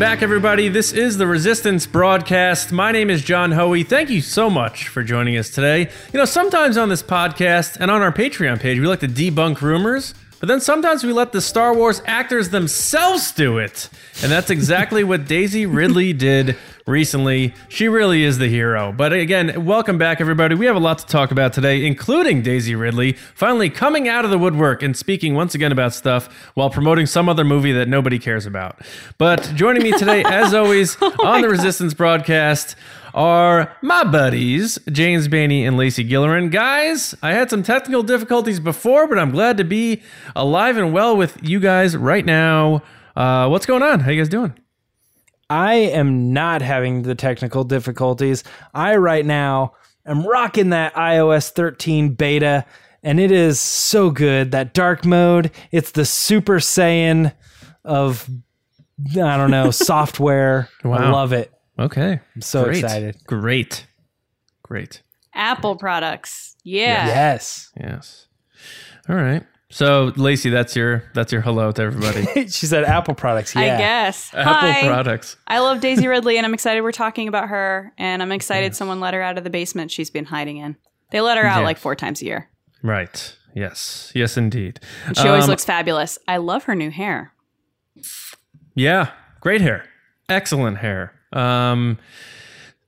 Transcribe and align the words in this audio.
Back, 0.00 0.22
everybody. 0.22 0.70
This 0.70 0.94
is 0.94 1.18
the 1.18 1.26
Resistance 1.26 1.86
broadcast. 1.86 2.72
My 2.72 2.90
name 2.90 3.10
is 3.10 3.22
John 3.22 3.52
Hoey. 3.52 3.82
Thank 3.82 4.08
you 4.08 4.22
so 4.22 4.48
much 4.48 4.88
for 4.88 5.02
joining 5.02 5.36
us 5.36 5.50
today. 5.50 5.90
You 6.10 6.18
know, 6.18 6.24
sometimes 6.24 6.78
on 6.78 6.88
this 6.88 7.02
podcast 7.02 7.76
and 7.78 7.90
on 7.90 8.00
our 8.00 8.10
Patreon 8.10 8.60
page, 8.60 8.80
we 8.80 8.86
like 8.86 9.00
to 9.00 9.08
debunk 9.08 9.60
rumors, 9.60 10.14
but 10.38 10.46
then 10.48 10.58
sometimes 10.58 11.04
we 11.04 11.12
let 11.12 11.32
the 11.32 11.42
Star 11.42 11.74
Wars 11.74 12.00
actors 12.06 12.48
themselves 12.48 13.32
do 13.32 13.58
it. 13.58 13.90
And 14.22 14.32
that's 14.32 14.48
exactly 14.48 15.04
what 15.04 15.26
Daisy 15.26 15.66
Ridley 15.66 16.14
did 16.14 16.56
recently. 16.90 17.54
She 17.68 17.88
really 17.88 18.24
is 18.24 18.38
the 18.38 18.48
hero. 18.48 18.92
But 18.92 19.12
again, 19.12 19.64
welcome 19.64 19.96
back, 19.96 20.20
everybody. 20.20 20.54
We 20.54 20.66
have 20.66 20.76
a 20.76 20.80
lot 20.80 20.98
to 20.98 21.06
talk 21.06 21.30
about 21.30 21.52
today, 21.52 21.86
including 21.86 22.42
Daisy 22.42 22.74
Ridley 22.74 23.12
finally 23.12 23.70
coming 23.70 24.08
out 24.08 24.24
of 24.24 24.30
the 24.30 24.38
woodwork 24.38 24.82
and 24.82 24.96
speaking 24.96 25.34
once 25.34 25.54
again 25.54 25.72
about 25.72 25.94
stuff 25.94 26.28
while 26.54 26.68
promoting 26.68 27.06
some 27.06 27.28
other 27.28 27.44
movie 27.44 27.72
that 27.72 27.88
nobody 27.88 28.18
cares 28.18 28.44
about. 28.44 28.80
But 29.16 29.52
joining 29.54 29.82
me 29.82 29.92
today, 29.92 30.22
as 30.26 30.52
always, 30.52 31.00
on 31.00 31.40
the 31.42 31.48
Resistance 31.48 31.94
broadcast 31.94 32.76
are 33.14 33.76
my 33.82 34.04
buddies, 34.04 34.78
James 34.90 35.28
Bainey 35.28 35.66
and 35.66 35.76
Lacey 35.76 36.08
Gillerin. 36.08 36.50
Guys, 36.50 37.14
I 37.22 37.32
had 37.32 37.50
some 37.50 37.62
technical 37.62 38.02
difficulties 38.02 38.60
before, 38.60 39.06
but 39.06 39.18
I'm 39.18 39.30
glad 39.30 39.56
to 39.58 39.64
be 39.64 40.02
alive 40.34 40.76
and 40.76 40.92
well 40.92 41.16
with 41.16 41.38
you 41.42 41.60
guys 41.60 41.96
right 41.96 42.24
now. 42.24 42.82
Uh, 43.16 43.48
what's 43.48 43.66
going 43.66 43.82
on? 43.82 44.00
How 44.00 44.10
you 44.10 44.20
guys 44.20 44.28
doing? 44.28 44.54
I 45.50 45.74
am 45.74 46.32
not 46.32 46.62
having 46.62 47.02
the 47.02 47.16
technical 47.16 47.64
difficulties. 47.64 48.44
I 48.72 48.96
right 48.96 49.26
now 49.26 49.74
am 50.06 50.24
rocking 50.24 50.70
that 50.70 50.94
iOS 50.94 51.50
13 51.50 52.14
beta, 52.14 52.64
and 53.02 53.18
it 53.18 53.32
is 53.32 53.60
so 53.60 54.10
good. 54.10 54.52
That 54.52 54.74
dark 54.74 55.04
mode, 55.04 55.50
it's 55.72 55.90
the 55.90 56.04
Super 56.04 56.60
Saiyan 56.60 57.34
of 57.84 58.30
I 59.12 59.36
don't 59.36 59.50
know 59.50 59.70
software. 59.72 60.68
I 60.84 61.10
love 61.10 61.32
it. 61.32 61.52
Okay. 61.78 62.20
I'm 62.34 62.42
so 62.42 62.64
Great. 62.64 62.84
excited. 62.84 63.16
Great. 63.26 63.86
Great. 64.62 65.02
Apple 65.34 65.76
products. 65.76 66.56
Yeah. 66.62 67.06
Yes. 67.06 67.72
Yes. 67.76 68.28
All 69.08 69.16
right. 69.16 69.42
So, 69.72 70.12
Lacey, 70.16 70.50
that's 70.50 70.74
your 70.74 71.04
that's 71.14 71.32
your 71.32 71.40
hello 71.42 71.70
to 71.72 71.82
everybody. 71.82 72.26
she 72.48 72.66
said 72.66 72.84
Apple 72.84 73.14
products. 73.14 73.54
Yeah. 73.54 73.60
I 73.62 73.78
guess. 73.78 74.30
Apple 74.34 74.52
Hi. 74.52 74.82
products. 74.86 75.36
I 75.46 75.60
love 75.60 75.80
Daisy 75.86 76.08
Ridley 76.08 76.36
and 76.38 76.44
I'm 76.44 76.54
excited 76.54 76.82
we're 76.82 76.90
talking 76.92 77.28
about 77.28 77.48
her. 77.48 77.92
And 77.96 78.20
I'm 78.20 78.32
excited 78.32 78.74
someone 78.74 78.98
let 79.00 79.14
her 79.14 79.22
out 79.22 79.38
of 79.38 79.44
the 79.44 79.50
basement 79.50 79.90
she's 79.92 80.10
been 80.10 80.24
hiding 80.24 80.56
in. 80.56 80.76
They 81.12 81.20
let 81.20 81.38
her 81.38 81.44
out 81.44 81.60
Yeah. 81.60 81.64
like 81.66 81.78
four 81.78 81.94
times 81.94 82.20
a 82.20 82.24
year. 82.24 82.48
Right. 82.82 83.36
Yes. 83.54 84.10
Yes, 84.14 84.36
indeed. 84.36 84.80
And 85.06 85.16
she 85.16 85.26
always 85.28 85.44
Um, 85.44 85.50
looks 85.50 85.64
fabulous. 85.64 86.18
I 86.26 86.38
love 86.38 86.64
her 86.64 86.74
new 86.74 86.90
hair. 86.90 87.32
Yeah. 88.74 89.10
Great 89.40 89.60
hair. 89.60 89.84
Excellent 90.28 90.78
hair. 90.78 91.12
Um. 91.32 91.98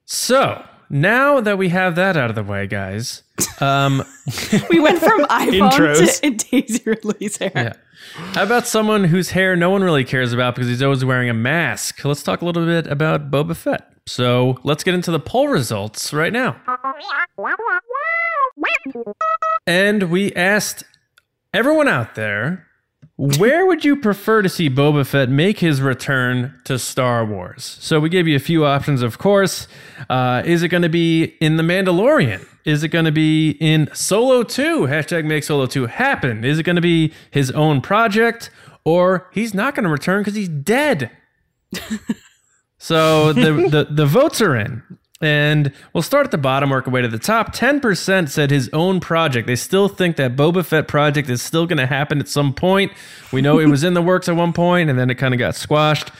So 0.04 0.64
now 0.92 1.40
that 1.40 1.58
we 1.58 1.70
have 1.70 1.96
that 1.96 2.16
out 2.16 2.30
of 2.30 2.36
the 2.36 2.44
way, 2.44 2.68
guys. 2.68 3.24
Um. 3.60 4.04
We 4.70 4.78
went 4.78 5.00
from 5.00 5.20
iPhone 5.24 6.20
to 6.20 6.30
Daisy 6.50 6.82
Ridley's 6.86 7.36
hair. 7.38 7.50
Yeah. 7.54 7.72
How 8.34 8.44
about 8.44 8.66
someone 8.66 9.04
whose 9.04 9.30
hair 9.30 9.56
no 9.56 9.70
one 9.70 9.82
really 9.82 10.04
cares 10.04 10.32
about 10.32 10.54
because 10.54 10.68
he's 10.68 10.82
always 10.82 11.04
wearing 11.04 11.28
a 11.28 11.34
mask? 11.34 12.04
Let's 12.04 12.22
talk 12.22 12.40
a 12.42 12.44
little 12.44 12.64
bit 12.64 12.86
about 12.86 13.30
Boba 13.30 13.56
Fett. 13.56 13.92
So 14.06 14.58
let's 14.64 14.84
get 14.84 14.94
into 14.94 15.10
the 15.10 15.18
poll 15.20 15.48
results 15.48 16.12
right 16.12 16.32
now. 16.32 16.56
And 19.66 20.04
we 20.04 20.32
asked 20.34 20.84
everyone 21.54 21.88
out 21.88 22.14
there, 22.14 22.66
where 23.22 23.66
would 23.66 23.84
you 23.84 23.94
prefer 23.94 24.42
to 24.42 24.48
see 24.48 24.68
Boba 24.68 25.06
Fett 25.06 25.28
make 25.28 25.60
his 25.60 25.80
return 25.80 26.58
to 26.64 26.76
Star 26.76 27.24
Wars? 27.24 27.78
So 27.80 28.00
we 28.00 28.08
gave 28.08 28.26
you 28.26 28.34
a 28.34 28.40
few 28.40 28.64
options, 28.64 29.00
of 29.00 29.18
course. 29.18 29.68
Uh, 30.10 30.42
is 30.44 30.64
it 30.64 30.68
going 30.68 30.82
to 30.82 30.88
be 30.88 31.36
in 31.40 31.56
The 31.56 31.62
Mandalorian? 31.62 32.44
Is 32.64 32.82
it 32.82 32.88
going 32.88 33.04
to 33.04 33.12
be 33.12 33.50
in 33.60 33.88
Solo 33.92 34.42
2? 34.42 34.86
Hashtag 34.86 35.24
make 35.24 35.44
Solo 35.44 35.66
2 35.66 35.86
happen. 35.86 36.44
Is 36.44 36.58
it 36.58 36.64
going 36.64 36.76
to 36.76 36.82
be 36.82 37.12
his 37.30 37.52
own 37.52 37.80
project? 37.80 38.50
Or 38.84 39.28
he's 39.32 39.54
not 39.54 39.76
going 39.76 39.84
to 39.84 39.90
return 39.90 40.22
because 40.22 40.34
he's 40.34 40.48
dead. 40.48 41.10
So 42.82 43.32
the, 43.32 43.68
the 43.70 43.86
the 43.88 44.06
votes 44.06 44.40
are 44.40 44.56
in. 44.56 44.82
And 45.22 45.72
we'll 45.92 46.02
start 46.02 46.26
at 46.26 46.32
the 46.32 46.38
bottom, 46.38 46.70
work 46.70 46.88
our 46.88 46.92
way 46.92 47.00
to 47.00 47.08
the 47.08 47.18
top. 47.18 47.54
10% 47.54 48.28
said 48.28 48.50
his 48.50 48.68
own 48.72 48.98
project. 48.98 49.46
They 49.46 49.54
still 49.54 49.86
think 49.88 50.16
that 50.16 50.34
Boba 50.34 50.66
Fett 50.66 50.88
project 50.88 51.30
is 51.30 51.40
still 51.40 51.64
going 51.64 51.78
to 51.78 51.86
happen 51.86 52.18
at 52.18 52.28
some 52.28 52.52
point. 52.52 52.90
We 53.32 53.40
know 53.40 53.60
it 53.60 53.66
was 53.66 53.84
in 53.84 53.94
the 53.94 54.02
works 54.02 54.28
at 54.28 54.34
one 54.34 54.52
point, 54.52 54.90
and 54.90 54.98
then 54.98 55.08
it 55.10 55.14
kind 55.14 55.32
of 55.32 55.38
got 55.38 55.54
squashed. 55.54 56.10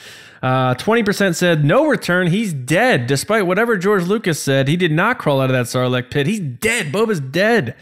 Uh, 0.41 0.74
20% 0.74 1.34
said 1.34 1.64
no 1.64 1.86
return. 1.86 2.28
He's 2.28 2.52
dead. 2.52 3.08
Despite 3.08 3.46
whatever 3.46 3.76
George 3.76 4.04
Lucas 4.04 4.41
said, 4.41 4.68
he 4.68 4.76
did 4.76 4.92
not 4.92 5.18
crawl 5.18 5.41
out 5.41 5.50
of 5.50 5.54
that 5.54 5.66
Sarlacc 5.66 6.10
pit. 6.10 6.26
He's 6.28 6.41
dead. 6.41 6.92
Boba's 6.92 7.20
dead. 7.20 7.74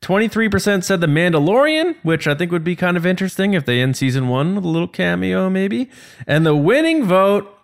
23% 0.00 0.82
said 0.82 1.00
The 1.00 1.06
Mandalorian, 1.06 1.96
which 2.02 2.26
I 2.26 2.34
think 2.34 2.50
would 2.50 2.64
be 2.64 2.74
kind 2.74 2.96
of 2.96 3.06
interesting 3.06 3.54
if 3.54 3.64
they 3.64 3.80
end 3.80 3.96
season 3.96 4.28
one 4.28 4.56
with 4.56 4.64
a 4.64 4.68
little 4.68 4.88
cameo, 4.88 5.48
maybe. 5.48 5.90
And 6.26 6.44
the 6.44 6.56
winning 6.56 7.04
vote 7.04 7.56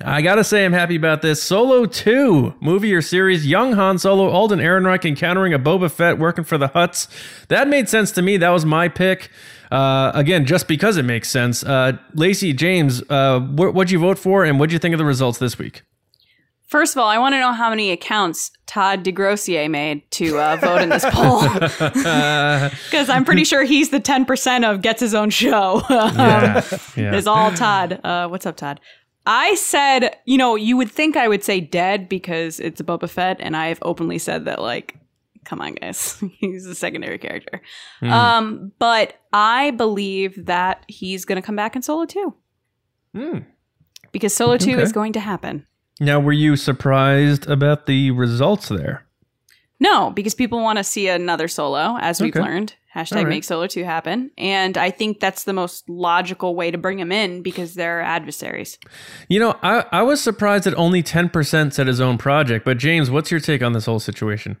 I 0.00 0.22
gotta 0.22 0.44
say, 0.44 0.64
I'm 0.64 0.72
happy 0.72 0.96
about 0.96 1.22
this. 1.22 1.42
Solo 1.42 1.86
2 1.86 2.54
movie 2.60 2.92
or 2.94 3.02
series, 3.02 3.46
young 3.46 3.72
Han 3.72 3.98
Solo, 3.98 4.28
Alden 4.28 4.58
Ehrenreich 4.58 5.04
encountering 5.04 5.54
a 5.54 5.58
Boba 5.58 5.90
Fett 5.90 6.18
working 6.18 6.44
for 6.44 6.58
the 6.58 6.68
Hutts. 6.68 7.08
That 7.48 7.68
made 7.68 7.88
sense 7.88 8.10
to 8.12 8.22
me. 8.22 8.36
That 8.36 8.50
was 8.50 8.64
my 8.64 8.88
pick. 8.88 9.30
Uh, 9.70 10.12
again, 10.14 10.46
just 10.46 10.68
because 10.68 10.96
it 10.96 11.04
makes 11.04 11.28
sense. 11.30 11.64
Uh, 11.64 11.92
Lacey, 12.14 12.52
James, 12.52 13.02
uh, 13.10 13.40
what, 13.40 13.74
what'd 13.74 13.90
you 13.90 13.98
vote 13.98 14.18
for 14.18 14.44
and 14.44 14.58
what'd 14.60 14.72
you 14.72 14.78
think 14.78 14.94
of 14.94 14.98
the 14.98 15.04
results 15.04 15.38
this 15.38 15.58
week? 15.58 15.82
First 16.66 16.96
of 16.96 17.00
all, 17.00 17.08
I 17.08 17.18
want 17.18 17.34
to 17.34 17.38
know 17.40 17.52
how 17.52 17.70
many 17.70 17.90
accounts 17.92 18.50
Todd 18.66 19.04
DeGrossier 19.04 19.70
made 19.70 20.10
to 20.12 20.38
uh, 20.38 20.56
vote 20.56 20.80
in 20.82 20.88
this 20.88 21.04
poll. 21.08 21.42
Because 22.90 23.08
I'm 23.08 23.24
pretty 23.24 23.44
sure 23.44 23.64
he's 23.64 23.90
the 23.90 24.00
10% 24.00 24.68
of 24.68 24.80
gets 24.80 25.00
his 25.00 25.14
own 25.14 25.30
show. 25.30 25.82
Yeah. 25.90 26.62
yeah. 26.96 27.14
It's 27.14 27.26
all 27.26 27.52
Todd. 27.52 28.00
Uh, 28.02 28.28
what's 28.28 28.46
up, 28.46 28.56
Todd? 28.56 28.80
I 29.26 29.54
said, 29.54 30.16
you 30.26 30.36
know, 30.36 30.54
you 30.54 30.76
would 30.76 30.90
think 30.90 31.16
I 31.16 31.28
would 31.28 31.42
say 31.42 31.60
dead 31.60 32.08
because 32.08 32.60
it's 32.60 32.80
a 32.80 32.84
Boba 32.84 33.08
Fett, 33.08 33.38
and 33.40 33.56
I've 33.56 33.78
openly 33.82 34.18
said 34.18 34.44
that, 34.44 34.60
like, 34.60 34.96
come 35.44 35.60
on, 35.60 35.74
guys, 35.74 36.22
he's 36.38 36.66
a 36.66 36.74
secondary 36.74 37.18
character. 37.18 37.62
Hmm. 38.00 38.10
Um, 38.10 38.72
but 38.78 39.14
I 39.32 39.70
believe 39.72 40.46
that 40.46 40.84
he's 40.88 41.24
going 41.24 41.36
to 41.40 41.46
come 41.46 41.56
back 41.56 41.74
in 41.76 41.82
Solo 41.82 42.04
2 42.04 42.34
Hmm. 43.14 43.38
because 44.12 44.34
Solo 44.34 44.56
2 44.58 44.72
Okay. 44.72 44.82
is 44.82 44.92
going 44.92 45.12
to 45.14 45.20
happen. 45.20 45.66
Now, 46.00 46.18
were 46.20 46.32
you 46.32 46.56
surprised 46.56 47.48
about 47.48 47.86
the 47.86 48.10
results 48.10 48.68
there? 48.68 49.06
No, 49.80 50.10
because 50.10 50.34
people 50.34 50.60
want 50.60 50.78
to 50.78 50.84
see 50.84 51.08
another 51.08 51.48
Solo, 51.48 51.96
as 52.00 52.20
we've 52.20 52.34
Okay. 52.34 52.44
learned. 52.44 52.74
Hashtag 52.94 53.16
All 53.16 53.24
right. 53.24 53.28
make 53.28 53.44
Solo 53.44 53.66
2 53.66 53.82
happen. 53.82 54.30
And 54.38 54.78
I 54.78 54.90
think 54.90 55.18
that's 55.18 55.44
the 55.44 55.52
most 55.52 55.88
logical 55.88 56.54
way 56.54 56.70
to 56.70 56.78
bring 56.78 56.98
him 56.98 57.10
in 57.10 57.42
because 57.42 57.74
they're 57.74 58.00
adversaries. 58.00 58.78
You 59.28 59.40
know, 59.40 59.58
I, 59.62 59.84
I 59.90 60.02
was 60.02 60.22
surprised 60.22 60.64
that 60.64 60.74
only 60.74 61.02
10% 61.02 61.72
said 61.72 61.86
his 61.86 62.00
own 62.00 62.18
project. 62.18 62.64
But, 62.64 62.78
James, 62.78 63.10
what's 63.10 63.30
your 63.30 63.40
take 63.40 63.62
on 63.62 63.72
this 63.72 63.86
whole 63.86 63.98
situation? 63.98 64.58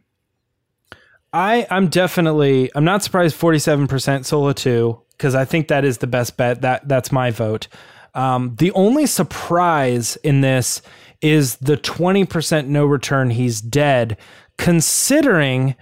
I 1.32 1.66
I'm 1.68 1.88
definitely 1.88 2.70
I'm 2.76 2.84
not 2.84 3.02
surprised 3.02 3.36
47% 3.36 4.24
solo 4.24 4.52
2 4.52 5.00
cuz 5.18 5.34
I 5.34 5.44
think 5.44 5.66
that 5.66 5.84
is 5.84 5.98
the 5.98 6.06
best 6.06 6.36
bet. 6.36 6.62
That 6.62 6.86
that's 6.86 7.10
my 7.10 7.32
vote. 7.32 7.66
Um, 8.14 8.54
the 8.58 8.70
only 8.70 9.06
surprise 9.06 10.14
in 10.22 10.42
this 10.42 10.80
is 11.20 11.56
the 11.56 11.76
20% 11.76 12.68
no 12.68 12.86
return 12.86 13.30
he's 13.30 13.60
dead 13.60 14.16
considering 14.58 15.74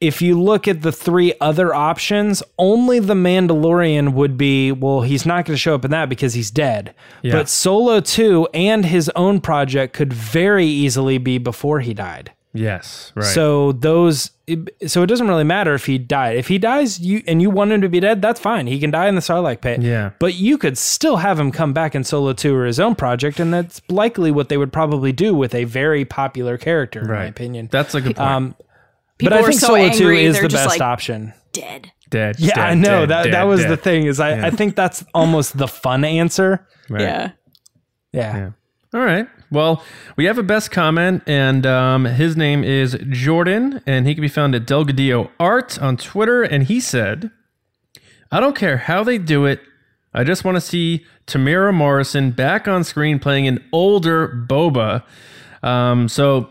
if 0.00 0.22
you 0.22 0.40
look 0.40 0.66
at 0.66 0.82
the 0.82 0.92
three 0.92 1.34
other 1.40 1.74
options, 1.74 2.42
only 2.58 2.98
the 3.00 3.14
Mandalorian 3.14 4.14
would 4.14 4.38
be, 4.38 4.72
well, 4.72 5.02
he's 5.02 5.26
not 5.26 5.44
going 5.44 5.54
to 5.54 5.58
show 5.60 5.74
up 5.74 5.84
in 5.84 5.90
that 5.90 6.08
because 6.08 6.34
he's 6.34 6.50
dead. 6.50 6.94
Yeah. 7.22 7.32
But 7.32 7.48
Solo 7.48 8.00
2 8.00 8.48
and 8.54 8.84
his 8.86 9.10
own 9.14 9.40
project 9.40 9.92
could 9.94 10.12
very 10.12 10.66
easily 10.66 11.18
be 11.18 11.38
before 11.38 11.80
he 11.80 11.92
died. 11.94 12.32
Yes, 12.52 13.12
right. 13.14 13.24
So 13.24 13.70
those, 13.72 14.30
so 14.84 15.04
it 15.04 15.06
doesn't 15.06 15.28
really 15.28 15.44
matter 15.44 15.72
if 15.74 15.86
he 15.86 15.98
died. 15.98 16.36
If 16.36 16.48
he 16.48 16.58
dies, 16.58 16.98
you 16.98 17.22
and 17.28 17.40
you 17.40 17.48
want 17.48 17.70
him 17.70 17.80
to 17.82 17.88
be 17.88 18.00
dead, 18.00 18.20
that's 18.20 18.40
fine. 18.40 18.66
He 18.66 18.80
can 18.80 18.90
die 18.90 19.06
in 19.06 19.14
the 19.14 19.20
Sarlacc 19.20 19.60
pit. 19.60 19.80
Yeah. 19.82 20.10
But 20.18 20.34
you 20.34 20.58
could 20.58 20.76
still 20.76 21.18
have 21.18 21.38
him 21.38 21.52
come 21.52 21.72
back 21.72 21.94
in 21.94 22.02
Solo 22.02 22.32
Two 22.32 22.56
or 22.56 22.66
his 22.66 22.80
own 22.80 22.96
project, 22.96 23.38
and 23.38 23.54
that's 23.54 23.80
likely 23.88 24.32
what 24.32 24.48
they 24.48 24.56
would 24.56 24.72
probably 24.72 25.12
do 25.12 25.32
with 25.32 25.54
a 25.54 25.62
very 25.62 26.04
popular 26.04 26.58
character, 26.58 27.02
in 27.02 27.06
my 27.06 27.12
Right. 27.12 27.28
opinion. 27.30 27.68
That's 27.70 27.94
a 27.94 28.00
good 28.00 28.16
point. 28.16 28.28
Um, 28.28 28.54
People 29.20 29.36
but 29.36 29.44
I 29.44 29.46
think 29.46 29.60
so 29.60 29.68
Solo 29.68 29.90
Two 29.90 30.10
is 30.10 30.40
the 30.40 30.48
best 30.48 30.68
like, 30.68 30.80
option. 30.80 31.32
Dead. 31.52 31.92
dead. 32.08 32.36
Yeah, 32.38 32.54
dead, 32.54 32.64
I 32.64 32.74
know 32.74 33.00
dead, 33.00 33.08
that 33.10 33.22
dead, 33.24 33.32
that 33.34 33.42
was 33.44 33.60
dead. 33.60 33.70
the 33.70 33.76
thing. 33.76 34.06
Is 34.06 34.18
I, 34.18 34.46
I 34.46 34.50
think 34.50 34.76
that's 34.76 35.04
almost 35.14 35.56
the 35.56 35.68
fun 35.68 36.04
answer. 36.04 36.66
Right. 36.88 37.02
Yeah. 37.02 37.30
Yeah. 38.12 38.36
Yeah. 38.36 38.50
All 38.92 39.04
right. 39.04 39.28
Well, 39.52 39.84
we 40.16 40.24
have 40.24 40.38
a 40.38 40.42
best 40.42 40.70
comment, 40.70 41.22
and 41.26 41.66
um, 41.66 42.04
his 42.04 42.36
name 42.36 42.64
is 42.64 42.96
Jordan, 43.10 43.82
and 43.86 44.06
he 44.06 44.14
can 44.14 44.22
be 44.22 44.28
found 44.28 44.54
at 44.54 44.66
Delgadillo 44.66 45.30
Art 45.38 45.80
on 45.80 45.96
Twitter. 45.96 46.42
And 46.42 46.64
he 46.64 46.80
said, 46.80 47.30
"I 48.32 48.40
don't 48.40 48.56
care 48.56 48.78
how 48.78 49.04
they 49.04 49.18
do 49.18 49.46
it. 49.46 49.60
I 50.12 50.24
just 50.24 50.44
want 50.44 50.56
to 50.56 50.60
see 50.60 51.04
Temuera 51.26 51.72
Morrison 51.72 52.32
back 52.32 52.66
on 52.66 52.82
screen 52.84 53.18
playing 53.18 53.46
an 53.46 53.64
older 53.72 54.28
Boba. 54.48 55.04
Um, 55.62 56.08
so 56.08 56.50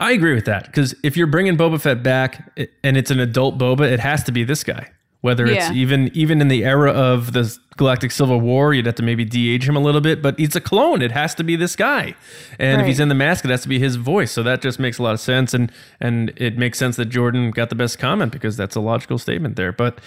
I 0.00 0.12
agree 0.12 0.34
with 0.34 0.44
that 0.44 0.66
because 0.66 0.94
if 1.02 1.16
you're 1.16 1.26
bringing 1.26 1.56
Boba 1.56 1.80
Fett 1.80 2.02
back 2.02 2.52
and 2.84 2.96
it's 2.96 3.10
an 3.10 3.20
adult 3.20 3.58
Boba, 3.58 3.90
it 3.90 4.00
has 4.00 4.22
to 4.24 4.32
be 4.32 4.44
this 4.44 4.62
guy. 4.64 4.90
Whether 5.20 5.46
it's 5.46 5.70
even 5.72 6.12
even 6.14 6.40
in 6.40 6.46
the 6.46 6.64
era 6.64 6.92
of 6.92 7.32
the 7.32 7.52
Galactic 7.76 8.12
Civil 8.12 8.40
War, 8.40 8.72
you'd 8.72 8.86
have 8.86 8.94
to 8.96 9.02
maybe 9.02 9.24
de-age 9.24 9.68
him 9.68 9.74
a 9.74 9.80
little 9.80 10.00
bit, 10.00 10.22
but 10.22 10.38
he's 10.38 10.54
a 10.54 10.60
clone. 10.60 11.02
It 11.02 11.10
has 11.10 11.34
to 11.36 11.42
be 11.42 11.56
this 11.56 11.74
guy, 11.74 12.14
and 12.60 12.80
if 12.80 12.86
he's 12.86 13.00
in 13.00 13.08
the 13.08 13.16
mask, 13.16 13.44
it 13.44 13.50
has 13.50 13.62
to 13.62 13.68
be 13.68 13.80
his 13.80 13.96
voice. 13.96 14.30
So 14.30 14.44
that 14.44 14.62
just 14.62 14.78
makes 14.78 14.98
a 14.98 15.02
lot 15.02 15.14
of 15.14 15.20
sense, 15.20 15.54
and 15.54 15.72
and 15.98 16.32
it 16.36 16.56
makes 16.56 16.78
sense 16.78 16.94
that 16.96 17.06
Jordan 17.06 17.50
got 17.50 17.68
the 17.68 17.74
best 17.74 17.98
comment 17.98 18.30
because 18.30 18.56
that's 18.56 18.76
a 18.76 18.80
logical 18.80 19.18
statement 19.18 19.56
there. 19.56 19.72
But 19.72 19.98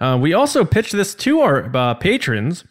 uh, 0.00 0.16
we 0.20 0.32
also 0.32 0.64
pitched 0.64 0.92
this 0.92 1.16
to 1.16 1.40
our 1.40 1.76
uh, 1.76 1.94
patrons, 1.94 2.62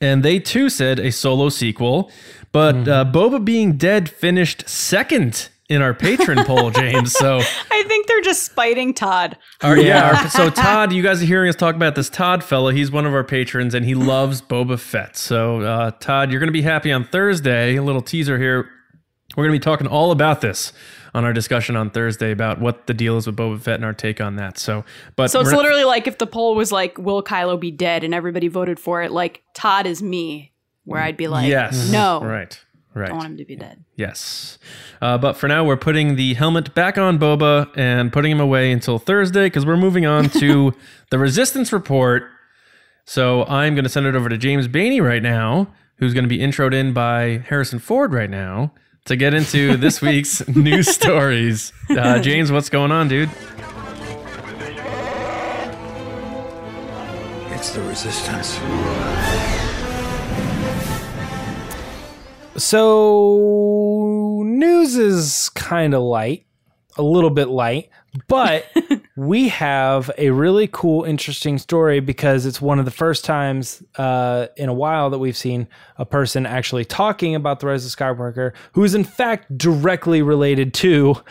and 0.00 0.22
they 0.22 0.38
too 0.38 0.68
said 0.68 1.00
a 1.00 1.10
solo 1.10 1.48
sequel. 1.48 2.08
But 2.52 2.86
uh, 2.86 3.04
Boba 3.04 3.44
being 3.44 3.76
dead 3.76 4.08
finished 4.08 4.68
second 4.68 5.48
in 5.68 5.82
our 5.82 5.92
patron 5.94 6.44
poll, 6.44 6.70
James. 6.72 7.12
So. 7.12 7.38
I 7.70 7.82
think 7.86 8.06
they're 8.06 8.20
just 8.22 8.42
spiting 8.44 8.94
Todd. 8.94 9.36
Our, 9.62 9.76
yeah. 9.76 10.18
our- 10.22 10.28
so 10.28 10.50
Todd, 10.62 10.92
you 10.92 11.02
guys 11.02 11.22
are 11.22 11.26
hearing 11.26 11.48
us 11.48 11.56
talk 11.56 11.74
about 11.74 11.94
this 11.94 12.08
Todd 12.08 12.42
fella. 12.42 12.72
He's 12.72 12.90
one 12.90 13.06
of 13.06 13.12
our 13.14 13.24
patrons, 13.24 13.74
and 13.74 13.84
he 13.84 13.94
loves 13.94 14.40
Boba 14.40 14.78
Fett. 14.78 15.16
So 15.16 15.60
uh, 15.60 15.90
Todd, 16.00 16.30
you're 16.30 16.40
going 16.40 16.48
to 16.48 16.52
be 16.52 16.62
happy 16.62 16.90
on 16.92 17.04
Thursday. 17.04 17.76
A 17.76 17.82
little 17.82 18.02
teaser 18.02 18.38
here. 18.38 18.68
We're 19.36 19.44
going 19.44 19.52
to 19.54 19.60
be 19.60 19.64
talking 19.70 19.86
all 19.86 20.10
about 20.10 20.40
this 20.40 20.72
on 21.14 21.24
our 21.24 21.32
discussion 21.32 21.76
on 21.76 21.90
Thursday 21.90 22.30
about 22.32 22.60
what 22.60 22.86
the 22.86 22.94
deal 22.94 23.16
is 23.18 23.26
with 23.26 23.36
Boba 23.36 23.60
Fett 23.60 23.74
and 23.76 23.84
our 23.84 23.92
take 23.92 24.20
on 24.20 24.36
that. 24.36 24.58
So, 24.58 24.84
but 25.16 25.30
So 25.30 25.40
it's 25.40 25.46
we're 25.48 25.52
not- 25.52 25.58
literally 25.62 25.84
like 25.84 26.06
if 26.06 26.18
the 26.18 26.26
poll 26.26 26.54
was 26.54 26.72
like, 26.72 26.96
"Will 26.98 27.22
Kylo 27.22 27.60
be 27.60 27.70
dead?" 27.70 28.04
and 28.04 28.14
everybody 28.14 28.48
voted 28.48 28.80
for 28.80 29.02
it, 29.02 29.10
like 29.12 29.42
Todd 29.54 29.86
is 29.86 30.02
me, 30.02 30.52
where 30.84 31.00
I'd 31.00 31.16
be 31.18 31.28
like, 31.28 31.48
yes, 31.48 31.90
no, 31.92 32.20
right, 32.24 32.58
right, 32.94 33.10
I 33.10 33.12
want 33.14 33.26
him 33.26 33.36
to 33.36 33.44
be 33.44 33.56
dead." 33.56 33.84
Yes. 33.96 34.58
Uh, 35.00 35.18
but 35.18 35.36
for 35.36 35.48
now, 35.48 35.64
we're 35.64 35.76
putting 35.76 36.16
the 36.16 36.34
helmet 36.34 36.74
back 36.74 36.98
on 36.98 37.18
Boba 37.18 37.70
and 37.76 38.12
putting 38.12 38.32
him 38.32 38.40
away 38.40 38.72
until 38.72 38.98
Thursday 38.98 39.46
because 39.46 39.64
we're 39.66 39.76
moving 39.76 40.06
on 40.06 40.28
to 40.40 40.74
the 41.10 41.18
Resistance 41.18 41.72
Report. 41.72 42.24
So 43.04 43.44
I'm 43.44 43.74
going 43.74 43.84
to 43.84 43.90
send 43.90 44.06
it 44.06 44.14
over 44.14 44.28
to 44.28 44.36
James 44.36 44.68
Bainey 44.68 45.02
right 45.02 45.22
now, 45.22 45.68
who's 45.96 46.12
going 46.12 46.24
to 46.24 46.28
be 46.28 46.38
introed 46.38 46.74
in 46.74 46.92
by 46.92 47.42
Harrison 47.48 47.78
Ford 47.78 48.12
right 48.12 48.28
now 48.28 48.72
to 49.06 49.16
get 49.16 49.32
into 49.32 49.76
this 49.76 50.02
week's 50.02 50.46
news 50.48 50.88
stories. 50.88 51.72
Uh, 51.88 52.18
James, 52.18 52.52
what's 52.52 52.68
going 52.68 52.92
on, 52.92 53.08
dude? 53.08 53.30
It's 57.50 57.70
the 57.70 57.82
resistance. 57.82 58.58
So 62.58 64.42
news 64.44 64.96
is 64.96 65.48
kind 65.50 65.94
of 65.94 66.02
light, 66.02 66.44
a 66.96 67.02
little 67.02 67.30
bit 67.30 67.48
light, 67.48 67.90
but 68.26 68.66
we 69.16 69.48
have 69.48 70.10
a 70.18 70.30
really 70.30 70.68
cool, 70.72 71.04
interesting 71.04 71.58
story 71.58 72.00
because 72.00 72.46
it's 72.46 72.60
one 72.60 72.80
of 72.80 72.84
the 72.84 72.90
first 72.90 73.24
times 73.24 73.82
uh, 73.96 74.48
in 74.56 74.68
a 74.68 74.74
while 74.74 75.10
that 75.10 75.18
we've 75.18 75.36
seen 75.36 75.68
a 75.98 76.04
person 76.04 76.46
actually 76.46 76.84
talking 76.84 77.34
about 77.34 77.60
the 77.60 77.68
Rise 77.68 77.86
of 77.86 77.92
Skywalker, 77.92 78.52
who 78.72 78.82
is 78.82 78.94
in 78.94 79.04
fact 79.04 79.56
directly 79.56 80.20
related 80.20 80.74
to 80.74 81.22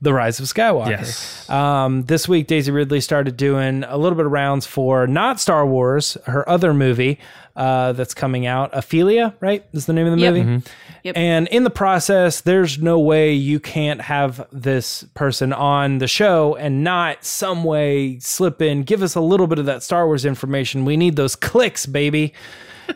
the 0.00 0.12
Rise 0.12 0.40
of 0.40 0.46
Skywalker. 0.46 0.90
Yes. 0.90 1.48
Um, 1.48 2.02
this 2.06 2.28
week, 2.28 2.48
Daisy 2.48 2.72
Ridley 2.72 3.00
started 3.00 3.36
doing 3.36 3.84
a 3.84 3.96
little 3.96 4.16
bit 4.16 4.26
of 4.26 4.32
rounds 4.32 4.66
for 4.66 5.06
not 5.06 5.38
Star 5.38 5.64
Wars, 5.64 6.18
her 6.26 6.46
other 6.48 6.74
movie 6.74 7.20
uh, 7.56 7.92
that's 7.92 8.14
coming 8.14 8.46
out. 8.46 8.70
Ophelia, 8.72 9.34
right? 9.40 9.64
Is 9.72 9.86
the 9.86 9.92
name 9.92 10.06
of 10.06 10.12
the 10.16 10.22
Yep. 10.22 10.34
movie? 10.34 10.62
Yep. 11.04 11.16
And 11.16 11.48
in 11.48 11.64
the 11.64 11.70
process, 11.70 12.40
there's 12.40 12.78
no 12.78 12.98
way 12.98 13.32
you 13.32 13.58
can't 13.60 14.00
have 14.02 14.46
this 14.52 15.04
person 15.14 15.52
on 15.52 15.98
the 15.98 16.06
show 16.08 16.54
and 16.56 16.84
not 16.84 17.24
some 17.24 17.64
way 17.64 18.18
slip 18.20 18.62
in, 18.62 18.84
give 18.84 19.02
us 19.02 19.14
a 19.14 19.20
little 19.20 19.46
bit 19.46 19.58
of 19.58 19.66
that 19.66 19.82
Star 19.82 20.06
Wars 20.06 20.24
information. 20.24 20.84
We 20.84 20.96
need 20.96 21.16
those 21.16 21.34
clicks, 21.36 21.86
baby. 21.86 22.32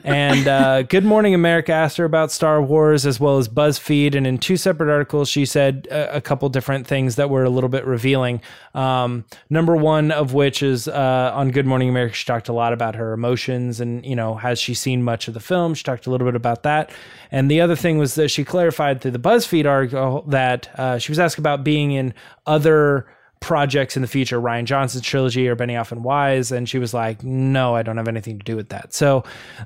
And 0.04 0.48
uh, 0.48 0.82
Good 0.82 1.04
Morning 1.04 1.34
America 1.34 1.72
asked 1.72 1.96
her 1.96 2.04
about 2.04 2.32
Star 2.32 2.62
Wars 2.62 3.06
as 3.06 3.20
well 3.20 3.38
as 3.38 3.48
BuzzFeed. 3.48 4.14
And 4.14 4.26
in 4.26 4.38
two 4.38 4.56
separate 4.56 4.90
articles, 4.90 5.28
she 5.28 5.44
said 5.44 5.88
a, 5.90 6.16
a 6.16 6.20
couple 6.20 6.48
different 6.48 6.86
things 6.86 7.16
that 7.16 7.30
were 7.30 7.44
a 7.44 7.50
little 7.50 7.68
bit 7.68 7.84
revealing. 7.84 8.40
Um, 8.74 9.24
number 9.50 9.76
one 9.76 10.10
of 10.10 10.34
which 10.34 10.62
is 10.62 10.88
uh, 10.88 11.32
on 11.34 11.50
Good 11.50 11.66
Morning 11.66 11.88
America, 11.88 12.14
she 12.14 12.26
talked 12.26 12.48
a 12.48 12.52
lot 12.52 12.72
about 12.72 12.94
her 12.94 13.12
emotions 13.12 13.80
and, 13.80 14.04
you 14.04 14.16
know, 14.16 14.34
has 14.36 14.58
she 14.58 14.74
seen 14.74 15.02
much 15.02 15.28
of 15.28 15.34
the 15.34 15.40
film? 15.40 15.74
She 15.74 15.84
talked 15.84 16.06
a 16.06 16.10
little 16.10 16.26
bit 16.26 16.36
about 16.36 16.62
that. 16.64 16.90
And 17.30 17.50
the 17.50 17.60
other 17.60 17.76
thing 17.76 17.98
was 17.98 18.14
that 18.14 18.28
she 18.28 18.44
clarified 18.44 19.00
through 19.00 19.12
the 19.12 19.18
BuzzFeed 19.18 19.66
article 19.66 20.22
that 20.28 20.68
uh, 20.78 20.98
she 20.98 21.10
was 21.10 21.18
asked 21.18 21.38
about 21.38 21.64
being 21.64 21.92
in 21.92 22.14
other 22.46 23.06
projects 23.40 23.96
in 23.96 24.02
the 24.02 24.08
future, 24.08 24.40
Rian 24.40 24.64
Johnson's 24.64 25.04
trilogy 25.04 25.48
or 25.48 25.54
Benioff 25.54 25.92
and 25.92 26.02
Weiss, 26.02 26.50
and 26.50 26.68
she 26.68 26.78
was 26.78 26.92
like, 26.94 27.22
"No, 27.22 27.74
I 27.74 27.82
don't 27.82 27.96
have 27.96 28.08
anything 28.08 28.38
to 28.38 28.44
do 28.44 28.56
with 28.56 28.70
that." 28.70 28.92
So, 28.92 29.24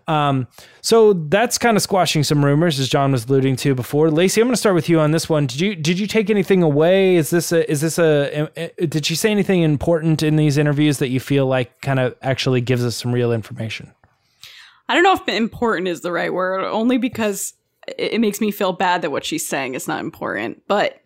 um, 0.08 0.46
so 0.80 1.12
that's 1.12 1.58
kind 1.58 1.76
of 1.76 1.82
squashing 1.82 2.22
some 2.22 2.44
rumors, 2.44 2.78
as 2.78 2.88
John 2.88 3.12
was 3.12 3.26
alluding 3.26 3.56
to 3.56 3.74
before. 3.74 4.10
Lacey, 4.10 4.40
I'm 4.40 4.48
going 4.48 4.52
to 4.54 4.58
start 4.58 4.74
with 4.74 4.88
you 4.88 5.00
on 5.00 5.12
this 5.12 5.28
one. 5.28 5.46
Did 5.46 5.60
you 5.60 5.74
did 5.76 5.98
you 5.98 6.06
take 6.06 6.30
anything 6.30 6.62
away? 6.62 7.16
Is 7.16 7.30
this 7.30 7.52
a 7.52 7.70
is 7.70 7.80
this 7.80 7.98
a, 7.98 8.50
a 8.56 8.86
did 8.86 9.06
she 9.06 9.14
say 9.14 9.30
anything 9.30 9.62
important 9.62 10.22
in 10.22 10.36
these 10.36 10.58
interviews 10.58 10.98
that 10.98 11.08
you 11.08 11.20
feel 11.20 11.46
like 11.46 11.80
kind 11.80 12.00
of 12.00 12.14
actually 12.22 12.60
gives 12.60 12.84
us 12.84 12.96
some 12.96 13.12
real 13.12 13.32
information? 13.32 13.92
I 14.88 14.94
don't 14.94 15.04
know 15.04 15.12
if 15.12 15.28
important 15.28 15.86
is 15.86 16.00
the 16.00 16.10
right 16.10 16.34
word, 16.34 16.64
only 16.64 16.98
because 16.98 17.54
it, 17.86 18.14
it 18.14 18.20
makes 18.20 18.40
me 18.40 18.50
feel 18.50 18.72
bad 18.72 19.02
that 19.02 19.10
what 19.10 19.24
she's 19.24 19.46
saying 19.46 19.74
is 19.74 19.86
not 19.86 20.00
important. 20.00 20.62
But 20.66 20.99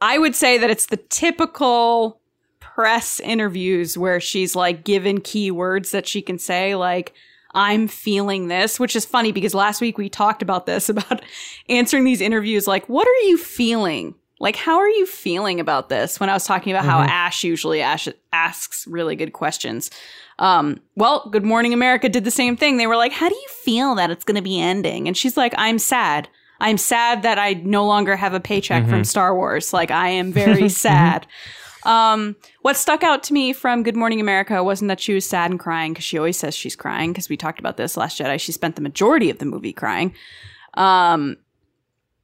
I 0.00 0.18
would 0.18 0.34
say 0.34 0.58
that 0.58 0.70
it's 0.70 0.86
the 0.86 0.96
typical 0.96 2.20
press 2.58 3.20
interviews 3.20 3.98
where 3.98 4.20
she's 4.20 4.56
like 4.56 4.84
given 4.84 5.20
keywords 5.20 5.90
that 5.90 6.06
she 6.06 6.22
can 6.22 6.38
say, 6.38 6.74
like, 6.74 7.12
I'm 7.52 7.88
feeling 7.88 8.48
this, 8.48 8.78
which 8.78 8.94
is 8.94 9.04
funny 9.04 9.32
because 9.32 9.54
last 9.54 9.80
week 9.80 9.98
we 9.98 10.08
talked 10.08 10.40
about 10.40 10.66
this 10.66 10.88
about 10.88 11.22
answering 11.68 12.04
these 12.04 12.20
interviews 12.20 12.66
like, 12.66 12.88
what 12.88 13.06
are 13.06 13.26
you 13.26 13.36
feeling? 13.36 14.14
Like, 14.38 14.56
how 14.56 14.78
are 14.78 14.88
you 14.88 15.04
feeling 15.04 15.60
about 15.60 15.90
this? 15.90 16.18
When 16.18 16.30
I 16.30 16.32
was 16.32 16.46
talking 16.46 16.72
about 16.72 16.86
how 16.86 17.00
Ash 17.00 17.44
usually 17.44 17.82
Ash 17.82 18.08
asks 18.32 18.86
really 18.86 19.14
good 19.14 19.34
questions. 19.34 19.90
Um, 20.38 20.80
well, 20.96 21.28
Good 21.28 21.44
Morning 21.44 21.74
America 21.74 22.08
did 22.08 22.24
the 22.24 22.30
same 22.30 22.56
thing. 22.56 22.78
They 22.78 22.86
were 22.86 22.96
like, 22.96 23.12
How 23.12 23.28
do 23.28 23.34
you 23.34 23.48
feel 23.50 23.94
that 23.96 24.10
it's 24.10 24.24
going 24.24 24.36
to 24.36 24.42
be 24.42 24.58
ending? 24.58 25.06
And 25.06 25.14
she's 25.14 25.36
like, 25.36 25.52
I'm 25.58 25.78
sad. 25.78 26.26
I'm 26.60 26.78
sad 26.78 27.22
that 27.22 27.38
I 27.38 27.54
no 27.54 27.86
longer 27.86 28.16
have 28.16 28.34
a 28.34 28.40
paycheck 28.40 28.86
from 28.86 29.04
Star 29.04 29.34
Wars. 29.34 29.72
Like, 29.72 29.90
I 29.90 30.08
am 30.10 30.32
very 30.32 30.68
sad. 30.86 31.26
Um, 31.84 32.36
what 32.62 32.76
stuck 32.76 33.02
out 33.02 33.22
to 33.24 33.32
me 33.32 33.52
from 33.52 33.82
Good 33.82 33.96
Morning 33.96 34.20
America 34.20 34.62
wasn't 34.62 34.88
that 34.88 35.00
she 35.00 35.14
was 35.14 35.24
sad 35.24 35.50
and 35.50 35.58
crying 35.58 35.92
because 35.92 36.04
she 36.04 36.18
always 36.18 36.38
says 36.38 36.54
she's 36.54 36.76
crying 36.76 37.12
because 37.12 37.28
we 37.28 37.36
talked 37.36 37.58
about 37.58 37.76
this 37.76 37.96
last 37.96 38.18
Jedi. 38.18 38.38
She 38.38 38.52
spent 38.52 38.76
the 38.76 38.82
majority 38.82 39.30
of 39.30 39.38
the 39.38 39.46
movie 39.46 39.72
crying. 39.72 40.14
Um, 40.74 41.38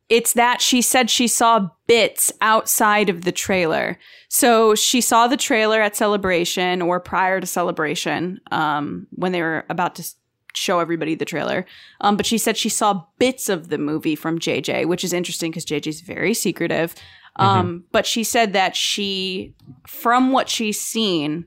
it's 0.09 0.35
that 0.35 0.61
she 0.61 0.83
said 0.83 1.11
she 1.11 1.27
saw 1.27 1.69
bits 1.87 2.33
outside 2.41 3.09
of 3.09 3.23
the 3.23 3.33
trailer. 3.33 3.99
So 4.29 4.75
she 4.75 5.01
saw 5.01 5.27
the 5.27 5.37
trailer 5.37 5.81
at 5.81 5.97
Celebration 5.97 6.81
or 6.83 7.01
prior 7.01 7.41
to 7.41 7.47
Celebration 7.47 8.41
um, 8.53 9.09
when 9.11 9.33
they 9.33 9.43
were 9.43 9.65
about 9.69 9.97
to 9.97 10.15
show 10.57 10.81
everybody 10.81 11.15
the 11.15 11.25
trailer. 11.25 11.67
Um, 12.01 12.17
but 12.17 12.27
she 12.27 12.39
said 12.39 12.57
she 12.57 12.69
saw 12.69 13.05
bits 13.19 13.49
of 13.49 13.69
the 13.69 13.79
movie 13.79 14.17
from 14.17 14.39
JJ, 14.39 14.87
which 14.87 15.05
is 15.05 15.13
interesting 15.13 15.51
because 15.51 15.67
JJ's 15.67 16.01
very 16.01 16.35
secretive. 16.35 16.95
Um, 17.37 17.85
But 17.93 18.07
she 18.07 18.25
said 18.25 18.53
that 18.55 18.75
she, 18.75 19.55
from 19.87 20.33
what 20.33 20.49
she's 20.49 20.81
seen, 20.81 21.45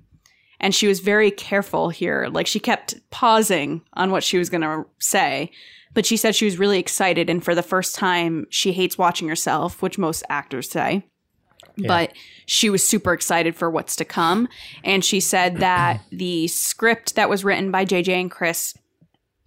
and 0.60 0.76
she 0.76 0.88
was 0.88 1.00
very 1.00 1.32
careful 1.32 1.90
here. 1.90 2.28
Like 2.32 2.46
she 2.46 2.60
kept 2.60 2.96
pausing 3.12 3.82
on 3.94 4.12
what 4.12 4.24
she 4.24 4.38
was 4.38 4.50
going 4.50 4.62
to 4.62 4.86
say, 5.00 5.52
but 5.94 6.06
she 6.06 6.18
said 6.18 6.36
she 6.36 6.46
was 6.46 6.60
really 6.60 6.80
excited. 6.80 7.30
And 7.30 7.44
for 7.44 7.56
the 7.56 7.64
first 7.64 7.96
time, 7.96 8.46
she 8.50 8.74
hates 8.74 8.98
watching 8.98 9.30
herself, 9.30 9.82
which 9.82 9.98
most 9.98 10.24
actors 10.30 10.70
say. 10.70 11.06
But 11.88 12.14
she 12.46 12.70
was 12.70 12.86
super 12.86 13.14
excited 13.14 13.56
for 13.56 13.70
what's 13.70 13.96
to 13.98 14.06
come. 14.06 14.50
And 14.84 15.04
she 15.04 15.22
said 15.22 15.58
that 15.58 16.02
the 16.12 16.48
script 16.50 17.16
that 17.16 17.30
was 17.30 17.46
written 17.46 17.72
by 17.72 17.86
JJ 17.86 18.10
and 18.10 18.30
Chris 18.30 18.78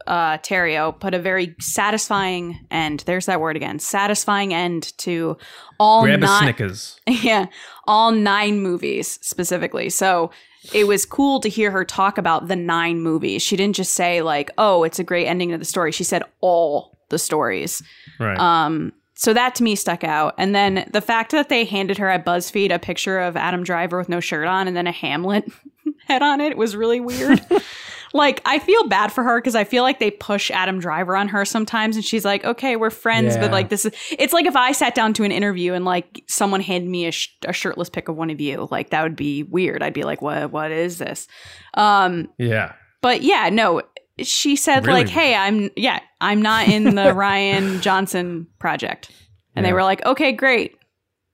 uh, 0.07 0.39
Terrio 0.39 0.99
put 0.99 1.15
a 1.15 1.19
very 1.19 1.55
satisfying 1.61 2.67
end. 2.71 3.05
There's 3.07 3.27
that 3.27 3.41
word 3.41 3.57
again. 3.57 3.79
Satisfying 3.79 4.55
end 4.55 4.97
to 4.99 5.37
all 5.79 6.03
Grab 6.03 6.19
a 6.23 6.27
nine- 6.27 6.43
Snickers. 6.43 7.01
yeah, 7.07 7.47
all 7.87 8.13
nine 8.13 8.61
movies 8.61 9.19
specifically. 9.23 9.91
So 9.91 10.31
it 10.73 10.87
was 10.87 11.05
cool 11.05 11.41
to 11.41 11.49
hear 11.49 11.71
her 11.71 11.85
talk 11.85 12.19
about 12.19 12.49
the 12.49 12.57
nine 12.57 13.01
movies. 13.01 13.43
She 13.43 13.57
didn't 13.57 13.77
just 13.77 13.95
say 13.95 14.23
like, 14.23 14.51
"Oh, 14.59 14.85
it's 14.85 14.99
a 14.99 15.05
great 15.05 15.27
ending 15.27 15.51
to 15.51 15.59
the 15.59 15.65
story." 15.65 15.93
She 15.93 16.05
said 16.05 16.23
all 16.41 16.97
the 17.09 17.19
stories. 17.19 17.83
Right. 18.19 18.39
Um, 18.39 18.93
so 19.15 19.33
that 19.35 19.55
to 19.57 19.63
me 19.63 19.77
stuck 19.77 20.03
out. 20.03 20.35
And 20.39 20.55
then 20.55 20.89
the 20.93 21.01
fact 21.01 21.31
that 21.33 21.49
they 21.49 21.65
handed 21.65 21.99
her 21.99 22.09
at 22.09 22.25
BuzzFeed 22.25 22.75
a 22.75 22.79
picture 22.79 23.21
of 23.21 23.37
Adam 23.37 23.63
Driver 23.63 23.99
with 23.99 24.09
no 24.09 24.19
shirt 24.19 24.49
on 24.49 24.67
and 24.67 24.77
then 24.77 24.87
a 24.89 24.93
Hamlet 24.93 25.45
head 26.09 26.23
on 26.23 26.41
it 26.41 26.57
was 26.57 26.75
really 26.75 26.99
weird. 27.01 27.41
like 28.15 28.43
I 28.45 28.59
feel 28.59 28.87
bad 28.89 29.13
for 29.13 29.25
her 29.25 29.39
because 29.41 29.55
I 29.55 29.65
feel 29.65 29.83
like 29.83 29.99
they 29.99 30.11
push 30.11 30.51
Adam 30.51 30.79
Driver 30.81 31.17
on 31.17 31.29
her 31.29 31.45
sometimes, 31.45 31.97
and 31.97 32.05
she's 32.05 32.25
like, 32.25 32.45
"Okay, 32.45 32.77
we're 32.77 32.91
friends, 32.91 33.35
Yeah. 33.35 33.41
but 33.43 33.51
like 33.53 33.69
this 33.69 33.85
is." 33.85 33.93
It's 34.19 34.33
like 34.33 34.47
if 34.47 34.57
I 34.57 34.73
sat 34.73 34.95
down 34.95 35.13
to 35.15 35.25
an 35.25 35.33
interview 35.33 35.73
and 35.73 35.85
like 35.85 36.23
someone 36.29 36.61
handed 36.61 36.91
me 36.91 37.07
a, 37.07 37.13
sh- 37.13 37.29
a 37.47 37.53
shirtless 37.53 37.89
pic 37.89 38.09
of 38.09 38.17
one 38.17 38.31
of 38.31 38.41
you, 38.41 38.69
like 38.71 38.91
that 38.91 39.03
would 39.03 39.17
be 39.17 39.43
weird. 39.45 39.83
I'd 39.83 39.95
be 39.95 40.03
like, 40.05 40.21
"What? 40.23 40.53
What 40.53 40.71
is 40.71 40.99
this?" 40.99 41.27
Um, 41.75 42.29
Yeah. 42.39 42.73
but 43.01 43.23
yeah, 43.23 43.49
no. 43.51 43.83
She 44.23 44.57
said 44.57 44.87
Really 44.87 45.01
like, 45.05 45.09
"Hey, 45.09 45.35
I'm 45.35 45.71
yeah, 45.77 46.01
I'm 46.21 46.43
not 46.43 46.69
in 46.69 46.85
the 46.95 47.03
Rian 47.15 47.81
Johnson 47.81 48.47
project," 48.59 49.11
and 49.57 49.65
they 49.65 49.73
were 49.73 49.83
like, 49.83 50.05
"Okay, 50.05 50.33
great, 50.33 50.77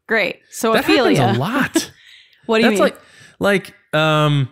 great." 0.06 0.38
So 0.50 0.73
That 0.75 0.85
Ophelia, 0.85 1.32
a 1.35 1.38
lot. 1.38 1.90
what 2.47 2.58
do 2.58 2.64
you 2.64 2.70
That's 2.70 2.80
mean? 2.80 2.92
like, 3.40 3.73
like, 3.92 3.99
um, 4.00 4.49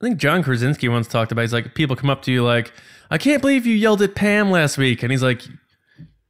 I 0.00 0.04
think 0.04 0.18
John 0.18 0.42
Krasinski 0.42 0.88
once 0.88 1.08
talked 1.08 1.32
about. 1.32 1.42
He's 1.42 1.52
like, 1.52 1.74
people 1.74 1.96
come 1.96 2.10
up 2.10 2.22
to 2.22 2.32
you 2.32 2.44
like, 2.44 2.72
"I 3.10 3.18
can't 3.18 3.40
believe 3.40 3.64
you 3.66 3.74
yelled 3.74 4.02
at 4.02 4.14
Pam 4.14 4.50
last 4.50 4.76
week," 4.76 5.02
and 5.02 5.10
he's 5.10 5.22
like, 5.22 5.42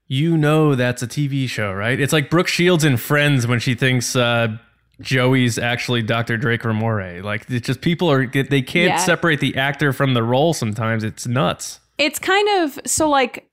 "You 0.06 0.36
know 0.36 0.74
that's 0.74 1.02
a 1.02 1.06
TV 1.08 1.48
show, 1.48 1.72
right?" 1.72 1.98
It's 1.98 2.12
like 2.12 2.30
Brooke 2.30 2.48
Shields 2.48 2.84
in 2.84 2.96
Friends 2.96 3.46
when 3.46 3.58
she 3.58 3.74
thinks 3.74 4.14
uh, 4.14 4.56
Joey's 5.00 5.58
actually 5.58 6.02
Dr. 6.02 6.36
Drake 6.36 6.64
Moray. 6.64 7.20
Like, 7.22 7.46
it's 7.50 7.66
just 7.66 7.80
people 7.80 8.10
are 8.10 8.26
they 8.26 8.62
can't 8.62 8.88
Yeah. 8.90 8.96
separate 8.98 9.40
the 9.40 9.56
actor 9.56 9.92
from 9.92 10.14
the 10.14 10.22
role. 10.22 10.54
Sometimes 10.54 11.02
it's 11.04 11.26
nuts. 11.26 11.80
it's 11.98 12.18
kind 12.18 12.48
of 12.62 12.78
so 12.86 13.08
like 13.08 13.48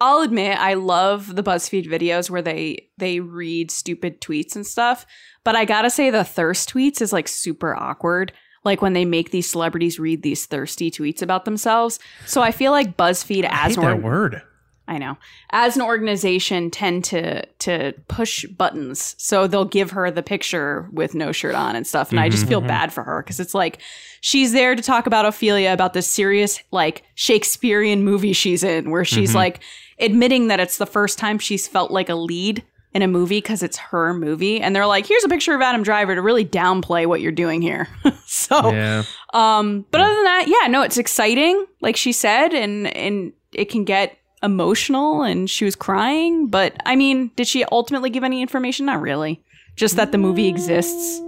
I'll 0.00 0.22
admit 0.22 0.58
I 0.58 0.74
love 0.74 1.36
the 1.36 1.42
BuzzFeed 1.44 1.86
videos 1.86 2.28
where 2.28 2.42
they 2.42 2.88
they 2.98 3.20
read 3.20 3.70
stupid 3.70 4.20
tweets 4.20 4.56
and 4.56 4.66
stuff, 4.66 5.06
but 5.44 5.54
I 5.54 5.64
got 5.64 5.82
to 5.82 5.90
say 5.90 6.10
the 6.10 6.24
thirst 6.24 6.68
tweets 6.74 7.00
is 7.00 7.12
like 7.12 7.28
super 7.28 7.76
awkward. 7.76 8.32
Like 8.64 8.80
when 8.80 8.92
they 8.92 9.04
make 9.04 9.30
these 9.30 9.50
celebrities 9.50 9.98
read 9.98 10.22
these 10.22 10.46
thirsty 10.46 10.90
tweets 10.90 11.22
about 11.22 11.44
themselves. 11.44 11.98
So 12.26 12.42
I 12.42 12.52
feel 12.52 12.72
like 12.72 12.96
BuzzFeed 12.96 13.48
as 13.50 13.76
an 13.76 13.84
org- 13.84 14.02
word. 14.02 14.42
I 14.88 14.98
know. 14.98 15.16
As 15.50 15.76
an 15.76 15.82
organization 15.82 16.70
tend 16.70 17.04
to 17.04 17.46
to 17.60 17.94
push 18.08 18.44
buttons. 18.46 19.14
So 19.16 19.46
they'll 19.46 19.64
give 19.64 19.92
her 19.92 20.10
the 20.10 20.22
picture 20.22 20.88
with 20.92 21.14
no 21.14 21.30
shirt 21.32 21.54
on 21.54 21.76
and 21.76 21.86
stuff. 21.86 22.10
And 22.10 22.18
I 22.18 22.28
just 22.28 22.46
feel 22.46 22.60
bad 22.60 22.92
for 22.92 23.02
her 23.04 23.22
because 23.22 23.38
it's 23.38 23.54
like 23.54 23.80
she's 24.20 24.52
there 24.52 24.74
to 24.74 24.82
talk 24.82 25.06
about 25.06 25.24
Ophelia 25.24 25.72
about 25.72 25.94
this 25.94 26.08
serious 26.08 26.60
like 26.72 27.04
Shakespearean 27.14 28.04
movie 28.04 28.32
she's 28.32 28.64
in 28.64 28.90
where 28.90 29.04
she's 29.04 29.34
like 29.34 29.60
admitting 30.00 30.48
that 30.48 30.60
it's 30.60 30.78
the 30.78 30.86
first 30.86 31.16
time 31.18 31.38
she's 31.38 31.68
felt 31.68 31.92
like 31.92 32.08
a 32.08 32.14
lead 32.16 32.64
in 32.94 33.02
a 33.02 33.08
movie 33.08 33.38
because 33.38 33.62
it's 33.62 33.76
her 33.78 34.12
movie 34.12 34.60
and 34.60 34.76
they're 34.76 34.86
like 34.86 35.06
here's 35.06 35.24
a 35.24 35.28
picture 35.28 35.54
of 35.54 35.62
Adam 35.62 35.82
Driver 35.82 36.14
to 36.14 36.20
really 36.22 36.44
downplay 36.44 37.06
what 37.06 37.20
you're 37.20 37.32
doing 37.32 37.62
here. 37.62 37.88
so 38.26 38.70
Yeah. 38.72 39.04
um, 39.32 39.84
but 39.90 40.00
other 40.00 40.14
than 40.14 40.24
that, 40.24 40.44
yeah, 40.48 40.68
no, 40.68 40.82
it's 40.82 40.98
exciting, 40.98 41.64
like 41.80 41.96
she 41.96 42.12
said, 42.12 42.52
and 42.54 42.86
and 42.96 43.32
it 43.52 43.66
can 43.70 43.84
get 43.84 44.16
emotional, 44.42 45.22
and 45.22 45.48
she 45.48 45.64
was 45.64 45.76
crying. 45.76 46.48
But 46.48 46.74
I 46.84 46.96
mean, 46.96 47.30
did 47.36 47.46
she 47.46 47.64
ultimately 47.70 48.10
give 48.10 48.24
any 48.24 48.42
information? 48.42 48.86
Not 48.86 49.00
really. 49.00 49.42
Just 49.76 49.96
that 49.96 50.12
the 50.12 50.18
movie 50.18 50.48
exists. 50.48 51.20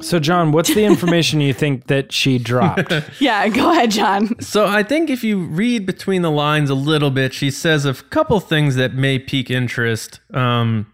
So, 0.00 0.18
John, 0.20 0.52
what's 0.52 0.72
the 0.74 0.84
information 0.84 1.40
you 1.40 1.52
think 1.52 1.86
that 1.88 2.12
she 2.12 2.38
dropped? 2.38 2.92
Yeah, 3.20 3.48
go 3.48 3.70
ahead, 3.72 3.90
John. 3.90 4.40
So 4.40 4.66
I 4.66 4.82
think 4.82 5.10
if 5.10 5.24
you 5.24 5.38
read 5.40 5.86
between 5.86 6.22
the 6.22 6.30
lines 6.30 6.70
a 6.70 6.74
little 6.74 7.10
bit, 7.10 7.34
she 7.34 7.50
says 7.50 7.84
a 7.84 7.94
couple 7.94 8.38
things 8.40 8.76
that 8.76 8.94
may 8.94 9.18
pique 9.18 9.50
interest. 9.50 10.20
Um, 10.32 10.86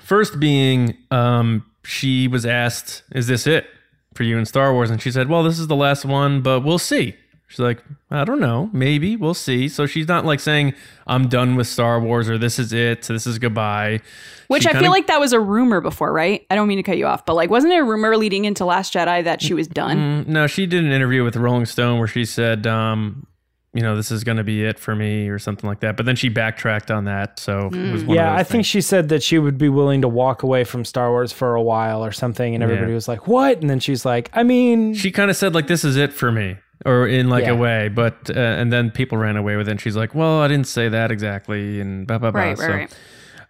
first 0.00 0.40
being, 0.40 0.96
um, 1.10 1.64
she 1.84 2.26
was 2.28 2.44
asked, 2.44 3.02
"Is 3.14 3.26
this 3.26 3.46
it 3.46 3.66
for 4.14 4.24
you 4.24 4.36
in 4.38 4.46
Star 4.46 4.72
Wars?" 4.72 4.90
And 4.90 5.00
she 5.00 5.10
said, 5.10 5.28
"Well, 5.28 5.42
this 5.42 5.58
is 5.58 5.66
the 5.68 5.76
last 5.76 6.04
one, 6.04 6.40
but 6.40 6.60
we'll 6.60 6.78
see." 6.78 7.14
She's 7.54 7.60
like, 7.60 7.84
"I 8.10 8.24
don't 8.24 8.40
know, 8.40 8.68
maybe 8.72 9.14
we'll 9.14 9.32
see." 9.32 9.68
So 9.68 9.86
she's 9.86 10.08
not 10.08 10.24
like 10.24 10.40
saying, 10.40 10.74
"I'm 11.06 11.28
done 11.28 11.54
with 11.54 11.68
Star 11.68 12.00
Wars" 12.00 12.28
or 12.28 12.36
"This 12.36 12.58
is 12.58 12.72
it," 12.72 13.02
"This 13.02 13.28
is 13.28 13.38
goodbye." 13.38 14.00
Which 14.48 14.64
She 14.64 14.68
I 14.68 14.72
kinda- 14.72 14.82
feel 14.86 14.90
like 14.90 15.06
that 15.06 15.20
was 15.20 15.32
a 15.32 15.38
rumor 15.38 15.80
before, 15.80 16.12
right? 16.12 16.44
I 16.50 16.56
don't 16.56 16.66
mean 16.66 16.78
to 16.78 16.82
cut 16.82 16.98
you 16.98 17.06
off, 17.06 17.24
but 17.24 17.34
like, 17.34 17.50
wasn't 17.50 17.72
it 17.72 17.76
a 17.78 17.84
rumor 17.84 18.16
leading 18.16 18.44
into 18.44 18.64
Last 18.64 18.92
Jedi 18.92 19.22
that 19.22 19.40
she 19.40 19.54
was 19.54 19.68
done? 19.68 20.24
Mm, 20.24 20.26
No, 20.26 20.46
she 20.48 20.66
did 20.66 20.84
an 20.84 20.90
interview 20.90 21.22
with 21.22 21.36
Rolling 21.36 21.64
Stone 21.66 21.98
where 21.98 22.08
she 22.08 22.24
said, 22.24 22.66
um, 22.66 23.26
you 23.72 23.82
know, 23.82 23.96
this 23.96 24.10
is 24.12 24.22
going 24.22 24.36
to 24.36 24.44
be 24.44 24.62
it 24.64 24.78
for 24.78 24.94
me 24.94 25.28
or 25.28 25.38
something 25.38 25.66
like 25.68 25.80
that. 25.80 25.96
But 25.96 26.06
then 26.06 26.14
she 26.14 26.28
backtracked 26.28 26.90
on 26.92 27.06
that. 27.06 27.40
So 27.40 27.70
it 27.72 27.92
was 27.92 28.04
one 28.04 28.16
yeah, 28.16 28.28
of 28.32 28.34
I 28.34 28.42
those 28.42 28.52
think 28.52 28.64
she 28.66 28.80
said 28.80 29.08
that 29.08 29.20
she 29.22 29.38
would 29.38 29.58
be 29.58 29.68
willing 29.68 30.02
to 30.02 30.08
walk 30.08 30.42
away 30.44 30.62
from 30.64 30.84
Star 30.84 31.10
Wars 31.10 31.32
for 31.32 31.54
a 31.56 31.62
while 31.62 32.04
or 32.04 32.12
something, 32.12 32.54
and 32.54 32.62
everybody 32.62 32.90
Yeah. 32.90 32.94
was 32.94 33.08
like, 33.08 33.26
"What?" 33.26 33.60
And 33.62 33.68
then 33.70 33.80
she's 33.80 34.04
like, 34.04 34.30
"I 34.34 34.42
mean, 34.44 34.94
she 34.94 35.10
kind 35.10 35.28
of 35.30 35.36
said 35.36 35.54
like, 35.54 35.66
this 35.66 35.84
is 35.84 35.96
it 35.96 36.12
for 36.12 36.30
me 36.30 36.56
or 36.84 37.06
in 37.06 37.28
like 37.28 37.44
Yeah. 37.44 37.52
a 37.52 37.56
way. 37.56 37.88
But, 37.88 38.30
uh, 38.30 38.38
and 38.38 38.72
then 38.72 38.90
people 38.90 39.18
ran 39.18 39.36
away 39.36 39.56
with 39.56 39.68
it. 39.68 39.72
And 39.72 39.80
she's 39.80 39.96
like, 39.96 40.14
well, 40.14 40.40
I 40.40 40.48
didn't 40.48 40.66
say 40.66 40.88
that 40.88 41.10
exactly. 41.10 41.80
And 41.80 42.06
blah, 42.06 42.18
blah, 42.18 42.30
blah. 42.30 42.40
Right, 42.40 42.58
right, 42.58 42.68
right. 42.70 42.96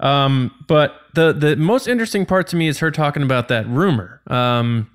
Um, 0.01 0.51
but 0.67 0.95
the, 1.15 1.33
the 1.33 1.57
most 1.57 1.87
interesting 1.87 2.27
part 2.27 2.47
to 2.49 2.57
me 2.57 2.69
is 2.69 2.79
her 2.81 2.91
talking 2.91 3.23
about 3.23 3.49
that 3.49 3.67
rumor. 3.69 4.21
Um, 4.27 4.91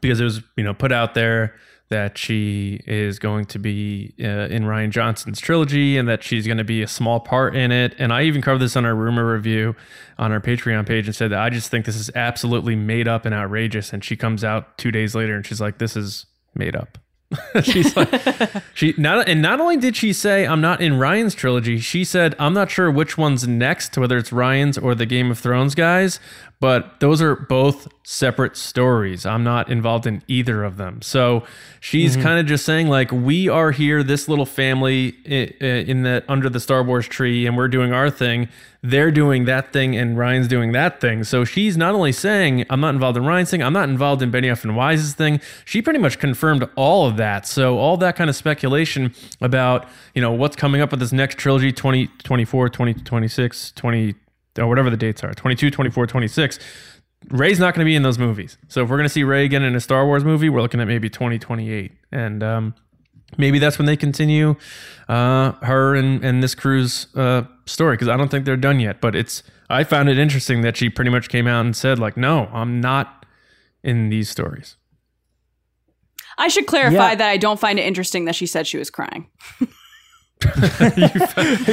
because 0.00 0.20
it 0.20 0.24
was, 0.24 0.40
you 0.56 0.64
know, 0.64 0.72
put 0.74 0.92
out 0.92 1.14
there 1.14 1.54
that 1.88 2.16
she 2.16 2.80
is 2.86 3.18
going 3.18 3.44
to 3.44 3.58
be 3.58 4.14
uh, 4.20 4.46
in 4.46 4.62
Rian 4.62 4.90
Johnson's 4.90 5.40
trilogy 5.40 5.96
and 5.98 6.08
that 6.08 6.22
she's 6.22 6.46
going 6.46 6.58
to 6.58 6.64
be 6.64 6.82
a 6.82 6.86
small 6.86 7.18
part 7.18 7.56
in 7.56 7.72
it. 7.72 7.96
And 7.98 8.12
I 8.12 8.22
even 8.22 8.42
covered 8.42 8.60
this 8.60 8.76
on 8.76 8.84
our 8.84 8.94
rumor 8.94 9.32
review 9.32 9.74
on 10.16 10.30
our 10.30 10.40
Patreon 10.40 10.86
page 10.86 11.06
and 11.06 11.16
said 11.16 11.32
that 11.32 11.40
I 11.40 11.50
just 11.50 11.68
think 11.68 11.86
this 11.86 11.96
is 11.96 12.08
absolutely 12.14 12.76
made 12.76 13.08
up 13.08 13.26
and 13.26 13.34
outrageous. 13.34 13.92
And 13.92 14.04
she 14.04 14.14
comes 14.16 14.44
out 14.44 14.78
two 14.78 14.92
days 14.92 15.16
later 15.16 15.34
and 15.34 15.44
she's 15.44 15.60
like, 15.60 15.78
this 15.78 15.96
is 15.96 16.26
made 16.54 16.76
up. 16.76 16.96
she's 17.62 17.96
like, 17.96 18.12
she 18.74 18.94
not, 18.96 19.28
and 19.28 19.40
not 19.40 19.60
only 19.60 19.76
did 19.76 19.96
she 19.96 20.12
say 20.12 20.46
I'm 20.46 20.60
not 20.60 20.80
in 20.80 20.94
Rian's 20.94 21.34
trilogy, 21.34 21.78
she 21.78 22.04
said 22.04 22.34
I'm 22.38 22.54
not 22.54 22.70
sure 22.70 22.90
which 22.90 23.16
one's 23.16 23.46
next, 23.46 23.96
whether 23.96 24.18
it's 24.18 24.30
Rian's 24.30 24.76
or 24.76 24.94
the 24.94 25.06
Game 25.06 25.30
of 25.30 25.38
Thrones 25.38 25.74
guys, 25.74 26.18
but 26.60 27.00
those 27.00 27.22
are 27.22 27.34
both 27.34 27.88
separate 28.02 28.54
stories. 28.54 29.24
I'm 29.24 29.42
not 29.42 29.70
involved 29.70 30.06
in 30.06 30.22
either 30.28 30.62
of 30.62 30.76
them. 30.76 31.00
So 31.00 31.44
she's 31.80 32.12
mm-hmm. 32.12 32.22
kind 32.22 32.38
of 32.38 32.44
just 32.44 32.66
saying 32.66 32.88
like 32.88 33.10
we 33.10 33.48
are 33.48 33.70
here, 33.70 34.02
this 34.02 34.28
little 34.28 34.44
family 34.44 35.08
in 35.24 36.02
the 36.02 36.22
under 36.28 36.50
the 36.50 36.60
Star 36.60 36.82
Wars 36.82 37.08
tree, 37.08 37.46
and 37.46 37.56
we're 37.56 37.68
doing 37.68 37.94
our 37.94 38.10
thing. 38.10 38.48
They're 38.82 39.10
doing 39.10 39.46
that 39.46 39.72
thing, 39.72 39.96
and 39.96 40.18
Rian's 40.18 40.48
doing 40.48 40.72
that 40.72 41.00
thing. 41.00 41.24
So 41.24 41.46
she's 41.46 41.78
not 41.78 41.94
only 41.94 42.12
saying 42.12 42.66
I'm 42.68 42.80
not 42.80 42.94
involved 42.94 43.16
in 43.16 43.24
Rian's 43.24 43.50
thing, 43.50 43.62
I'm 43.62 43.72
not 43.72 43.88
involved 43.88 44.20
in 44.20 44.30
Benioff 44.30 44.62
and 44.62 44.76
Weiss's 44.76 45.14
thing. 45.14 45.40
She 45.64 45.80
pretty 45.80 45.98
much 45.98 46.18
confirmed 46.18 46.68
all 46.76 47.06
of 47.06 47.16
that. 47.16 47.46
So 47.46 47.78
all 47.78 47.96
that 47.98 48.16
kind 48.16 48.28
of 48.28 48.36
speculation 48.36 49.14
about 49.40 49.88
you 50.14 50.20
know 50.20 50.32
what's 50.32 50.56
coming 50.56 50.82
up 50.82 50.90
with 50.90 51.00
this 51.00 51.12
next 51.12 51.38
trilogy 51.38 51.72
2024 51.72 52.68
2026 52.68 53.72
20 53.72 54.14
or 54.58 54.66
whatever 54.68 54.90
the 54.90 54.96
dates 54.96 55.22
are 55.24 55.32
22 55.34 55.70
24 55.70 56.06
26 56.06 56.58
Rey's 57.28 57.58
not 57.60 57.74
going 57.74 57.84
to 57.84 57.88
be 57.88 57.94
in 57.94 58.02
those 58.02 58.18
movies. 58.18 58.56
So 58.68 58.82
if 58.82 58.88
we're 58.88 58.96
going 58.96 59.04
to 59.04 59.12
see 59.12 59.24
Rey 59.24 59.44
again 59.44 59.62
in 59.62 59.76
a 59.76 59.80
Star 59.80 60.06
Wars 60.06 60.24
movie, 60.24 60.48
we're 60.48 60.62
looking 60.62 60.80
at 60.80 60.88
maybe 60.88 61.10
2028. 61.10 61.92
And 62.10 62.42
um, 62.42 62.74
maybe 63.36 63.58
that's 63.58 63.78
when 63.78 63.84
they 63.84 63.94
continue 63.96 64.56
uh, 65.06 65.52
her 65.60 65.94
and, 65.94 66.24
and 66.24 66.42
this 66.42 66.54
crew's 66.54 67.14
uh, 67.14 67.42
story 67.66 67.96
because 67.96 68.08
I 68.08 68.16
don't 68.16 68.30
think 68.30 68.46
they're 68.46 68.56
done 68.56 68.80
yet. 68.80 69.02
But 69.02 69.14
it's 69.14 69.42
I 69.68 69.84
found 69.84 70.08
it 70.08 70.18
interesting 70.18 70.62
that 70.62 70.78
she 70.78 70.88
pretty 70.88 71.10
much 71.10 71.28
came 71.28 71.46
out 71.46 71.60
and 71.66 71.76
said 71.76 71.98
like, 71.98 72.16
no, 72.16 72.48
I'm 72.54 72.80
not 72.80 73.26
in 73.82 74.08
these 74.08 74.30
stories. 74.30 74.76
I 76.38 76.48
should 76.48 76.66
clarify 76.66 77.10
Yeah. 77.10 77.14
that 77.16 77.28
I 77.28 77.36
don't 77.36 77.60
find 77.60 77.78
it 77.78 77.82
interesting 77.82 78.24
that 78.24 78.34
she 78.34 78.46
said 78.46 78.66
she 78.66 78.78
was 78.78 78.88
crying. 78.88 79.28
have 80.42 80.96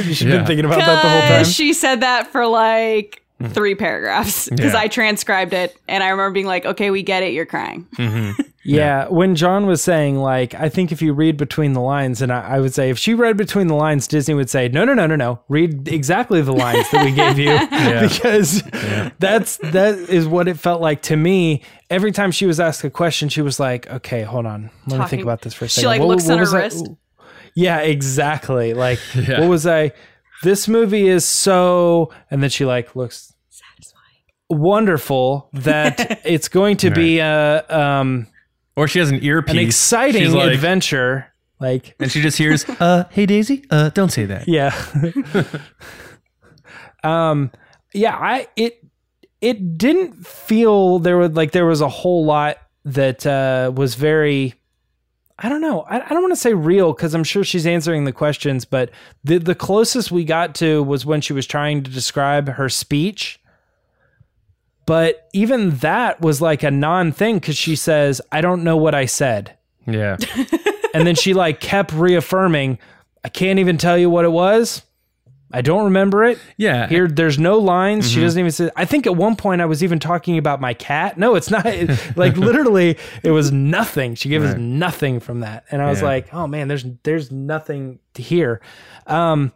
you 0.06 0.28
Yeah. 0.28 0.36
been 0.38 0.46
thinking 0.46 0.64
about 0.64 0.78
that 0.78 1.02
the 1.02 1.08
whole 1.08 1.20
time?" 1.28 1.44
She 1.44 1.72
said 1.72 2.00
that 2.00 2.26
for 2.28 2.46
like 2.46 3.22
mm-hmm. 3.40 3.52
three 3.52 3.74
paragraphs 3.74 4.48
because 4.48 4.72
Yeah. 4.72 4.80
I 4.80 4.88
transcribed 4.88 5.52
it 5.52 5.76
and 5.88 6.02
I 6.02 6.08
remember 6.08 6.32
being 6.32 6.46
like, 6.46 6.66
okay, 6.66 6.90
we 6.90 7.02
get 7.02 7.22
it. 7.22 7.32
You're 7.32 7.46
crying. 7.46 7.86
Mm-hmm. 7.96 8.42
Yeah, 8.64 9.08
when 9.08 9.34
John 9.34 9.64
was 9.64 9.80
saying 9.80 10.16
like, 10.18 10.52
I 10.52 10.68
think 10.68 10.92
if 10.92 11.00
you 11.00 11.14
read 11.14 11.38
between 11.38 11.72
the 11.72 11.80
lines, 11.80 12.20
and 12.20 12.30
I, 12.30 12.40
I 12.56 12.60
would 12.60 12.74
say 12.74 12.90
if 12.90 12.98
she 12.98 13.14
read 13.14 13.38
between 13.38 13.66
the 13.68 13.74
lines, 13.74 14.06
Disney 14.06 14.34
would 14.34 14.50
say, 14.50 14.68
no, 14.68 14.84
no, 14.84 14.92
no, 14.92 15.06
no, 15.06 15.16
no, 15.16 15.40
read 15.48 15.88
exactly 15.88 16.42
the 16.42 16.52
lines 16.52 16.84
that 16.90 17.02
we 17.02 17.12
gave 17.12 17.38
you, 17.38 17.58
because 18.10 18.62
that's 19.20 19.56
that 19.58 19.94
is 20.10 20.26
what 20.26 20.48
it 20.48 20.58
felt 20.58 20.82
like 20.82 21.00
to 21.02 21.16
me. 21.16 21.62
Every 21.88 22.12
time 22.12 22.30
she 22.30 22.44
was 22.44 22.60
asked 22.60 22.84
a 22.84 22.90
question, 22.90 23.30
she 23.30 23.40
was 23.40 23.58
like, 23.58 23.88
okay, 23.90 24.22
hold 24.22 24.44
on, 24.44 24.68
let 24.86 25.00
me 25.00 25.06
think 25.06 25.22
about 25.22 25.40
this 25.40 25.54
for 25.54 25.64
a 25.64 25.68
She, 25.68 25.76
second. 25.76 25.88
like, 25.88 26.00
What- 26.00 26.08
looks 26.08 26.24
what 26.24 26.32
at 26.32 26.36
her 26.36 26.42
was 26.42 26.52
I- 26.54 26.58
wrist. 26.64 26.86
Yeah, 27.54 27.78
exactly. 27.80 28.74
Like, 28.74 28.98
Yeah. 29.14 29.40
what 29.40 29.48
was 29.48 29.66
I? 29.66 29.92
This 30.42 30.68
movie 30.68 31.08
is 31.08 31.24
so, 31.24 32.12
and 32.30 32.42
then 32.42 32.50
she 32.50 32.64
like 32.64 32.94
looks 32.96 33.32
wonderful 34.50 35.50
that 35.52 36.20
it's 36.24 36.48
going 36.48 36.76
to 36.78 36.90
be 36.90 37.18
a 37.18 37.64
um 37.68 38.26
Or 38.76 38.88
she 38.88 38.98
has 38.98 39.10
an 39.10 39.22
earpiece. 39.22 39.52
an 39.52 39.58
exciting 39.58 40.32
like- 40.32 40.52
adventure. 40.54 41.32
Like, 41.60 41.96
And 42.00 42.10
she 42.12 42.22
just 42.22 42.38
hears, 42.38 42.64
uh, 42.68 43.04
hey 43.10 43.26
Daisy, 43.26 43.64
uh, 43.70 43.88
don't 43.90 44.10
say 44.10 44.26
that. 44.26 44.46
yeah, 44.46 44.72
um, 47.02 47.50
yeah. 47.94 48.16
I 48.16 48.46
it 48.56 48.84
it 49.40 49.76
didn't 49.76 50.26
feel 50.26 50.98
there 51.00 51.16
was 51.18 51.32
like 51.32 51.52
there 51.52 51.66
was 51.66 51.80
a 51.80 51.88
whole 51.88 52.24
lot 52.24 52.58
that 52.84 53.26
uh, 53.26 53.72
was 53.74 53.94
very. 53.96 54.54
I 55.40 55.48
don't 55.48 55.60
know. 55.60 55.82
I, 55.82 56.00
I 56.00 56.08
don't 56.08 56.22
want 56.22 56.32
to 56.32 56.40
say 56.40 56.52
real 56.52 56.92
because 56.92 57.14
I'm 57.14 57.22
sure 57.24 57.44
she's 57.44 57.66
answering 57.66 58.04
the 58.04 58.12
questions, 58.12 58.64
but 58.64 58.90
the 59.22 59.38
the 59.38 59.54
closest 59.54 60.10
we 60.10 60.24
got 60.24 60.54
to 60.56 60.82
was 60.82 61.06
when 61.06 61.20
she 61.20 61.32
was 61.32 61.46
trying 61.46 61.84
to 61.84 61.90
describe 61.90 62.48
her 62.48 62.68
speech. 62.68 63.40
But 64.84 65.28
even 65.32 65.76
that 65.78 66.20
was 66.20 66.40
like 66.40 66.62
a 66.62 66.70
non 66.70 67.12
thing 67.12 67.36
because 67.36 67.56
she 67.56 67.76
says, 67.76 68.20
"I 68.32 68.40
don't 68.40 68.64
know 68.64 68.76
what 68.76 68.94
I 68.94 69.04
said," 69.04 69.56
Yeah. 69.86 70.16
and 70.94 71.06
then 71.06 71.14
she 71.14 71.34
like 71.34 71.60
kept 71.60 71.92
reaffirming, 71.92 72.78
"I 73.22 73.28
can't 73.28 73.58
even 73.60 73.78
tell 73.78 73.96
you 73.96 74.10
what 74.10 74.24
it 74.24 74.32
was." 74.32 74.82
I 75.50 75.62
don't 75.62 75.84
remember 75.84 76.24
it. 76.24 76.38
Yeah. 76.58 76.86
Here, 76.88 77.08
there's 77.08 77.38
no 77.38 77.58
lines. 77.58 78.04
Mm-hmm. 78.06 78.14
She 78.14 78.20
doesn't 78.20 78.38
even 78.38 78.50
say. 78.52 78.70
I 78.76 78.84
think 78.84 79.06
at 79.06 79.16
one 79.16 79.34
point 79.34 79.62
I 79.62 79.66
was 79.66 79.82
even 79.82 79.98
talking 79.98 80.36
about 80.36 80.60
my 80.60 80.74
cat. 80.74 81.16
No, 81.16 81.34
it's 81.36 81.50
not. 81.50 81.64
It- 81.66 82.16
like 82.16 82.36
literally, 82.48 82.98
it 83.22 83.30
was 83.30 83.50
nothing. 83.50 84.14
She 84.14 84.28
gave 84.28 84.42
us 84.42 84.56
nothing 84.58 85.20
from 85.20 85.40
that, 85.40 85.64
and 85.70 85.80
I 85.80 85.88
was 85.88 86.00
Yeah. 86.00 86.06
like, 86.08 86.34
oh 86.34 86.46
man, 86.46 86.68
there's 86.68 86.84
there's 87.02 87.32
nothing 87.32 87.98
to 88.14 88.22
hear. 88.22 88.60
Um, 89.06 89.52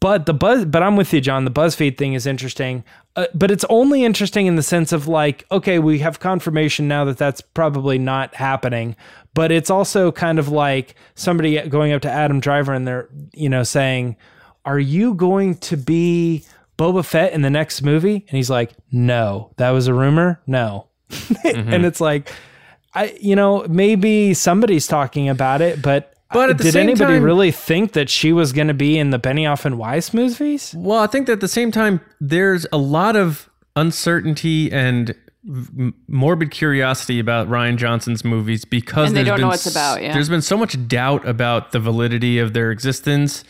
but 0.00 0.26
the 0.26 0.34
buzz, 0.34 0.64
but 0.64 0.82
I'm 0.82 0.96
with 0.96 1.12
you, 1.12 1.20
John. 1.20 1.44
The 1.44 1.50
BuzzFeed 1.50 1.96
thing 1.98 2.12
is 2.14 2.26
interesting, 2.26 2.84
uh, 3.16 3.26
but 3.34 3.50
it's 3.50 3.64
only 3.70 4.04
interesting 4.04 4.46
in 4.46 4.56
the 4.56 4.62
sense 4.62 4.92
of 4.92 5.08
like, 5.08 5.44
okay, 5.50 5.78
we 5.78 5.98
have 6.00 6.20
confirmation 6.20 6.86
now 6.86 7.04
that 7.06 7.16
that's 7.18 7.40
probably 7.40 7.98
not 7.98 8.34
happening. 8.34 8.94
But 9.34 9.52
it's 9.52 9.68
also 9.70 10.12
kind 10.12 10.38
of 10.38 10.48
like 10.48 10.94
somebody 11.14 11.60
going 11.68 11.92
up 11.92 12.02
to 12.02 12.10
Adam 12.10 12.40
Driver 12.40 12.72
and 12.72 12.86
they're, 12.86 13.08
you 13.34 13.48
know, 13.50 13.62
saying, 13.64 14.16
"Are 14.66 14.78
you 14.78 15.14
going 15.14 15.54
to 15.58 15.76
be 15.76 16.44
Boba 16.76 17.04
Fett 17.04 17.32
in 17.32 17.40
the 17.42 17.50
next 17.50 17.80
movie?" 17.82 18.16
And 18.28 18.36
he's 18.36 18.50
like, 18.50 18.72
"No, 18.92 19.52
that 19.56 19.70
was 19.70 19.86
a 19.86 19.94
rumor. 19.94 20.40
No." 20.46 20.88
and 21.44 21.84
it's 21.86 22.00
like, 22.00 22.32
I, 22.94 23.16
you 23.20 23.36
know, 23.36 23.64
maybe 23.68 24.34
somebody's 24.34 24.86
talking 24.86 25.28
about 25.28 25.62
it, 25.62 25.80
but. 25.80 26.12
But 26.32 26.50
at 26.50 26.58
the 26.58 26.64
did 26.64 26.72
same 26.72 26.82
anybody 26.88 27.14
time- 27.14 27.22
really 27.22 27.52
think 27.52 27.92
that 27.92 28.10
she 28.10 28.32
was 28.32 28.52
going 28.52 28.66
to 28.66 28.74
be 28.74 28.98
in 28.98 29.10
the 29.10 29.18
Benioff 29.18 29.64
and 29.64 29.78
Weiss 29.78 30.12
movies? 30.12 30.74
Well, 30.76 30.98
I 30.98 31.06
think 31.06 31.28
that 31.28 31.34
at 31.34 31.40
the 31.40 31.46
same 31.46 31.70
time, 31.70 32.00
there's 32.20 32.66
a 32.72 32.78
lot 32.78 33.14
of 33.14 33.48
uncertainty 33.76 34.72
and 34.72 35.14
v- 35.44 35.92
morbid 36.08 36.50
curiosity 36.50 37.20
about 37.20 37.48
Rian 37.48 37.76
Johnson's 37.76 38.24
movies 38.24 38.64
because 38.64 39.08
And 39.08 39.16
they 39.16 39.22
don't 39.22 39.38
know 39.38 39.42
been 39.42 39.46
what 39.48 39.54
it's 39.54 39.70
about, 39.70 40.02
yeah. 40.02 40.12
There's 40.12 40.28
been 40.28 40.42
so 40.42 40.56
much 40.56 40.88
doubt 40.88 41.26
about 41.28 41.70
the 41.70 41.78
validity 41.78 42.40
of 42.40 42.52
their 42.54 42.72
existence. 42.72 43.44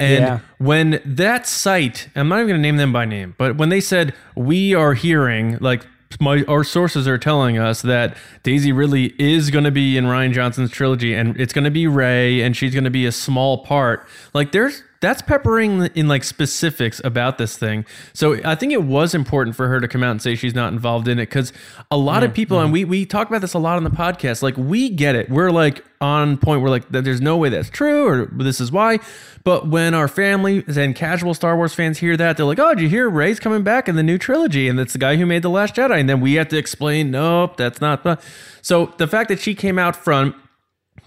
And 0.00 0.22
Yeah. 0.24 0.38
when 0.58 1.00
that 1.04 1.46
site, 1.46 2.08
I'm 2.14 2.28
not 2.28 2.36
even 2.36 2.48
going 2.48 2.58
to 2.58 2.62
name 2.62 2.76
them 2.76 2.92
by 2.92 3.04
name, 3.04 3.34
but 3.36 3.56
when 3.56 3.68
they 3.68 3.80
said, 3.80 4.14
we 4.36 4.74
are 4.74 4.94
hearing, 4.94 5.58
like, 5.60 5.84
my, 6.20 6.42
our 6.48 6.64
sources 6.64 7.06
are 7.06 7.18
telling 7.18 7.58
us 7.58 7.82
that 7.82 8.16
Daisy 8.42 8.72
Ridley 8.72 9.12
is 9.18 9.50
going 9.50 9.64
to 9.64 9.70
be 9.70 9.96
in 9.96 10.06
Rian 10.06 10.32
Johnson's 10.32 10.70
trilogy 10.70 11.14
and 11.14 11.38
it's 11.38 11.52
going 11.52 11.64
to 11.64 11.70
be 11.70 11.86
Ray 11.86 12.40
and 12.40 12.56
she's 12.56 12.72
going 12.72 12.84
to 12.84 12.90
be 12.90 13.04
a 13.06 13.12
small 13.12 13.58
part. 13.58 14.06
Like 14.32 14.50
there's 14.52 14.82
that's 15.00 15.22
peppering 15.22 15.86
in 15.94 16.08
like 16.08 16.24
specifics 16.24 17.00
about 17.04 17.38
this 17.38 17.56
thing. 17.56 17.84
So 18.12 18.40
I 18.44 18.54
think 18.54 18.72
it 18.72 18.82
was 18.82 19.14
important 19.14 19.54
for 19.54 19.68
her 19.68 19.80
to 19.80 19.86
come 19.86 20.02
out 20.02 20.10
and 20.10 20.20
say 20.20 20.34
she's 20.34 20.54
not 20.54 20.72
involved 20.72 21.06
in 21.06 21.18
it 21.18 21.26
because 21.26 21.52
a 21.90 21.96
lot 21.96 22.24
of 22.24 22.34
people 22.34 22.58
and 22.58 22.66
mm-hmm. 22.66 22.72
we 22.72 22.84
we 22.84 23.06
talk 23.06 23.28
about 23.28 23.40
this 23.40 23.54
a 23.54 23.58
lot 23.58 23.76
on 23.76 23.84
the 23.84 23.90
podcast. 23.90 24.42
Like 24.42 24.56
we 24.56 24.90
get 24.90 25.14
it. 25.14 25.30
We're 25.30 25.50
like 25.50 25.84
on 26.00 26.36
point. 26.36 26.62
We're 26.62 26.70
like 26.70 26.88
there's 26.88 27.20
no 27.20 27.36
way 27.36 27.48
that's 27.48 27.70
true 27.70 28.06
or 28.06 28.26
this 28.26 28.60
is 28.60 28.72
why. 28.72 28.98
But 29.44 29.68
when 29.68 29.94
our 29.94 30.08
family 30.08 30.64
and 30.66 30.94
casual 30.94 31.32
Star 31.32 31.56
Wars 31.56 31.74
fans 31.74 31.98
hear 31.98 32.16
that, 32.16 32.36
they're 32.36 32.46
like, 32.46 32.58
"Oh, 32.58 32.74
did 32.74 32.82
you 32.82 32.88
hear 32.88 33.08
Rey's 33.08 33.38
coming 33.38 33.62
back 33.62 33.88
in 33.88 33.94
the 33.94 34.02
new 34.02 34.18
trilogy?" 34.18 34.68
And 34.68 34.80
it's 34.80 34.92
the 34.92 34.98
guy 34.98 35.16
who 35.16 35.26
made 35.26 35.42
the 35.42 35.50
Last 35.50 35.76
Jedi. 35.76 36.00
And 36.00 36.08
then 36.08 36.20
we 36.20 36.34
have 36.34 36.48
to 36.48 36.58
explain, 36.58 37.10
"Nope, 37.12 37.56
that's 37.56 37.80
not." 37.80 38.02
the-" 38.02 38.18
So 38.62 38.94
the 38.98 39.06
fact 39.06 39.28
that 39.28 39.40
she 39.40 39.54
came 39.54 39.78
out 39.78 39.94
front 39.94 40.34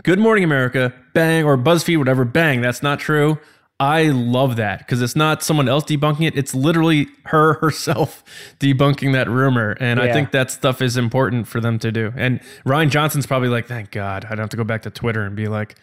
Good 0.04 0.18
Morning 0.18 0.44
America, 0.44 0.94
bang, 1.14 1.44
or 1.44 1.58
BuzzFeed, 1.58 1.98
whatever, 1.98 2.26
bang, 2.26 2.62
that's 2.62 2.82
not 2.82 3.00
true. 3.00 3.38
I 3.82 4.10
love 4.10 4.58
that 4.58 4.78
because 4.80 5.02
it's 5.02 5.16
not 5.16 5.42
someone 5.42 5.68
else 5.68 5.86
debunking 5.86 6.28
it. 6.28 6.38
It's 6.38 6.54
literally 6.54 7.08
her 7.26 7.54
herself 7.62 8.24
debunking 8.60 9.14
that 9.14 9.28
rumor. 9.28 9.76
And 9.80 10.00
I 10.00 10.14
think 10.14 10.30
that 10.34 10.52
stuff 10.52 10.84
is 10.84 10.98
important 10.98 11.48
for 11.48 11.60
them 11.60 11.80
to 11.80 11.92
do. 11.92 12.14
And 12.16 12.42
Rian 12.64 12.92
Johnson's 12.92 13.26
probably 13.26 13.50
like, 13.50 13.66
thank 13.66 13.90
God, 13.90 14.26
I 14.26 14.30
don't 14.30 14.38
have 14.40 14.50
to 14.52 14.58
go 14.58 14.64
back 14.64 14.84
to 14.84 14.92
Twitter 14.92 15.24
and 15.24 15.36
be 15.36 15.48
like, 15.48 15.76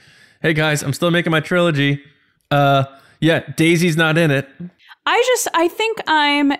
hey 0.42 0.54
guys, 0.54 0.84
I'm 0.84 0.92
still 0.92 1.10
making 1.10 1.32
my 1.32 1.40
trilogy. 1.40 2.00
Uh, 2.52 2.84
yeah, 3.20 3.40
Daisy's 3.56 3.96
not 3.96 4.16
in 4.16 4.30
it. 4.30 4.48
I 5.04 5.20
just 5.26 5.48
I 5.52 5.66
think 5.66 5.98
I'm 6.06 6.52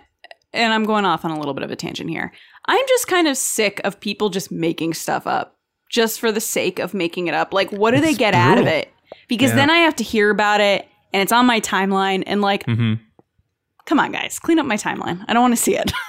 and 0.53 0.73
I'm 0.73 0.87
going 0.87 1.05
off 1.05 1.25
on 1.25 1.31
a 1.31 1.39
little 1.39 1.55
bit 1.55 1.63
of 1.63 1.71
a 1.71 1.77
tangent 1.77 2.11
here. 2.11 2.33
I'm 2.67 2.85
just 2.89 3.07
kind 3.07 3.29
of 3.29 3.37
sick 3.37 3.81
of 3.85 4.01
people 4.01 4.29
just 4.29 4.51
making 4.51 4.95
stuff 4.95 5.25
up 5.25 5.57
just 5.89 6.19
for 6.19 6.33
the 6.33 6.41
sake 6.41 6.81
of 6.81 6.95
making 6.95 7.29
it 7.29 7.35
up. 7.35 7.55
Like 7.55 7.71
what 7.71 7.95
do 7.95 8.01
they 8.01 8.15
get 8.15 8.35
out 8.35 8.59
of 8.59 8.67
it? 8.67 8.91
Because 9.29 9.51
Yeah. 9.51 9.57
then 9.57 9.71
I 9.71 9.79
have 9.79 9.95
to 9.97 10.05
hear 10.05 10.31
about 10.31 10.61
it 10.61 10.89
and 11.13 11.23
it's 11.23 11.33
on 11.33 11.47
my 11.47 11.61
timeline 11.61 12.23
and 12.27 12.41
like 12.41 12.65
hmm 12.65 12.95
come 13.87 13.99
on 14.01 14.13
guys, 14.13 14.39
clean 14.39 14.59
up 14.59 14.67
my 14.67 14.77
timeline. 14.77 15.25
I 15.29 15.33
don't 15.33 15.43
want 15.43 15.57
to 15.57 15.63
see 15.63 15.77
it. 15.77 15.93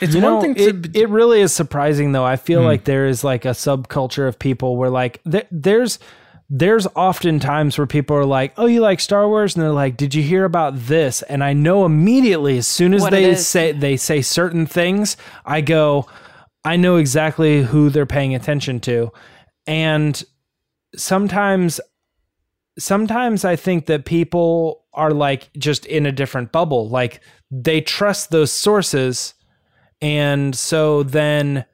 It's 0.00 0.14
You 0.14 0.22
one 0.22 0.34
know, 0.34 0.40
thing 0.40 0.54
it, 0.56 0.92
to. 0.92 1.00
it 1.00 1.08
really 1.08 1.40
is 1.40 1.52
surprising 1.52 2.12
though. 2.12 2.24
I 2.24 2.36
feel 2.36 2.62
like 2.62 2.84
there 2.84 3.06
is 3.08 3.24
like 3.24 3.44
a 3.44 3.48
subculture 3.48 4.28
of 4.28 4.38
people 4.38 4.76
where 4.76 4.90
like 4.90 5.20
there, 5.24 5.46
there's 5.50 5.98
there's 6.48 6.86
often 6.94 7.40
times 7.40 7.76
where 7.76 7.86
people 7.88 8.16
are 8.16 8.24
like, 8.24 8.54
"Oh, 8.56 8.66
you 8.66 8.80
like 8.80 9.00
Star 9.00 9.26
Wars?" 9.28 9.56
and 9.56 9.62
they're 9.64 9.72
like, 9.72 9.96
"Did 9.96 10.14
you 10.14 10.22
hear 10.22 10.44
about 10.44 10.74
this?" 10.78 11.22
And 11.22 11.42
I 11.42 11.52
know 11.52 11.84
immediately 11.84 12.58
as 12.58 12.66
soon 12.68 12.94
as 12.94 13.02
What 13.02 13.10
they 13.10 13.34
say 13.34 13.72
they 13.72 13.96
say 13.96 14.22
certain 14.22 14.66
things, 14.66 15.16
I 15.44 15.62
go, 15.62 16.06
I 16.64 16.76
know 16.76 16.96
exactly 16.96 17.62
who 17.64 17.90
they're 17.90 18.06
paying 18.06 18.36
attention 18.36 18.78
to. 18.82 19.10
And 19.66 20.22
sometimes 20.94 21.80
sometimes 22.78 23.44
I 23.44 23.56
think 23.56 23.86
that 23.86 24.04
people 24.04 24.84
are 24.94 25.10
like 25.12 25.50
just 25.58 25.84
in 25.86 26.06
a 26.06 26.12
different 26.12 26.52
bubble. 26.52 26.88
Like 26.88 27.20
they 27.50 27.80
trust 27.80 28.30
those 28.30 28.52
sources 28.52 29.34
and 30.00 30.54
so 30.54 31.02
then 31.02 31.64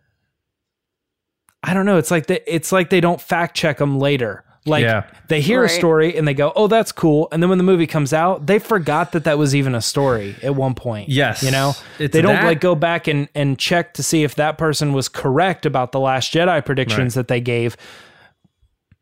I 1.63 1.73
don't 1.75 1.87
know, 1.87 1.97
it's 1.99 2.11
like 2.11 2.27
they, 2.27 2.41
it's 2.47 2.73
like 2.73 2.91
they 2.91 3.01
don't 3.01 3.21
fact 3.21 3.57
check 3.57 3.79
them 3.79 3.99
later. 3.99 4.45
Like 4.67 4.83
Yeah. 4.83 5.05
they 5.29 5.41
hear 5.43 5.61
Right. 5.63 5.71
a 5.71 5.75
story 5.75 6.17
and 6.17 6.27
they 6.27 6.33
go, 6.33 6.51
"Oh, 6.57 6.69
that's 6.69 6.91
cool." 6.91 7.29
And 7.33 7.43
then 7.43 7.51
when 7.51 7.59
the 7.59 7.65
movie 7.65 7.87
comes 7.87 8.15
out, 8.15 8.47
they 8.47 8.59
forgot 8.59 9.13
that 9.13 9.25
that 9.25 9.37
was 9.37 9.55
even 9.55 9.75
a 9.75 9.83
story 9.83 10.37
at 10.43 10.55
one 10.55 10.75
point. 10.75 11.11
Yes. 11.11 11.43
You 11.43 11.51
know? 11.51 11.75
It's 11.99 12.13
they 12.15 12.23
don't 12.23 12.35
that- 12.37 12.45
like 12.45 12.61
go 12.61 12.75
back 12.75 13.07
and 13.07 13.29
and 13.35 13.59
check 13.59 13.93
to 13.95 14.03
see 14.03 14.23
if 14.25 14.35
that 14.37 14.57
person 14.57 14.93
was 14.95 15.09
correct 15.09 15.67
about 15.67 15.93
the 15.93 16.01
last 16.01 16.33
Jedi 16.33 16.65
predictions 16.65 17.13
that 17.15 17.29
they 17.29 17.41
gave. 17.43 17.77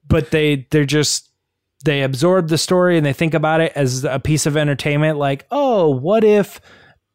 But 0.07 0.31
they 0.33 0.67
they're 0.71 0.85
just 0.85 1.29
they 1.85 2.03
absorb 2.03 2.49
the 2.49 2.59
story 2.59 2.97
and 2.97 3.05
they 3.05 3.13
think 3.13 3.35
about 3.35 3.61
it 3.61 3.73
as 3.75 4.05
a 4.05 4.19
piece 4.21 4.47
of 4.47 4.57
entertainment 4.57 5.19
like, 5.19 5.47
"Oh, 5.51 5.89
what 5.91 6.25
if 6.25 6.61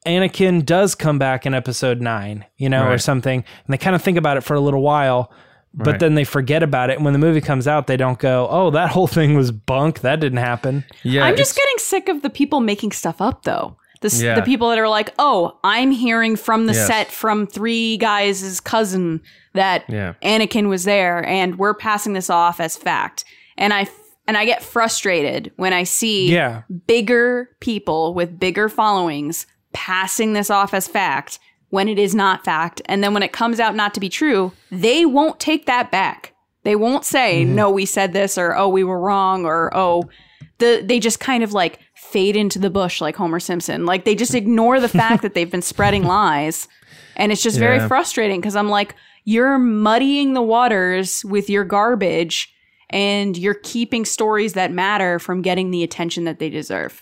Anakin 0.06 0.66
does 0.66 0.96
come 0.96 1.18
back 1.20 1.46
in 1.46 1.54
episode 1.54 2.02
9, 2.02 2.46
you 2.58 2.70
know, 2.70 2.88
or 2.88 2.98
something." 2.98 3.40
And 3.66 3.74
they 3.74 3.78
kind 3.78 3.96
of 3.96 4.02
think 4.02 4.18
about 4.18 4.38
it 4.38 4.42
for 4.42 4.54
a 4.54 4.60
little 4.60 4.82
while. 4.82 5.32
But 5.74 5.88
Right. 5.92 6.00
then 6.00 6.16
they 6.16 6.24
forget 6.24 6.64
about 6.64 6.90
it. 6.90 6.96
And 6.96 7.04
when 7.06 7.14
the 7.14 7.20
movie 7.20 7.42
comes 7.42 7.68
out, 7.68 7.86
they 7.86 7.98
don't 7.98 8.18
go, 8.18 8.48
oh, 8.50 8.72
that 8.72 8.90
whole 8.90 9.06
thing 9.06 9.36
was 9.36 9.52
bunk. 9.52 10.00
That 10.02 10.20
didn't 10.20 10.40
happen. 10.40 10.84
Yeah, 11.04 11.24
I'm 11.26 11.36
just 11.36 11.56
getting 11.56 11.78
sick 11.78 12.10
of 12.10 12.24
the 12.24 12.32
people 12.32 12.62
making 12.62 12.94
stuff 12.94 13.22
up 13.22 13.44
though. 13.44 13.76
The, 14.02 14.10
Yeah. 14.10 14.36
the 14.36 14.42
people 14.42 14.70
that 14.70 14.80
are 14.80 14.88
like, 14.90 15.14
oh, 15.20 15.60
I'm 15.64 15.92
hearing 15.92 16.36
from 16.36 16.66
the 16.66 16.74
Yes. 16.74 16.88
set 16.88 17.12
from 17.12 17.46
three 17.46 17.98
guys' 17.98 18.60
cousin 18.60 19.22
that 19.54 19.84
Yeah. 19.88 20.14
Anakin 20.24 20.68
was 20.68 20.84
there, 20.86 21.24
and 21.28 21.60
we're 21.60 21.74
passing 21.76 22.14
this 22.14 22.30
off 22.30 22.60
as 22.60 22.76
fact. 22.78 23.24
And 23.58 23.72
I 23.74 23.82
f- 23.82 23.92
and 24.28 24.38
I 24.38 24.46
get 24.46 24.64
frustrated 24.64 25.52
when 25.56 25.74
I 25.74 25.84
see 25.84 26.32
Yeah. 26.32 26.64
bigger 26.86 27.50
people 27.60 28.14
with 28.14 28.40
bigger 28.40 28.70
followings 28.70 29.48
passing 29.74 30.34
this 30.34 30.50
off 30.50 30.74
as 30.74 30.88
fact 30.88 31.40
when 31.70 31.88
it 31.88 32.00
is 32.00 32.16
not 32.16 32.46
fact. 32.46 32.82
And 32.86 33.04
then 33.04 33.14
when 33.14 33.24
it 33.24 33.32
comes 33.32 33.60
out 33.60 33.76
not 33.76 33.94
to 33.94 34.00
be 34.00 34.10
true, 34.10 34.52
they 34.72 35.06
won't 35.06 35.40
take 35.40 35.66
that 35.66 35.92
back. 35.92 36.34
They 36.64 36.76
won't 36.76 37.06
say, 37.06 37.44
mm-hmm. 37.44 37.56
no, 37.56 37.70
we 37.70 37.86
said 37.86 38.14
this, 38.14 38.38
or 38.38 38.56
oh, 38.56 38.68
we 38.68 38.84
were 38.84 39.00
wrong, 39.00 39.46
or 39.46 39.72
oh, 39.74 40.10
the 40.58 40.84
they 40.84 41.00
just 41.00 41.20
kind 41.20 41.44
of 41.44 41.54
like 41.54 41.80
fade 41.96 42.36
into 42.36 42.60
the 42.60 42.70
bush 42.70 43.00
like 43.00 43.16
Homer 43.16 43.40
Simpson. 43.40 43.86
Like 43.86 44.06
they 44.06 44.16
just 44.16 44.36
ignore 44.36 44.80
the 44.80 44.90
fact 44.90 45.22
that 45.22 45.34
they've 45.34 45.52
been 45.52 45.62
spreading 45.62 46.04
lies. 46.18 46.68
And 47.16 47.32
it's 47.32 47.42
just 47.42 47.58
very 47.58 47.80
frustrating 47.88 48.40
because 48.40 48.56
I'm 48.56 48.70
like, 48.70 48.96
you're 49.24 49.58
muddying 49.58 50.34
the 50.34 50.42
waters 50.42 51.26
with 51.26 51.50
your 51.50 51.64
garbage 51.64 52.54
and 52.90 53.38
you're 53.38 53.54
keeping 53.54 54.06
stories 54.06 54.54
that 54.54 54.72
matter 54.72 55.20
from 55.20 55.42
getting 55.42 55.72
the 55.72 55.84
attention 55.84 56.24
that 56.26 56.40
they 56.40 56.50
deserve. 56.50 57.02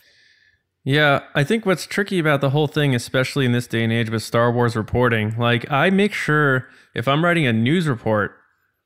Yeah, 0.83 1.21
I 1.33 1.43
think 1.43 1.65
what's 1.65 1.87
tricky 1.87 2.19
about 2.19 2.41
the 2.41 2.51
whole 2.51 2.67
thing, 2.67 2.93
especially 2.93 3.45
in 3.45 3.53
this 3.53 3.65
day 3.65 3.83
and 3.83 3.91
age 3.91 4.11
with 4.11 4.21
Star 4.21 4.51
Wars 4.51 4.75
reporting, 4.75 5.35
like 5.37 5.69
I 5.71 5.89
make 5.89 6.13
sure 6.13 6.67
if 6.93 7.07
I'm 7.07 7.25
writing 7.25 7.47
a 7.47 7.53
news 7.53 7.87
report 7.87 8.37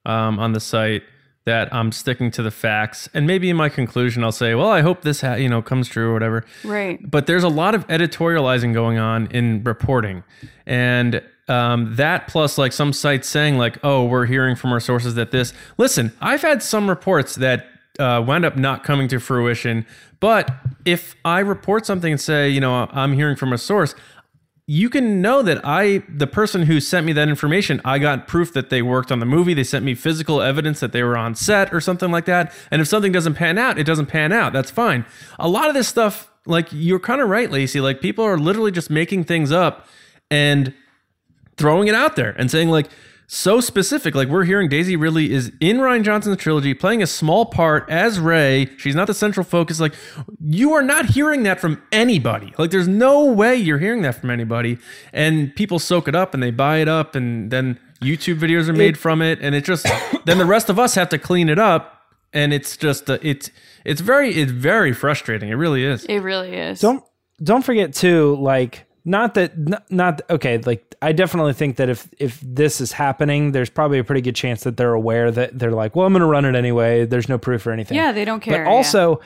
um, 0.06 0.40
on 0.40 0.54
the 0.54 0.62
site 0.62 1.04
that 1.46 1.74
I'm 1.74 1.92
sticking 1.92 2.32
to 2.32 2.44
the 2.44 2.52
facts, 2.52 3.10
and 3.14 3.26
maybe 3.28 3.50
in 3.50 3.58
my 3.58 3.70
conclusion 3.70 4.24
I'll 4.24 4.32
say, 4.32 4.56
"Well, 4.56 4.70
I 4.70 4.82
hope 4.82 5.02
this 5.02 5.22
ha- 5.22 5.34
you 5.34 5.50
know 5.50 5.62
comes 5.62 5.90
true 5.90 6.10
or 6.10 6.14
whatever." 6.14 6.46
Right. 6.64 7.00
But 7.10 7.28
there's 7.28 7.44
a 7.44 7.50
lot 7.50 7.76
of 7.76 7.86
editorializing 7.88 8.74
going 8.74 8.98
on 8.98 9.28
in 9.32 9.64
reporting, 9.64 10.24
and 10.66 11.22
um, 11.50 11.96
that 11.96 12.28
plus 12.28 12.58
like 12.58 12.72
some 12.72 12.94
sites 12.94 13.28
saying 13.28 13.58
like, 13.58 13.78
oh, 13.84 14.06
we're 14.06 14.26
hearing 14.26 14.56
from 14.56 14.72
our 14.72 14.80
sources 14.80 15.16
that 15.16 15.32
this. 15.32 15.52
Listen, 15.78 16.14
I've 16.22 16.42
had 16.42 16.64
some 16.64 16.88
reports 16.88 17.36
that 17.36 17.68
uh, 18.00 18.24
wound 18.26 18.46
up 18.46 18.56
not 18.56 18.84
coming 18.84 19.08
to 19.10 19.20
fruition. 19.20 19.86
But 20.20 20.52
if 20.86 21.16
I 21.26 21.40
report 21.40 21.86
something 21.86 22.14
and 22.14 22.22
say, 22.22 22.50
you 22.50 22.60
know, 22.60 22.88
I'm 22.92 23.14
hearing 23.14 23.36
from 23.36 23.54
a 23.54 23.58
source, 23.58 23.96
you 24.68 24.90
can 24.90 25.22
know 25.22 25.42
that 25.42 25.62
I, 25.64 26.04
the 26.08 26.28
person 26.28 26.64
who 26.64 26.80
sent 26.80 27.06
me 27.06 27.14
that 27.14 27.28
information, 27.28 27.82
I 27.84 27.98
got 27.98 28.28
proof 28.28 28.54
that 28.54 28.70
they 28.70 28.82
worked 28.82 29.12
on 29.12 29.20
the 29.20 29.26
movie. 29.26 29.54
They 29.54 29.64
sent 29.64 29.84
me 29.84 29.96
physical 29.96 30.42
evidence 30.42 30.80
that 30.82 30.92
they 30.92 31.02
were 31.02 31.18
on 31.18 31.34
set 31.34 31.74
or 31.74 31.82
something 31.82 32.12
like 32.12 32.26
that. 32.26 32.54
And 32.70 32.82
if 32.82 32.88
something 32.88 33.12
doesn't 33.12 33.34
pan 33.34 33.58
out, 33.58 33.80
it 33.80 33.86
doesn't 33.86 34.06
pan 34.06 34.32
out. 34.32 34.54
That's 34.54 34.70
fine. 34.70 35.06
A 35.40 35.50
lot 35.50 35.70
of 35.70 35.74
this 35.74 35.88
stuff, 35.88 36.30
like 36.46 36.68
you're 36.72 37.00
kind 37.00 37.20
of 37.20 37.30
right, 37.30 37.50
Lacey. 37.50 37.82
Like 37.82 38.00
people 38.00 38.24
are 38.24 38.38
literally 38.38 38.72
just 38.72 38.90
making 38.92 39.24
things 39.24 39.52
up 39.52 39.88
and 40.30 40.74
throwing 41.60 41.88
it 41.88 41.96
out 41.96 42.16
there 42.16 42.32
and 42.38 42.50
saying 42.50 42.70
like 42.70 42.90
so 43.28 43.62
specific. 43.62 44.16
Like 44.16 44.28
we're 44.28 44.46
hearing 44.46 44.70
Daisy 44.70 44.96
Ridley 44.96 45.32
is 45.32 45.52
in 45.60 45.78
Rian 45.78 46.04
Johnson's 46.04 46.38
trilogy 46.38 46.74
playing 46.74 47.04
a 47.04 47.08
small 47.08 47.46
part 47.46 47.88
as 47.88 48.20
Rey. 48.20 48.70
She's 48.78 48.96
not 48.96 49.06
the 49.06 49.14
central 49.14 49.44
focus. 49.44 49.80
Like 49.80 49.94
you 50.44 50.74
are 50.74 50.82
not 50.82 51.06
hearing 51.06 51.44
that 51.44 51.60
from 51.60 51.82
anybody. 51.92 52.56
Like 52.58 52.72
there's 52.72 52.88
no 52.88 53.26
way 53.26 53.56
you're 53.56 53.78
hearing 53.78 54.02
that 54.02 54.16
from 54.16 54.32
anybody. 54.32 54.80
And 55.14 55.56
people 55.56 55.78
soak 55.78 56.08
it 56.08 56.16
up 56.16 56.34
and 56.34 56.42
they 56.42 56.50
buy 56.50 56.78
it 56.78 56.88
up 56.88 57.14
and 57.14 57.52
then 57.52 57.80
YouTube 58.02 58.40
videos 58.40 58.68
are 58.68 58.74
made 58.74 58.98
from 58.98 59.22
it 59.22 59.40
and 59.42 59.54
it 59.54 59.64
just 59.64 59.86
then 60.26 60.40
the 60.40 60.46
rest 60.46 60.70
of 60.70 60.80
us 60.80 60.96
have 60.96 61.10
to 61.10 61.20
clean 61.20 61.50
it 61.50 61.60
up 61.60 62.00
and 62.34 62.54
it's 62.54 62.78
just 62.78 63.10
uh, 63.10 63.20
it's 63.22 63.52
it's 63.86 64.02
very 64.02 64.34
it's 64.34 64.52
very 64.52 64.94
frustrating. 64.94 65.50
It 65.50 65.56
really 65.56 65.84
is. 65.84 66.06
It 66.06 66.20
really 66.20 66.56
is. 66.56 66.80
Don't 66.80 67.04
don't 67.44 67.64
forget 67.64 67.94
too 67.94 68.38
like 68.38 68.86
not 69.06 69.34
that 69.34 69.58
not, 69.58 69.90
not 69.92 70.22
okay 70.30 70.58
like 70.60 70.96
i 71.02 71.12
definitely 71.12 71.54
think 71.54 71.78
that 71.78 71.90
if 71.90 72.08
if 72.18 72.40
this 72.42 72.82
is 72.82 72.92
happening 72.92 73.52
there's 73.52 73.70
probably 73.70 74.00
a 74.00 74.04
pretty 74.04 74.22
good 74.22 74.36
chance 74.36 74.64
that 74.64 74.78
they're 74.78 74.94
aware 74.94 75.32
that 75.32 75.58
they're 75.58 75.72
like 75.72 75.96
well 75.96 76.06
i'm 76.06 76.14
going 76.14 76.22
to 76.22 76.26
run 76.28 76.46
it 76.46 76.56
anyway. 76.56 77.06
There's 77.06 77.30
no 77.30 77.38
proof 77.38 77.66
or 77.66 77.72
anything. 77.72 77.96
Yeah, 77.98 78.12
they 78.12 78.26
don't 78.26 78.40
care. 78.42 78.66
but 78.66 78.70
also 78.70 79.22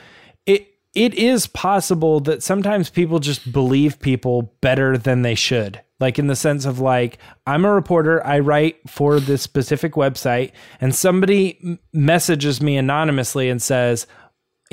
it 0.46 0.68
it 0.94 1.14
is 1.14 1.46
possible 1.48 2.20
that 2.20 2.42
sometimes 2.42 2.88
people 2.88 3.18
just 3.18 3.50
believe 3.52 3.98
people 4.00 4.54
better 4.60 4.96
than 4.96 5.22
they 5.22 5.34
should. 5.34 5.80
Like 6.00 6.18
in 6.18 6.26
the 6.26 6.36
sense 6.36 6.64
of 6.66 6.80
like 6.80 7.18
i'm 7.46 7.64
a 7.64 7.72
reporter 7.72 8.24
i 8.26 8.38
write 8.40 8.76
for 8.88 9.20
this 9.20 9.42
specific 9.42 9.94
website 9.94 10.52
and 10.80 10.94
somebody 10.94 11.78
messages 11.92 12.60
me 12.60 12.76
anonymously 12.76 13.48
and 13.48 13.62
says 13.62 14.06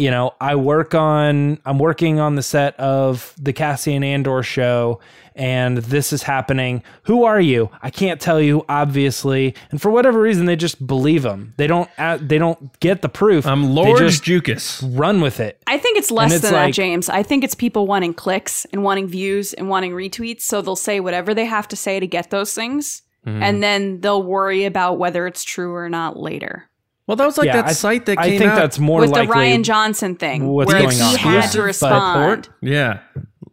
you 0.02 0.10
know, 0.12 0.34
I 0.42 0.56
work 0.56 0.96
on 0.96 1.60
I'm 1.66 1.78
working 1.80 2.20
on 2.20 2.36
the 2.36 2.42
set 2.44 2.76
of 2.80 3.34
the 3.38 3.54
Cassian 3.54 4.04
Andor 4.04 4.42
show 4.44 5.00
and 5.36 5.78
this 5.78 6.12
is 6.12 6.24
happening. 6.24 6.84
Who 7.04 7.24
are 7.24 7.40
you? 7.40 7.70
I 7.82 7.90
can't 7.90 8.20
tell 8.20 8.42
you 8.42 8.66
obviously. 8.68 9.56
And 9.70 9.82
for 9.82 9.90
whatever 9.92 10.20
reason 10.20 10.46
they 10.46 10.56
just 10.56 10.86
believe 10.86 11.22
them. 11.24 11.54
They 11.58 11.68
don't 11.68 11.90
uh, 11.98 12.18
they 12.20 12.38
don't 12.38 12.78
get 12.80 13.02
the 13.02 13.10
proof. 13.10 13.46
I'm 13.46 13.62
They 13.62 13.68
Lord 13.70 14.00
just 14.00 14.24
Jukas. 14.24 14.84
run 14.98 15.22
with 15.22 15.40
it. 15.40 15.62
I 15.68 15.78
think 15.78 15.98
it's 15.98 16.12
less 16.12 16.34
it's 16.34 16.42
than 16.42 16.54
like- 16.54 16.70
that, 16.70 16.74
James. 16.82 17.08
I 17.08 17.24
think 17.24 17.44
it's 17.44 17.56
people 17.56 17.86
wanting 17.88 18.14
clicks 18.14 18.66
and 18.74 18.84
wanting 18.84 19.08
views 19.08 19.54
and 19.54 19.70
wanting 19.70 19.92
retweets. 19.92 20.42
So 20.42 20.62
they'll 20.62 20.76
say 20.76 21.00
whatever 21.00 21.34
they 21.34 21.46
have 21.46 21.68
to 21.70 21.76
say 21.76 22.00
to 22.00 22.08
get 22.08 22.30
those 22.32 22.54
things. 22.54 23.04
Mm-hmm. 23.26 23.44
And 23.44 23.62
then 23.62 24.02
they'll 24.02 24.24
worry 24.24 24.66
about 24.66 24.98
whether 24.98 25.28
it's 25.28 25.44
true 25.44 25.76
or 25.76 25.90
not 25.90 26.18
later. 26.18 26.68
Well, 27.12 27.18
that 27.18 27.26
was 27.26 27.38
like 27.38 27.48
Yeah, 27.48 27.58
that 27.58 27.66
I- 27.66 27.74
site 27.74 28.06
that 28.06 28.18
I 28.18 28.30
came 28.30 28.40
think 28.40 28.52
out. 28.52 28.56
that's 28.56 28.80
more 28.80 29.02
With 29.02 29.10
likely 29.10 29.28
the 29.28 29.34
Rian 29.58 29.64
Johnson 29.66 30.16
thing, 30.16 30.48
what's 30.48 30.72
where 30.72 30.82
going 30.82 30.96
he 30.96 31.02
on. 31.02 31.16
had 31.18 31.50
to 31.52 31.62
respond. 31.62 32.48
Yeah. 32.62 33.00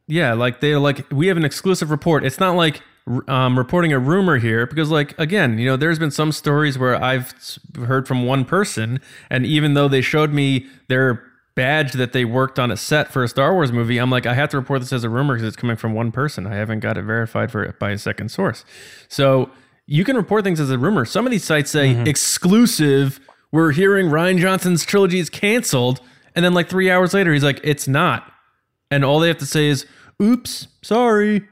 Yeah. 0.07 0.35
Like 0.35 0.61
they're 0.61 0.79
like, 0.79 1.05
we 1.11 1.27
have 1.27 1.37
an 1.37 1.45
exclusive 1.45 1.91
report. 1.91 2.25
It's 2.25 2.39
not 2.39 2.55
like 2.55 2.83
um, 3.27 3.59
reporting 3.59 3.93
a 3.93 3.99
rumor 3.99 4.39
here 4.39 4.65
because, 4.65 4.91
like, 4.93 5.19
again, 5.19 5.59
you 5.59 5.67
know, 5.67 5.77
there's 5.77 5.99
been 5.99 6.13
some 6.13 6.31
stories 6.31 6.79
where 6.79 6.95
I've 7.03 7.35
heard 7.85 8.07
from 8.07 8.25
one 8.27 8.45
person, 8.45 9.01
and 9.29 9.45
even 9.45 9.75
though 9.75 9.89
they 9.89 10.03
showed 10.03 10.33
me 10.33 10.67
their 10.87 11.25
badge 11.57 11.95
that 11.95 12.13
they 12.13 12.25
worked 12.25 12.61
on 12.61 12.71
a 12.71 12.77
set 12.77 13.11
for 13.13 13.25
a 13.25 13.29
Star 13.29 13.55
Wars 13.55 13.73
movie, 13.73 13.99
I'm 13.99 14.09
like, 14.11 14.25
I 14.25 14.35
have 14.35 14.51
to 14.51 14.57
report 14.57 14.83
this 14.83 14.93
as 14.93 15.03
a 15.03 15.11
rumor 15.11 15.35
because 15.35 15.49
it's 15.49 15.57
coming 15.57 15.75
from 15.77 15.95
one 15.95 16.13
person. 16.13 16.47
I 16.47 16.55
haven't 16.55 16.79
got 16.79 16.97
it 16.97 17.03
verified 17.03 17.51
for 17.51 17.75
by 17.81 17.91
a 17.91 17.99
second 17.99 18.29
source. 18.31 18.65
So 19.09 19.51
you 19.87 20.05
can 20.05 20.15
report 20.15 20.45
things 20.45 20.61
as 20.61 20.71
a 20.71 20.79
rumor. 20.79 21.05
Some 21.05 21.27
of 21.27 21.33
these 21.33 21.43
sites 21.45 21.73
say 21.73 21.99
exclusive. 22.07 23.19
We're 23.53 23.73
hearing 23.73 24.07
Rian 24.07 24.39
Johnson's 24.39 24.85
trilogy 24.85 25.19
is 25.19 25.31
canceled. 25.31 26.01
And 26.35 26.45
then 26.45 26.55
like 26.55 26.69
three 26.69 26.91
hours 26.91 27.15
later, 27.15 27.33
he's 27.33 27.43
like, 27.45 27.61
it's 27.65 27.89
not. 27.89 28.31
And 28.91 29.05
all 29.05 29.21
they 29.21 29.29
have 29.29 29.39
to 29.39 29.47
say 29.47 29.69
is, 29.69 29.87
oops, 30.23 30.69
sorry. 30.83 31.47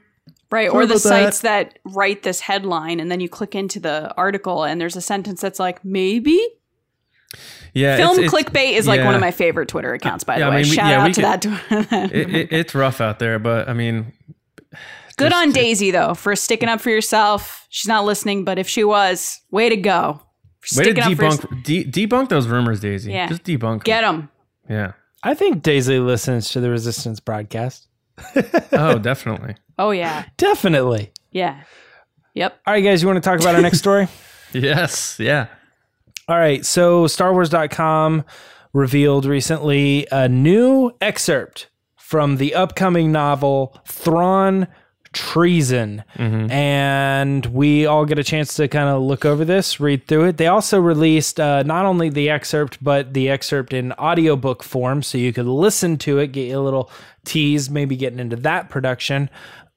Right. 0.49 0.69
Sorry 0.69 0.83
or 0.83 0.85
the 0.85 0.93
that. 0.93 0.99
sites 0.99 1.41
that 1.41 1.79
write 1.83 2.23
this 2.23 2.39
headline 2.39 2.99
and 2.99 3.11
then 3.11 3.19
you 3.19 3.27
click 3.27 3.53
into 3.55 3.79
the 3.79 4.13
article 4.15 4.63
and 4.63 4.79
there's 4.79 4.95
a 4.95 5.01
sentence 5.01 5.41
that's 5.41 5.59
like, 5.59 5.83
maybe? 5.83 6.39
Yeah. 7.73 7.97
Film 7.97 8.17
it's, 8.19 8.33
it's, 8.33 8.33
clickbait 8.33 8.73
is 8.73 8.87
like 8.87 9.03
one 9.03 9.13
of 9.13 9.21
my 9.21 9.31
favorite 9.31 9.67
Twitter 9.67 9.93
accounts, 9.93 10.23
by 10.23 10.37
Yeah, 10.37 10.45
the 10.45 10.45
I 10.45 10.49
way. 10.49 10.61
mean, 10.61 10.69
we- 10.69 10.75
Shout 10.75 10.89
yeah, 10.89 11.01
out 11.03 11.13
to 11.41 11.49
could- 11.49 11.89
that. 11.89 12.11
It, 12.15 12.35
it, 12.35 12.53
it's 12.53 12.73
rough 12.75 13.01
out 13.01 13.19
there, 13.19 13.39
but 13.39 13.67
I 13.67 13.73
mean, 13.73 14.13
Good 15.17 15.33
on 15.33 15.51
Daisy, 15.51 15.89
though, 15.91 16.13
for 16.13 16.35
sticking 16.35 16.69
up 16.69 16.79
for 16.79 16.91
yourself. 16.91 17.65
She's 17.69 17.87
not 17.87 18.05
listening, 18.05 18.45
but 18.45 18.59
if 18.59 18.69
she 18.69 18.83
was, 18.83 19.41
way 19.51 19.67
to 19.67 19.75
go. 19.75 20.21
For 20.73 20.79
way 20.79 20.93
to 20.93 21.01
sticking 21.01 21.03
up 21.03 21.13
for 21.17 21.23
yours- 21.23 21.37
debunk, 21.37 21.63
de- 21.63 21.85
debunk 22.07 22.29
those 22.29 22.47
rumors, 22.47 22.79
Daisy. 22.79 23.11
Yeah. 23.11 23.27
Just 23.27 23.43
debunk. 23.43 23.73
'em. 23.73 23.79
Get 23.79 24.01
them. 24.01 24.29
Yeah. 24.69 24.93
I 25.23 25.33
think 25.33 25.63
Daisy 25.63 25.99
listens 25.99 26.49
to 26.51 26.59
the 26.59 26.69
Resistance 26.69 27.19
broadcast. 27.19 27.87
Oh, 28.71 28.97
definitely. 28.99 29.55
Oh, 29.79 29.91
yeah. 29.91 30.25
Definitely. 30.37 31.11
Yeah. 31.31 31.61
Yep. 32.33 32.59
All 32.67 32.73
right, 32.73 32.81
guys, 32.83 33.01
you 33.01 33.07
want 33.07 33.21
to 33.21 33.27
talk 33.27 33.39
about 33.39 33.55
our 33.55 33.61
next 33.61 33.79
story? 33.79 34.07
Yes. 34.53 35.19
Yeah. 35.19 35.47
All 36.29 36.37
right, 36.37 36.65
so 36.65 37.05
StarWars.com 37.05 38.23
revealed 38.73 39.25
recently 39.25 40.07
a 40.11 40.29
new 40.29 40.91
excerpt 41.01 41.67
from 41.97 42.37
the 42.37 42.55
upcoming 42.55 43.11
novel 43.11 43.77
Thrawn 43.87 44.67
Treason. 45.13 46.03
And 46.51 47.45
we 47.47 47.85
all 47.85 48.05
get 48.05 48.19
a 48.19 48.23
chance 48.23 48.55
to 48.55 48.67
kind 48.67 48.89
of 48.89 49.01
look 49.01 49.25
over 49.25 49.45
this, 49.45 49.79
read 49.79 50.07
through 50.07 50.25
it. 50.25 50.37
They 50.37 50.47
also 50.47 50.79
released 50.79 51.39
uh, 51.39 51.63
not 51.63 51.85
only 51.85 52.09
the 52.09 52.29
excerpt, 52.29 52.83
but 52.83 53.13
the 53.13 53.29
excerpt 53.29 53.73
in 53.73 53.93
audiobook 53.93 54.63
form 54.63 55.03
so 55.03 55.17
you 55.17 55.33
could 55.33 55.45
listen 55.45 55.97
to 55.99 56.19
it, 56.19 56.31
get 56.31 56.51
a 56.51 56.59
little 56.59 56.89
tease, 57.25 57.69
maybe 57.69 57.95
getting 57.95 58.19
into 58.19 58.35
that 58.37 58.69
production. 58.69 59.29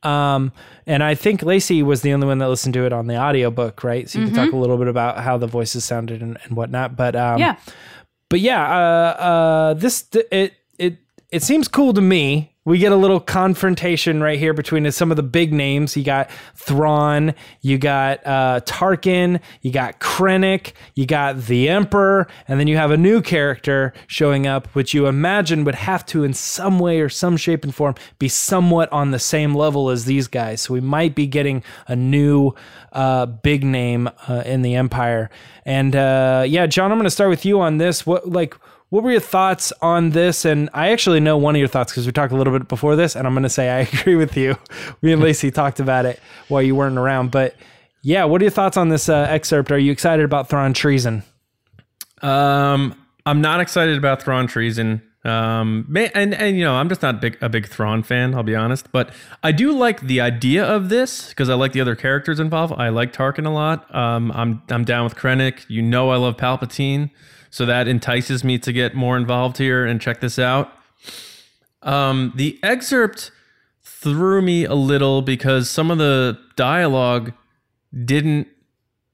Um, 0.03 0.53
and 0.87 1.03
I 1.03 1.15
think 1.15 1.43
Lacey 1.43 1.83
was 1.83 2.01
the 2.03 2.13
only 2.15 2.27
one 2.27 2.39
that 2.39 2.49
listened 2.49 2.75
to 2.75 2.87
it 2.87 2.93
on 2.93 3.07
the 3.07 3.17
audiobook, 3.19 3.85
right? 3.85 4.09
So 4.09 4.19
you 4.19 4.27
can 4.27 4.35
talk 4.35 4.53
a 4.53 4.57
little 4.57 4.79
bit 4.79 4.89
about 4.89 5.19
how 5.19 5.37
the 5.37 5.47
voices 5.47 5.85
sounded 5.85 6.23
and, 6.23 6.39
and 6.45 6.57
whatnot. 6.57 6.97
But 6.97 7.15
um, 7.17 7.39
Yeah. 7.39 7.57
but 8.31 8.41
yeah, 8.41 8.63
uh, 8.63 9.23
uh, 9.23 9.75
this 9.75 10.07
it 10.33 10.55
it 10.79 10.99
it 11.31 11.43
seems 11.43 11.69
cool 11.69 11.93
to 11.93 12.01
me. 12.01 12.50
We 12.67 12.77
get 12.77 12.93
a 12.93 12.97
little 12.97 13.21
confrontation 13.21 14.23
right 14.23 14.39
here 14.39 14.53
between 14.53 14.91
some 14.93 15.11
of 15.11 15.17
the 15.17 15.23
big 15.23 15.51
names. 15.51 15.97
You 15.97 16.05
got 16.05 16.31
Thrawn, 16.55 17.35
you 17.63 17.79
got 17.79 18.21
uh, 18.27 18.61
Tarkin, 18.67 19.41
you 19.63 19.73
got 19.73 19.99
Krennic, 19.99 20.73
you 20.95 21.07
got 21.07 21.39
the 21.39 21.71
Emperor, 21.71 22.29
and 22.47 22.61
then 22.61 22.67
you 22.67 22.77
have 22.77 22.91
a 22.91 22.99
new 22.99 23.23
character 23.23 23.95
showing 24.09 24.47
up, 24.47 24.67
which 24.75 24.93
you 24.93 25.07
imagine 25.07 25.65
would 25.65 25.75
have 25.75 26.05
to, 26.07 26.23
in 26.23 26.35
some 26.35 26.79
way 26.79 27.01
or 27.01 27.09
some 27.09 27.39
shape 27.39 27.65
and 27.65 27.75
form, 27.75 27.95
be 28.19 28.29
somewhat 28.29 28.93
on 28.93 29.11
the 29.11 29.19
same 29.19 29.55
level 29.55 29.89
as 29.89 30.05
these 30.05 30.29
guys. 30.29 30.61
So 30.61 30.75
we 30.75 30.83
might 30.83 31.15
be 31.15 31.27
getting 31.27 31.65
a 31.89 31.97
new 31.97 32.53
uh, 32.93 33.25
big 33.25 33.65
name 33.65 34.11
uh, 34.29 34.43
in 34.45 34.61
the 34.61 34.75
Empire. 34.75 35.31
And 35.65 35.97
uh, 35.97 36.45
yeah, 36.47 36.67
John, 36.67 36.93
I'm 36.93 36.99
going 36.99 37.05
to 37.05 37.11
start 37.11 37.31
with 37.31 37.47
you 37.47 37.59
on 37.59 37.79
this. 37.79 38.05
What 38.05 38.29
like 38.29 38.55
what 38.91 39.03
were 39.03 39.11
your 39.11 39.21
thoughts 39.21 39.73
on 39.81 40.11
this? 40.11 40.45
And 40.45 40.69
I 40.75 40.91
actually 40.91 41.21
know 41.21 41.37
one 41.37 41.55
of 41.55 41.59
your 41.59 41.69
thoughts 41.69 41.93
because 41.93 42.07
we 42.07 42.13
talked 42.13 42.33
a 42.33 42.37
little 42.37 42.53
bit 42.53 42.69
before 42.69 42.97
this, 42.97 43.17
and 43.17 43.27
I'm 43.27 43.33
going 43.33 43.45
to 43.45 43.49
say 43.49 43.71
I 43.71 43.79
agree 44.01 44.17
with 44.17 44.37
you. 44.37 44.57
Me 45.01 45.13
and 45.13 45.23
Lacey 45.23 45.51
talked 45.51 45.81
about 45.81 46.05
it 46.05 46.21
while 46.49 46.63
you 46.63 46.75
weren't 46.75 46.99
around, 46.99 47.31
but 47.31 47.57
yeah, 48.03 48.25
what 48.25 48.41
are 48.41 48.45
your 48.45 48.51
thoughts 48.51 48.77
on 48.77 48.89
this 48.89 49.09
uh, 49.09 49.27
excerpt? 49.29 49.71
Are 49.71 49.79
you 49.79 49.93
excited 49.93 50.25
about 50.25 50.49
Thrawn 50.49 50.73
treason? 50.73 51.23
Um, 52.23 52.95
I'm 53.27 53.41
not 53.41 53.61
excited 53.61 53.97
about 53.97 54.23
Thrawn 54.23 54.47
treason. 54.47 55.03
Um, 55.23 55.95
and 56.15 56.35
and 56.35 56.57
you 56.57 56.65
know, 56.65 56.77
I'm 56.77 56.89
just 56.89 57.03
not 57.03 57.21
big 57.21 57.37
a 57.43 57.51
big 57.51 57.69
Thrawn 57.69 58.03
fan. 58.03 58.35
I'll 58.35 58.43
be 58.43 58.57
honest, 58.57 58.91
but 58.91 59.11
I 59.43 59.53
do 59.53 59.73
like 59.73 60.01
the 60.01 60.21
idea 60.21 60.65
of 60.65 60.89
this 60.89 61.29
because 61.29 61.51
I 61.51 61.55
like 61.55 61.73
the 61.73 61.81
other 61.83 61.95
characters 61.95 62.41
involved. 62.41 62.73
I 62.79 62.89
like 62.89 63.13
Tarkin 63.13 63.47
a 63.47 63.51
lot. 63.51 63.95
Um, 63.95 64.33
I'm 64.33 64.63
I'm 64.71 64.85
down 64.85 65.05
with 65.05 65.17
Krennic. 65.17 65.67
You 65.69 65.83
know, 65.83 66.09
I 66.09 66.17
love 66.17 66.39
Palpatine, 66.39 67.11
so 67.51 67.67
that 67.67 67.89
entices 67.89 68.45
me 68.45 68.59
to 68.59 68.73
get 68.73 68.95
more 68.95 69.17
involved 69.17 69.59
here 69.59 69.85
and 69.85 70.01
check 70.01 70.21
this 70.21 70.39
out. 70.39 70.73
Um, 71.83 72.33
the 72.37 72.59
excerpt 72.63 73.33
threw 73.83 74.41
me 74.43 74.65
a 74.65 74.75
little 74.75 75.23
because 75.23 75.69
some 75.69 75.91
of 75.91 75.99
the 75.99 76.39
dialogue 76.57 77.33
didn't 78.05 78.49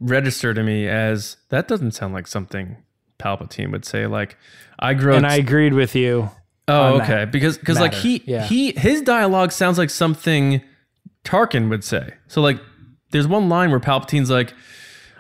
register 0.01 0.53
to 0.53 0.63
me 0.63 0.87
as 0.87 1.37
that 1.49 1.67
doesn't 1.69 1.93
sound 1.93 2.13
like 2.13 2.27
something 2.27 2.77
Palpatine 3.19 3.73
would 3.73 3.85
say. 3.85 4.07
Like 4.07 4.37
I 4.79 4.95
grew 4.95 5.13
up. 5.13 5.19
And 5.19 5.27
I 5.27 5.37
agreed 5.37 5.73
with 5.73 5.95
you. 5.95 6.31
oh, 6.69 6.97
okay. 7.01 7.07
that 7.07 7.33
Because 7.33 7.57
because 7.59 7.81
like 7.81 7.95
he 7.95 8.23
Yeah. 8.27 8.45
he 8.45 8.73
his 8.73 9.01
dialogue 9.03 9.53
sounds 9.53 9.79
like 9.79 9.91
something 9.91 10.61
Tarkin 11.25 11.71
would 11.71 11.85
say. 11.85 12.15
So 12.29 12.41
like 12.41 12.61
there's 13.11 13.27
one 13.29 13.49
line 13.49 13.71
where 13.71 13.81
Palpatine's 13.81 14.31
like, 14.31 14.53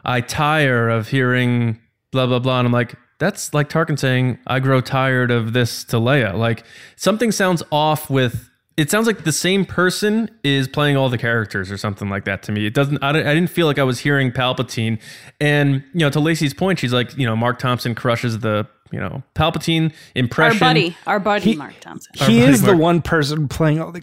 "I 0.04 0.20
tire 0.20 0.88
of 0.88 1.08
hearing 1.08 1.80
blah 2.10 2.26
blah 2.26 2.38
blah," 2.40 2.58
and 2.58 2.66
I'm 2.66 2.72
like, 2.72 2.94
that's 3.18 3.54
like 3.54 3.68
Tarkin 3.68 3.98
saying, 3.98 4.38
"I 4.46 4.60
grow 4.60 4.80
tired 4.80 5.30
of 5.30 5.52
this" 5.52 5.84
to 5.84 5.96
Leia. 5.96 6.34
Like 6.34 6.64
something 6.96 7.32
sounds 7.32 7.62
off 7.70 8.10
with. 8.10 8.50
It 8.76 8.90
sounds 8.90 9.06
like 9.06 9.24
the 9.24 9.32
same 9.32 9.64
person 9.64 10.30
is 10.44 10.68
playing 10.68 10.98
all 10.98 11.08
the 11.08 11.16
characters 11.16 11.72
or 11.72 11.78
something 11.78 12.10
like 12.10 12.26
that 12.26 12.42
to 12.42 12.52
me. 12.52 12.66
It 12.66 12.74
doesn't. 12.74 13.02
I, 13.02 13.08
I 13.08 13.12
didn't 13.34 13.48
feel 13.48 13.66
like 13.66 13.78
I 13.78 13.84
was 13.84 14.00
hearing 14.00 14.30
Palpatine. 14.32 15.00
And 15.40 15.82
you 15.94 16.00
know, 16.00 16.10
to 16.10 16.20
Lacey's 16.20 16.52
point, 16.52 16.78
she's 16.78 16.92
like, 16.92 17.16
you 17.16 17.24
know, 17.24 17.34
Marc 17.34 17.58
Thompson 17.58 17.94
crushes 17.94 18.40
the 18.40 18.66
you 18.90 19.00
know 19.00 19.22
Palpatine 19.34 19.94
impression. 20.14 20.62
Our 20.62 20.70
buddy, 20.70 20.96
our 21.06 21.20
buddy 21.20 21.56
Marc 21.56 21.80
Thompson. 21.80 22.12
he 22.14 22.40
buddy 22.40 22.40
is 22.40 22.62
the 22.62 22.76
one 22.76 23.00
person 23.00 23.48
playing 23.48 23.80
all 23.80 23.92
the 23.92 24.02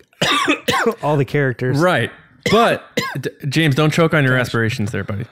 all 1.04 1.18
the 1.18 1.26
characters. 1.26 1.78
right? 1.78 2.12
But 2.52 2.84
James, 3.50 3.76
don't 3.76 3.94
choke 3.94 4.14
on 4.14 4.24
your 4.24 4.38
aspirations, 4.38 4.92
there, 4.92 5.04
buddy. 5.04 5.26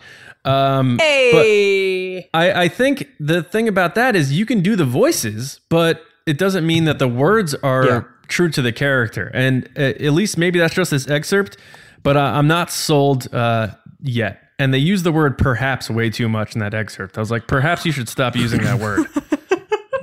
Um, 0.46 0.98
Hey, 1.00 2.30
I, 2.34 2.64
I 2.64 2.68
think 2.68 3.08
the 3.20 3.44
thing 3.44 3.68
about 3.68 3.96
that 3.96 4.16
is 4.16 4.32
you 4.34 4.46
can 4.46 4.62
do 4.62 4.76
the 4.76 4.86
voices, 4.86 5.60
but 5.70 6.04
it 6.26 6.38
doesn't 6.38 6.66
mean 6.66 6.86
that 6.86 7.00
the 7.00 7.08
words 7.08 7.54
are 7.56 7.86
Yeah. 7.86 8.04
true 8.28 8.50
to 8.50 8.62
the 8.62 8.72
character. 8.72 9.30
And 9.34 9.70
uh, 9.78 9.82
at 9.82 10.14
least 10.14 10.38
maybe 10.38 10.60
that's 10.60 10.74
just 10.74 10.92
this 10.92 11.08
excerpt, 11.10 11.58
but 12.04 12.18
uh, 12.18 12.22
I'm 12.22 12.48
not 12.48 12.72
sold 12.72 13.34
uh, 13.34 13.70
yet. 14.02 14.40
And 14.60 14.74
they 14.74 14.78
use 14.80 15.02
the 15.04 15.12
word 15.12 15.38
perhaps 15.40 15.90
way 15.90 16.10
too 16.12 16.30
much 16.30 16.54
in 16.56 16.60
that 16.60 16.74
excerpt. 16.76 17.18
I 17.18 17.22
was 17.22 17.32
like, 17.32 17.48
perhaps 17.48 17.86
you 17.86 17.92
should 17.92 18.08
stop 18.10 18.36
using 18.36 18.62
that 18.64 18.80
word. 18.80 19.08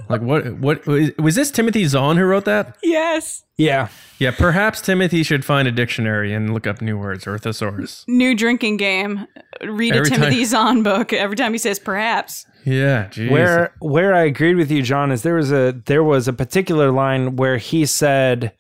like, 0.09 0.21
what? 0.23 0.55
What 0.59 0.87
was 0.87 1.35
this? 1.35 1.51
Timothy 1.51 1.85
Zahn 1.87 2.17
who 2.17 2.25
wrote 2.25 2.45
that? 2.47 2.77
yes. 2.83 3.45
Yeah. 3.57 3.89
Yeah, 4.21 4.31
perhaps 4.31 4.81
Timothy 4.81 5.23
should 5.25 5.45
find 5.45 5.67
a 5.67 5.73
dictionary 5.73 6.33
and 6.33 6.55
look 6.55 6.67
up 6.67 6.81
new 6.81 6.97
words 6.97 7.27
or 7.27 7.39
thesaurus. 7.39 8.05
New 8.07 8.37
drinking 8.37 8.77
game. 8.77 9.27
Read 9.63 9.95
Every 9.95 10.07
a 10.07 10.11
time- 10.11 10.21
Timothy 10.21 10.45
Zahn 10.45 10.83
book 10.85 11.13
every 11.13 11.35
time 11.37 11.53
he 11.53 11.59
says 11.59 11.79
perhaps. 11.81 12.47
Yeah, 12.65 13.09
geez. 13.09 13.31
Where 13.31 13.75
where 13.81 14.15
I 14.15 14.25
agreed 14.25 14.55
with 14.57 14.71
you, 14.71 14.83
John, 14.83 15.11
is 15.11 15.23
there 15.23 15.35
was 15.35 15.51
a 15.53 15.73
there 15.87 16.05
was 16.05 16.29
a 16.29 16.33
particular 16.33 16.91
line 16.93 17.35
where 17.37 17.57
he 17.59 17.85
said 17.87 18.53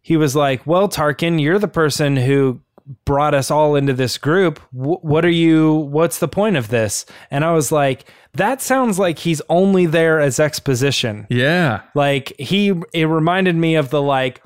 he 0.00 0.16
was 0.16 0.34
like, 0.34 0.66
"Well, 0.66 0.88
Tarkin, 0.88 1.40
you're 1.40 1.58
the 1.58 1.68
person 1.68 2.16
who 2.16 2.60
brought 3.04 3.34
us 3.34 3.50
all 3.50 3.76
into 3.76 3.92
this 3.92 4.16
group. 4.18 4.58
Wh- 4.70 5.04
what 5.04 5.24
are 5.24 5.30
you? 5.30 5.74
What's 5.74 6.18
the 6.18 6.28
point 6.28 6.56
of 6.56 6.68
this?" 6.68 7.04
And 7.30 7.44
I 7.44 7.52
was 7.52 7.70
like, 7.70 8.08
"That 8.38 8.62
sounds 8.62 8.98
like 8.98 9.18
he's 9.18 9.42
only 9.48 9.84
there 9.86 10.18
as 10.18 10.40
exposition." 10.40 11.26
Yeah. 11.30 11.82
Like 11.94 12.32
he, 12.38 12.72
it 12.94 13.04
reminded 13.04 13.54
me 13.54 13.74
of 13.76 13.90
the 13.90 14.00
like, 14.02 14.42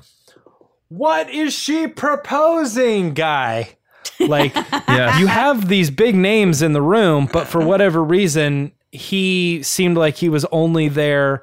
"What 0.89 1.29
is 1.29 1.53
she 1.53 1.87
proposing?" 1.87 3.13
guy. 3.13 3.77
Like 4.19 4.53
Yeah. 4.87 5.17
you 5.19 5.27
have 5.27 5.67
these 5.67 5.89
big 5.89 6.15
names 6.15 6.61
in 6.61 6.73
the 6.73 6.81
room, 6.81 7.27
but 7.31 7.47
for 7.47 7.59
whatever 7.65 8.03
reason, 8.03 8.71
he 8.91 9.63
seemed 9.63 9.97
like 9.97 10.15
he 10.17 10.29
was 10.29 10.45
only 10.51 10.87
there 10.89 11.41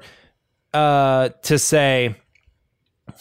uh, 0.73 1.29
to 1.43 1.59
say, 1.59 2.15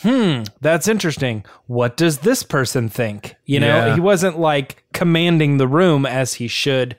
"Hmm, 0.02 0.42
that's 0.60 0.86
interesting. 0.88 1.44
What 1.66 1.96
does 1.96 2.18
this 2.18 2.42
person 2.44 2.88
think?" 2.88 3.34
You 3.44 3.58
know, 3.60 3.86
Yeah. 3.86 3.94
he 3.94 4.00
wasn't 4.00 4.38
like 4.38 4.84
commanding 4.92 5.56
the 5.58 5.66
room 5.68 6.06
as 6.06 6.34
he 6.34 6.46
should. 6.48 6.96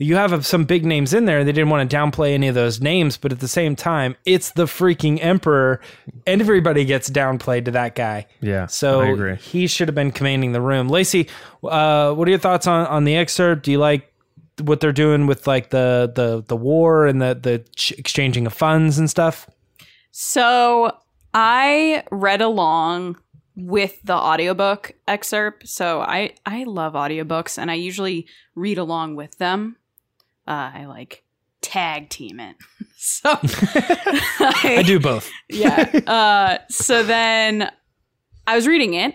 You 0.00 0.14
have 0.14 0.46
some 0.46 0.64
big 0.64 0.86
names 0.86 1.12
in 1.12 1.24
there. 1.24 1.40
And 1.40 1.48
they 1.48 1.52
didn't 1.52 1.70
want 1.70 1.90
to 1.90 1.96
downplay 1.96 2.32
any 2.32 2.46
of 2.46 2.54
those 2.54 2.80
names, 2.80 3.16
but 3.16 3.32
at 3.32 3.40
the 3.40 3.48
same 3.48 3.74
time, 3.74 4.16
it's 4.24 4.52
the 4.52 4.66
freaking 4.66 5.18
emperor, 5.20 5.80
and 6.26 6.40
everybody 6.40 6.84
gets 6.84 7.10
downplayed 7.10 7.64
to 7.64 7.72
that 7.72 7.96
guy. 7.96 8.26
Yeah. 8.40 8.66
So 8.66 9.00
I 9.00 9.06
agree. 9.08 9.36
he 9.36 9.66
should 9.66 9.88
have 9.88 9.96
been 9.96 10.12
commanding 10.12 10.52
the 10.52 10.60
room. 10.60 10.88
Lacey, 10.88 11.28
uh, 11.64 12.12
what 12.14 12.28
are 12.28 12.30
your 12.30 12.38
thoughts 12.38 12.66
on, 12.66 12.86
on 12.86 13.04
the 13.04 13.16
excerpt? 13.16 13.64
Do 13.64 13.72
you 13.72 13.78
like 13.78 14.12
what 14.60 14.80
they're 14.80 14.92
doing 14.92 15.26
with 15.26 15.46
like 15.46 15.70
the 15.70 16.12
the 16.14 16.42
the 16.46 16.56
war 16.56 17.06
and 17.06 17.20
the 17.22 17.38
the 17.40 17.94
exchanging 17.96 18.46
of 18.46 18.52
funds 18.52 18.98
and 18.98 19.08
stuff? 19.08 19.48
So 20.10 20.96
I 21.34 22.04
read 22.10 22.40
along 22.40 23.18
with 23.56 24.00
the 24.02 24.14
audiobook 24.14 24.92
excerpt. 25.06 25.68
So 25.68 26.00
I 26.00 26.34
I 26.46 26.64
love 26.64 26.94
audiobooks 26.94 27.58
and 27.58 27.70
I 27.70 27.74
usually 27.74 28.26
read 28.54 28.78
along 28.78 29.16
with 29.16 29.38
them. 29.38 29.76
Uh, 30.48 30.70
I 30.74 30.86
like 30.86 31.24
tag 31.60 32.08
team 32.08 32.40
it. 32.40 32.56
so 32.96 33.38
I 33.42 34.82
do 34.84 34.98
both. 34.98 35.30
yeah. 35.50 36.00
Uh, 36.06 36.58
so 36.70 37.02
then 37.02 37.70
I 38.46 38.56
was 38.56 38.66
reading 38.66 38.94
it 38.94 39.14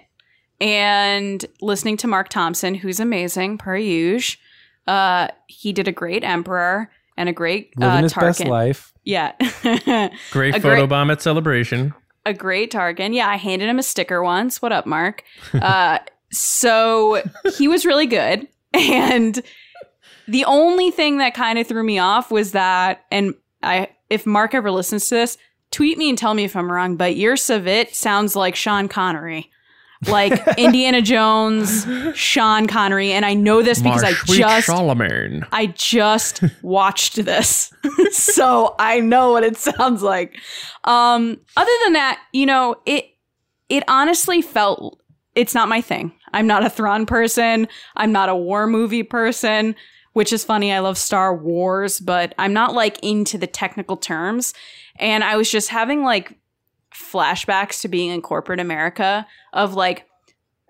and 0.61 1.43
listening 1.59 1.97
to 1.97 2.07
Marc 2.07 2.29
Thompson, 2.29 2.75
who's 2.75 2.99
amazing 2.99 3.57
per 3.57 3.75
usual. 3.75 4.39
Uh, 4.85 5.29
he 5.47 5.73
did 5.73 5.87
a 5.87 5.91
great 5.91 6.23
emperor 6.23 6.91
and 7.17 7.29
a 7.29 7.33
great 7.33 7.71
Living 7.77 7.89
uh, 7.89 8.01
his 8.03 8.13
best 8.13 8.45
life. 8.45 8.93
Yeah. 9.05 9.31
Great 10.31 10.55
a 10.55 10.59
photo 10.59 10.85
bomb 10.85 11.09
at 11.09 11.21
celebration. 11.21 11.93
a 12.25 12.33
great 12.33 12.71
Tarkin. 12.71 13.15
Yeah, 13.15 13.29
I 13.29 13.37
handed 13.37 13.69
him 13.69 13.79
a 13.79 13.83
sticker 13.83 14.21
once. 14.21 14.61
What 14.61 14.71
up, 14.71 14.85
Marc? 14.85 15.23
Uh, 15.53 15.99
so 16.31 17.23
he 17.57 17.67
was 17.69 17.85
really 17.85 18.07
good. 18.07 18.47
And 18.73 19.41
the 20.27 20.45
only 20.45 20.91
thing 20.91 21.17
that 21.17 21.33
kind 21.33 21.59
of 21.59 21.67
threw 21.67 21.83
me 21.83 21.99
off 21.99 22.31
was 22.31 22.51
that, 22.51 23.05
and 23.11 23.33
I, 23.61 23.89
if 24.09 24.25
Marc 24.25 24.53
ever 24.53 24.71
listens 24.71 25.07
to 25.09 25.15
this, 25.15 25.37
tweet 25.71 25.97
me 25.97 26.09
and 26.09 26.17
tell 26.17 26.33
me 26.33 26.43
if 26.43 26.55
I'm 26.55 26.71
wrong, 26.71 26.95
but 26.95 27.15
your 27.15 27.35
Savit 27.35 27.93
sounds 27.93 28.35
like 28.35 28.55
Sean 28.55 28.87
Connery. 28.87 29.49
Like 30.07 30.33
Indiana 30.57 31.01
Jones, 31.01 31.87
Sean 32.13 32.67
Connery, 32.67 33.13
and 33.13 33.25
I 33.25 33.33
know 33.33 33.61
this 33.61 33.81
because 33.81 34.03
I 34.03 34.11
just 34.25 34.65
Charlemagne. 34.65 35.45
I 35.53 35.67
just 35.67 36.43
watched 36.61 37.23
this. 37.23 37.73
so 38.11 38.75
I 38.79 38.99
know 38.99 39.31
what 39.31 39.43
it 39.43 39.55
sounds 39.55 40.03
like. 40.03 40.37
Um 40.83 41.39
other 41.55 41.71
than 41.85 41.93
that, 41.93 42.19
you 42.33 42.45
know, 42.45 42.75
it 42.85 43.05
it 43.69 43.83
honestly 43.87 44.41
felt 44.41 45.01
it's 45.35 45.55
not 45.55 45.69
my 45.69 45.81
thing. 45.81 46.11
I'm 46.33 46.47
not 46.47 46.65
a 46.65 46.69
Thrawn 46.69 47.05
person. 47.05 47.67
I'm 47.95 48.11
not 48.11 48.29
a 48.29 48.35
war 48.35 48.67
movie 48.67 49.03
person, 49.03 49.75
which 50.13 50.31
is 50.31 50.43
funny. 50.43 50.71
I 50.71 50.79
love 50.79 50.97
Star 50.97 51.35
Wars, 51.35 51.99
but 51.99 52.33
I'm 52.37 52.53
not 52.53 52.73
like 52.73 52.99
into 53.03 53.37
the 53.37 53.47
technical 53.47 53.97
terms. 53.97 54.53
And 54.97 55.23
I 55.23 55.35
was 55.35 55.51
just 55.51 55.69
having 55.69 56.03
like 56.03 56.37
flashbacks 56.93 57.81
to 57.81 57.87
being 57.87 58.11
in 58.11 58.21
corporate 58.21 58.59
America 58.59 59.27
of 59.51 59.73
like 59.73 60.07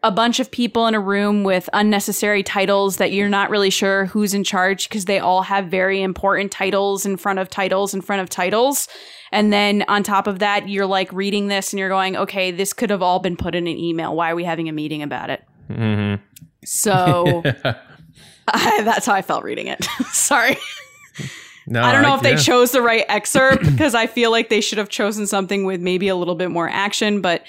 a 0.02 0.12
bunch 0.12 0.42
of 0.42 0.52
people 0.52 0.86
in 0.88 0.96
a 0.96 1.00
room 1.00 1.44
with 1.44 1.70
unnecessary 1.72 2.44
titles 2.44 2.98
that 2.98 3.14
you're 3.14 3.30
not 3.30 3.50
really 3.50 3.70
sure 3.70 4.06
who's 4.08 4.34
in 4.34 4.44
charge 4.44 4.90
because 4.90 5.06
they 5.06 5.18
all 5.18 5.44
have 5.44 5.68
very 5.68 6.02
important 6.02 6.52
titles 6.52 7.06
in 7.06 7.16
front 7.16 7.40
of 7.40 7.50
titles 7.50 7.94
in 7.94 8.02
front 8.02 8.22
of 8.22 8.30
titles. 8.30 8.90
And 9.32 9.52
then 9.54 9.86
on 9.88 10.04
top 10.04 10.28
of 10.28 10.40
that, 10.40 10.68
you're 10.68 10.86
like 10.86 11.12
reading 11.14 11.48
this 11.48 11.72
and 11.72 11.80
you're 11.80 11.90
going, 11.90 12.18
okay, 12.18 12.52
this 12.52 12.74
could 12.74 12.90
have 12.90 13.02
all 13.02 13.20
been 13.20 13.38
put 13.38 13.56
in 13.56 13.66
an 13.66 13.78
email. 13.78 14.14
Why 14.14 14.32
are 14.32 14.36
we 14.36 14.44
having 14.44 14.68
a 14.68 14.74
meeting 14.74 15.02
about 15.02 15.30
it? 15.30 15.44
hmm 15.68 16.16
So 16.66 17.44
I, 18.48 18.82
that's 18.84 19.06
how 19.06 19.14
I 19.14 19.22
felt 19.22 19.44
reading 19.44 19.68
it. 19.68 19.84
Sorry. 20.12 20.58
No, 21.66 21.82
I 21.82 21.92
don't 21.94 22.02
know 22.02 22.16
if 22.16 22.22
they 22.22 22.32
yeah. 22.32 22.38
chose 22.38 22.72
the 22.72 22.82
right 22.82 23.06
excerpt 23.08 23.64
because 23.72 23.96
I 23.96 24.08
feel 24.08 24.32
like 24.32 24.50
they 24.50 24.62
should 24.62 24.78
have 24.78 24.90
chosen 24.90 25.28
something 25.28 25.64
with 25.66 25.80
maybe 25.82 26.08
a 26.08 26.16
little 26.16 26.36
bit 26.36 26.52
more 26.52 26.68
action. 26.70 27.22
But 27.22 27.44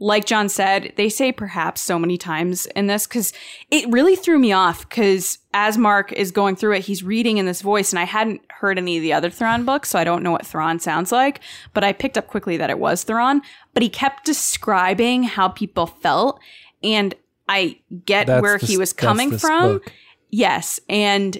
like 0.00 0.24
John 0.24 0.48
said, 0.48 0.92
they 0.96 1.08
say 1.08 1.30
perhaps 1.30 1.80
so 1.80 1.98
many 1.98 2.16
times 2.16 2.66
in 2.74 2.86
this 2.88 3.06
because 3.06 3.32
it 3.70 3.88
really 3.90 4.16
threw 4.16 4.38
me 4.38 4.50
off 4.50 4.88
because 4.88 5.38
as 5.54 5.76
Marc 5.78 6.10
is 6.12 6.32
going 6.32 6.56
through 6.56 6.72
it, 6.76 6.84
he's 6.86 7.04
reading 7.04 7.36
in 7.36 7.46
this 7.46 7.60
voice, 7.60 7.92
and 7.92 7.98
I 7.98 8.04
hadn't 8.04 8.40
heard 8.48 8.78
any 8.78 8.96
of 8.96 9.02
the 9.02 9.12
other 9.12 9.30
Thrawn 9.30 9.64
books, 9.64 9.90
so 9.90 9.98
I 9.98 10.04
don't 10.04 10.22
know 10.22 10.32
what 10.32 10.46
Thrawn 10.46 10.80
sounds 10.80 11.12
like. 11.12 11.40
But 11.74 11.84
I 11.84 11.92
picked 11.92 12.16
up 12.18 12.26
quickly 12.28 12.56
that 12.56 12.70
it 12.70 12.78
was 12.78 13.04
Thrawn. 13.04 13.42
But 13.74 13.82
he 13.82 13.88
kept 13.88 14.24
describing 14.24 15.22
how 15.24 15.48
people 15.48 15.86
felt, 15.86 16.40
and 16.82 17.14
I 17.48 17.78
get 18.04 18.26
That's 18.26 18.42
where 18.42 18.58
this- 18.58 18.68
he 18.68 18.78
was 18.78 18.92
coming 18.92 19.36
from. 19.38 19.74
book. 19.74 19.92
Yes, 20.30 20.80
and 20.88 21.36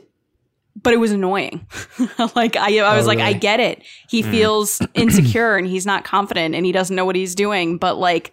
but 0.83 0.93
it 0.95 0.99
was 0.99 1.11
annoying. 1.13 1.67
like 2.37 2.57
I, 2.57 2.79
I 2.79 2.97
was 2.97 3.05
Oh, 3.05 3.09
like, 3.09 3.19
I 3.19 3.33
get 3.33 3.61
it. 3.61 3.83
He 4.09 4.23
mm. 4.23 4.31
feels 4.31 4.81
insecure 4.95 5.57
and 5.57 5.67
he's 5.67 5.85
not 5.85 6.05
confident 6.05 6.55
and 6.55 6.65
he 6.65 6.73
doesn't 6.73 6.95
know 6.97 7.05
what 7.05 7.17
he's 7.17 7.35
doing. 7.35 7.77
But 7.77 7.97
like, 7.99 8.33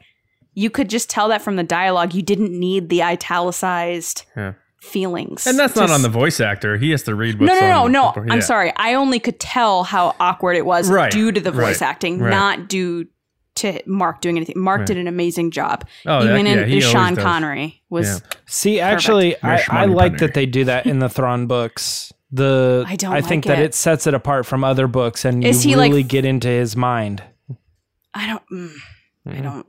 you 0.54 0.70
could 0.70 0.90
just 0.90 1.10
tell 1.10 1.28
that 1.30 1.42
from 1.42 1.56
the 1.56 1.64
dialogue. 1.64 2.14
You 2.14 2.22
didn't 2.22 2.58
need 2.58 2.90
the 2.90 3.02
italicized 3.04 4.24
Yeah. 4.36 4.54
feelings, 4.82 5.46
And 5.48 5.58
that's 5.60 5.76
not 5.76 5.90
on 5.90 6.04
the 6.04 6.10
voice 6.10 6.40
actor. 6.40 6.78
He 6.78 6.92
has 6.92 7.04
to 7.04 7.16
read 7.16 7.42
No, 7.42 7.48
what's 7.54 7.62
no, 7.62 7.68
no, 7.70 7.84
on 7.86 7.92
no. 7.92 8.14
the- 8.26 8.32
I'm 8.32 8.42
sorry. 8.42 8.72
I 8.78 8.94
only 8.94 9.20
could 9.20 9.40
tell 9.40 9.84
how 9.84 10.16
awkward 10.20 10.56
it 10.56 10.66
was 10.66 10.90
Right, 10.90 11.12
due 11.12 11.32
to 11.32 11.42
the 11.42 11.52
voice 11.52 11.82
right, 11.82 11.90
acting, 11.90 12.20
right. 12.20 12.30
not 12.30 12.70
due 12.70 13.08
to 13.58 13.82
Marc 13.86 14.22
doing 14.22 14.38
anything. 14.38 14.60
Marc 14.60 14.86
did 14.86 14.98
an 14.98 15.08
amazing 15.08 15.52
job. 15.52 15.86
Oh, 16.06 16.24
Even 16.24 16.46
that- 16.46 16.56
yeah, 16.58 16.66
he 16.66 16.78
in 16.78 16.84
always 16.84 16.86
Sean 16.86 17.14
does. 17.16 17.24
Connery 17.24 17.82
was. 17.90 18.08
Yeah. 18.22 18.38
See, 18.46 18.80
actually, 18.80 19.36
I, 19.44 19.64
I 19.70 19.86
like 19.86 20.14
punnery. 20.14 20.20
that 20.20 20.34
they 20.34 20.46
do 20.46 20.64
that 20.66 20.86
in 20.86 21.00
the 21.00 21.10
Thrawn 21.10 21.48
books. 21.48 22.12
The 22.32 22.84
I 22.88 22.96
don't 22.98 23.14
I 23.14 23.22
think 23.22 23.46
like 23.46 23.56
that 23.56 23.64
it. 23.64 23.68
it 23.68 23.74
sets 23.76 24.06
it 24.08 24.14
apart 24.14 24.46
from 24.46 24.64
other 24.64 24.88
books, 24.88 25.24
and 25.24 25.44
Is 25.46 25.66
you 25.66 25.72
he, 25.72 25.76
like, 25.78 25.90
really 25.92 26.04
get 26.04 26.26
into 26.26 26.48
his 26.50 26.76
mind. 26.76 27.24
I 28.14 28.28
don't. 28.28 28.44
Mm, 28.52 28.76
I 29.28 29.42
don't. 29.42 29.66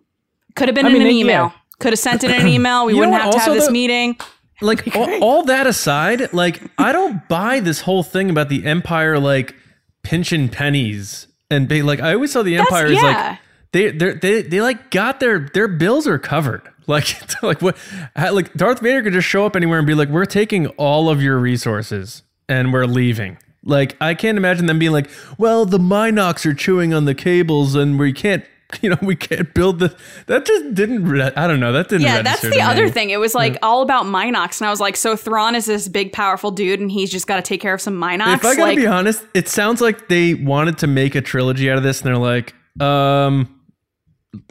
Could 0.56 0.66
have 0.68 0.74
been 0.74 0.86
I 0.86 0.88
in 0.88 0.94
mean, 0.94 1.02
an 1.02 1.08
it- 1.08 1.12
email. 1.14 1.44
yeah. 1.44 1.50
Could 1.78 1.92
have 1.92 2.00
sent 2.00 2.24
it 2.24 2.30
in 2.32 2.40
an 2.40 2.48
email. 2.56 2.86
We 2.86 2.94
wouldn't 2.94 3.12
have 3.14 3.30
to 3.32 3.38
have 3.38 3.48
Also 3.48 3.54
this 3.54 3.66
the- 3.66 3.72
meeting. 3.72 4.16
like 4.60 4.96
all, 4.96 5.22
all 5.22 5.42
that 5.44 5.68
aside, 5.68 6.32
like 6.32 6.60
I 6.78 6.90
don't 6.90 7.28
buy 7.28 7.60
this 7.60 7.82
whole 7.82 8.02
thing 8.02 8.28
about 8.28 8.48
the 8.48 8.66
empire 8.66 9.20
like 9.20 9.54
pinching 10.02 10.48
pennies 10.48 11.28
and 11.48 11.68
be 11.68 11.80
like 11.82 12.00
I 12.00 12.14
always 12.14 12.32
saw 12.32 12.42
the 12.42 12.56
empire 12.56 12.86
as 12.86 12.92
yeah. 12.94 13.02
like 13.02 13.38
they 13.72 13.90
they 13.90 14.12
they 14.14 14.42
they 14.42 14.60
like 14.60 14.90
got 14.90 15.20
their 15.20 15.48
their 15.52 15.68
bills 15.68 16.06
are 16.06 16.18
covered. 16.18 16.62
Like 16.88 17.20
like 17.42 17.60
what 17.60 17.76
like 18.16 18.54
Darth 18.54 18.80
Vader 18.80 19.02
could 19.02 19.12
just 19.12 19.28
show 19.28 19.44
up 19.44 19.54
anywhere 19.54 19.76
and 19.76 19.86
be 19.86 19.92
like 19.92 20.08
we're 20.08 20.24
taking 20.24 20.68
all 20.78 21.10
of 21.10 21.22
your 21.22 21.36
resources 21.36 22.22
and 22.48 22.72
we're 22.72 22.86
leaving. 22.86 23.36
Like 23.62 23.94
I 24.00 24.14
can't 24.14 24.38
imagine 24.38 24.64
them 24.64 24.78
being 24.78 24.92
like, 24.92 25.10
well, 25.36 25.66
the 25.66 25.76
mynocks 25.76 26.46
are 26.46 26.54
chewing 26.54 26.94
on 26.94 27.04
the 27.04 27.14
cables 27.14 27.74
and 27.74 27.98
we 27.98 28.14
can't 28.14 28.42
you 28.82 28.90
know, 28.90 28.98
we 29.00 29.16
can't 29.16 29.52
build 29.54 29.78
the. 29.78 29.96
That 30.26 30.44
just 30.44 30.74
didn't. 30.74 31.06
Re- 31.06 31.32
I 31.34 31.46
don't 31.46 31.60
know. 31.60 31.72
That 31.72 31.88
didn't. 31.88 32.02
Yeah, 32.02 32.22
that's 32.22 32.42
the 32.42 32.50
to 32.50 32.60
other 32.60 32.90
thing. 32.90 33.10
It 33.10 33.18
was 33.18 33.34
like 33.34 33.56
all 33.62 33.82
about 33.82 34.04
mynocks, 34.04 34.60
and 34.60 34.68
I 34.68 34.70
was 34.70 34.80
like, 34.80 34.96
so 34.96 35.16
Thrawn 35.16 35.54
is 35.54 35.64
this 35.64 35.88
big, 35.88 36.12
powerful 36.12 36.50
dude, 36.50 36.80
and 36.80 36.90
he's 36.90 37.10
just 37.10 37.26
got 37.26 37.36
to 37.36 37.42
take 37.42 37.60
care 37.62 37.72
of 37.72 37.80
some 37.80 37.94
mynocks. 37.94 38.34
If 38.36 38.44
I 38.44 38.54
gotta 38.54 38.62
like, 38.62 38.76
be 38.76 38.86
honest, 38.86 39.24
it 39.32 39.48
sounds 39.48 39.80
like 39.80 40.08
they 40.08 40.34
wanted 40.34 40.78
to 40.78 40.86
make 40.86 41.14
a 41.14 41.22
trilogy 41.22 41.70
out 41.70 41.78
of 41.78 41.82
this, 41.82 42.00
and 42.00 42.08
they're 42.08 42.18
like, 42.18 42.54
um, 42.80 43.57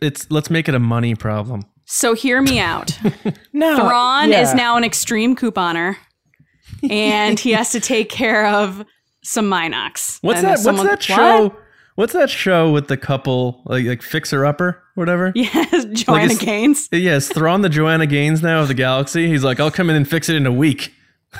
it's 0.01 0.29
let's 0.31 0.49
make 0.49 0.67
it 0.69 0.75
a 0.75 0.79
money 0.79 1.15
problem. 1.15 1.63
so 1.85 2.13
hear 2.13 2.41
me 2.41 2.59
out. 2.59 2.97
No, 3.53 3.75
Thrawn 3.77 4.29
yeah. 4.29 4.41
is 4.41 4.53
now 4.53 4.77
an 4.77 4.83
extreme 4.83 5.35
couponer, 5.35 5.95
and 6.89 7.39
he 7.39 7.51
has 7.53 7.71
to 7.71 7.79
take 7.79 8.09
care 8.09 8.45
of 8.45 8.85
some 9.23 9.49
mynocks. 9.49 10.19
What's 10.21 10.41
that? 10.41 10.53
if 10.55 10.59
someone- 10.59 10.85
what's 10.87 11.07
that 11.07 11.17
What? 11.17 11.49
show? 11.51 11.55
What's 11.95 12.13
that 12.13 12.29
show 12.29 12.71
with 12.71 12.87
the 12.87 12.97
couple 12.97 13.63
like 13.65 13.83
like 13.85 14.01
Fixer 14.03 14.45
Upper, 14.45 14.83
whatever? 14.93 15.31
Yes, 15.35 15.85
Joanna 15.85 16.25
it's- 16.25 16.37
Gaines. 16.37 16.89
Yes, 16.91 17.29
Thrawn 17.29 17.61
the 17.61 17.69
Joanna 17.69 18.05
Gaines 18.05 18.43
now 18.43 18.61
of 18.61 18.67
the 18.67 18.75
galaxy. 18.75 19.27
He's 19.27 19.43
like, 19.43 19.59
I'll 19.59 19.71
come 19.71 19.89
in 19.89 19.95
and 19.95 20.07
fix 20.07 20.29
it 20.29 20.35
in 20.35 20.45
a 20.45 20.51
week. 20.51 20.93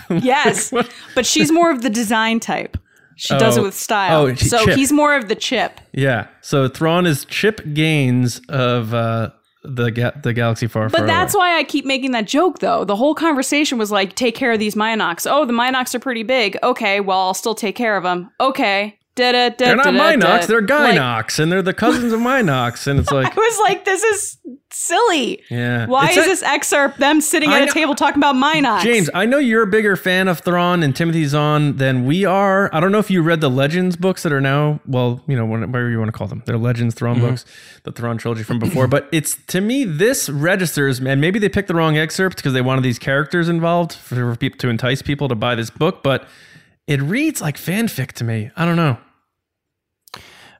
Yes, 0.09 0.73
but 1.15 1.25
she's 1.25 1.51
more 1.51 1.69
of 1.71 1.81
the 1.83 1.89
design 1.89 2.39
type. 2.39 2.77
She 3.17 3.37
does 3.37 3.57
it 3.57 3.61
Oh. 3.61 3.63
with 3.63 3.73
style. 3.75 4.21
Oh, 4.27 4.35
so 4.35 4.63
Chip. 4.65 4.75
he's 4.75 4.91
more 4.91 5.15
of 5.15 5.27
the 5.27 5.35
chip. 5.35 5.79
Yeah. 5.91 6.27
So 6.41 6.67
Thrawn 6.67 7.05
is 7.05 7.25
Chip 7.25 7.61
Gaines 7.73 8.39
of 8.47 8.93
uh, 8.93 9.31
the 9.63 9.89
ga- 9.91 10.11
the 10.23 10.33
galaxy 10.33 10.67
far, 10.67 10.87
But 10.89 10.99
far 10.99 11.07
that's 11.07 11.33
away. 11.33 11.39
why 11.39 11.57
I 11.57 11.63
keep 11.63 11.83
making 11.85 12.11
that 12.11 12.25
joke, 12.27 12.59
though. 12.59 12.85
The 12.85 12.95
whole 12.95 13.15
conversation 13.15 13.77
was 13.77 13.91
like, 13.91 14.15
take 14.15 14.35
care 14.35 14.51
of 14.53 14.59
these 14.59 14.75
mynocks. 14.75 15.27
Oh, 15.29 15.45
the 15.45 15.53
mynocks 15.53 15.93
are 15.95 15.99
pretty 15.99 16.23
big. 16.23 16.57
Okay, 16.63 16.99
well, 16.99 17.19
I'll 17.19 17.33
still 17.33 17.55
take 17.55 17.75
care 17.75 17.97
of 17.97 18.03
them. 18.03 18.29
Okay. 18.39 18.97
Da, 19.17 19.49
They're 19.57 19.75
not 19.75 19.85
da, 19.85 19.91
mynocks, 19.91 20.41
da. 20.41 20.45
they're 20.45 20.61
Like, 20.61 20.95
Gynox, 20.95 21.39
and 21.39 21.51
they're 21.51 21.61
the 21.61 21.73
cousins 21.73 22.13
of 22.13 22.19
mynocks, 22.19 22.85
and 22.87 22.99
it's 22.99 23.11
like, 23.11 23.35
I 23.35 23.39
was 23.39 23.59
like, 23.59 23.83
this 23.83 24.03
is 24.03 24.37
silly. 24.71 25.41
yeah. 25.49 25.87
Why 25.87 26.07
It's 26.09 26.17
is 26.17 26.25
a- 26.25 26.29
this 26.29 26.43
excerpt 26.43 26.99
them 26.99 27.19
sitting 27.19 27.49
I 27.49 27.61
at 27.61 27.69
a 27.69 27.71
table 27.71 27.95
talking 27.95 28.19
about 28.19 28.35
mynocks? 28.35 28.83
James, 28.83 29.09
I 29.13 29.25
know 29.25 29.39
you're 29.39 29.63
a 29.63 29.67
bigger 29.67 29.95
fan 29.95 30.27
of 30.27 30.39
Thrawn 30.41 30.83
and 30.83 30.95
Timothy 30.95 31.25
Zahn 31.25 31.77
than 31.77 32.05
we 32.05 32.25
are. 32.25 32.69
I 32.73 32.79
don't 32.79 32.91
know 32.91 32.99
if 32.99 33.09
you 33.09 33.21
read 33.23 33.41
the 33.41 33.49
Legends 33.49 33.95
books 33.95 34.21
that 34.23 34.31
are 34.31 34.41
now, 34.41 34.79
well, 34.85 35.23
you 35.27 35.35
know, 35.35 35.45
whatever 35.45 35.89
you 35.89 35.97
want 35.97 36.09
to 36.09 36.17
call 36.17 36.27
them. 36.27 36.43
They're 36.45 36.57
Legends 36.57 36.93
Thrawn 36.93 37.17
mm-hmm. 37.17 37.27
books, 37.29 37.45
the 37.83 37.91
Thrawn 37.91 38.17
trilogy 38.17 38.43
from 38.43 38.59
before. 38.59 38.87
but 38.87 39.09
it's, 39.11 39.35
to 39.47 39.61
me, 39.61 39.83
this 39.83 40.29
registers, 40.29 40.99
and 40.99 41.19
maybe 41.19 41.39
they 41.39 41.49
picked 41.49 41.67
the 41.69 41.75
wrong 41.75 41.97
excerpt 41.97 42.37
because 42.37 42.53
they 42.53 42.61
wanted 42.61 42.83
these 42.83 42.99
characters 42.99 43.49
involved 43.49 43.93
for 43.93 44.35
people 44.35 44.59
to 44.59 44.69
entice 44.69 45.01
people 45.01 45.27
to 45.27 45.35
buy 45.35 45.55
this 45.55 45.69
book, 45.71 46.03
but 46.03 46.27
it 46.85 47.01
reads 47.01 47.41
like 47.41 47.57
fanfic 47.57 48.11
to 48.13 48.23
me. 48.23 48.51
I 48.55 48.65
don't 48.65 48.77
know. 48.77 48.97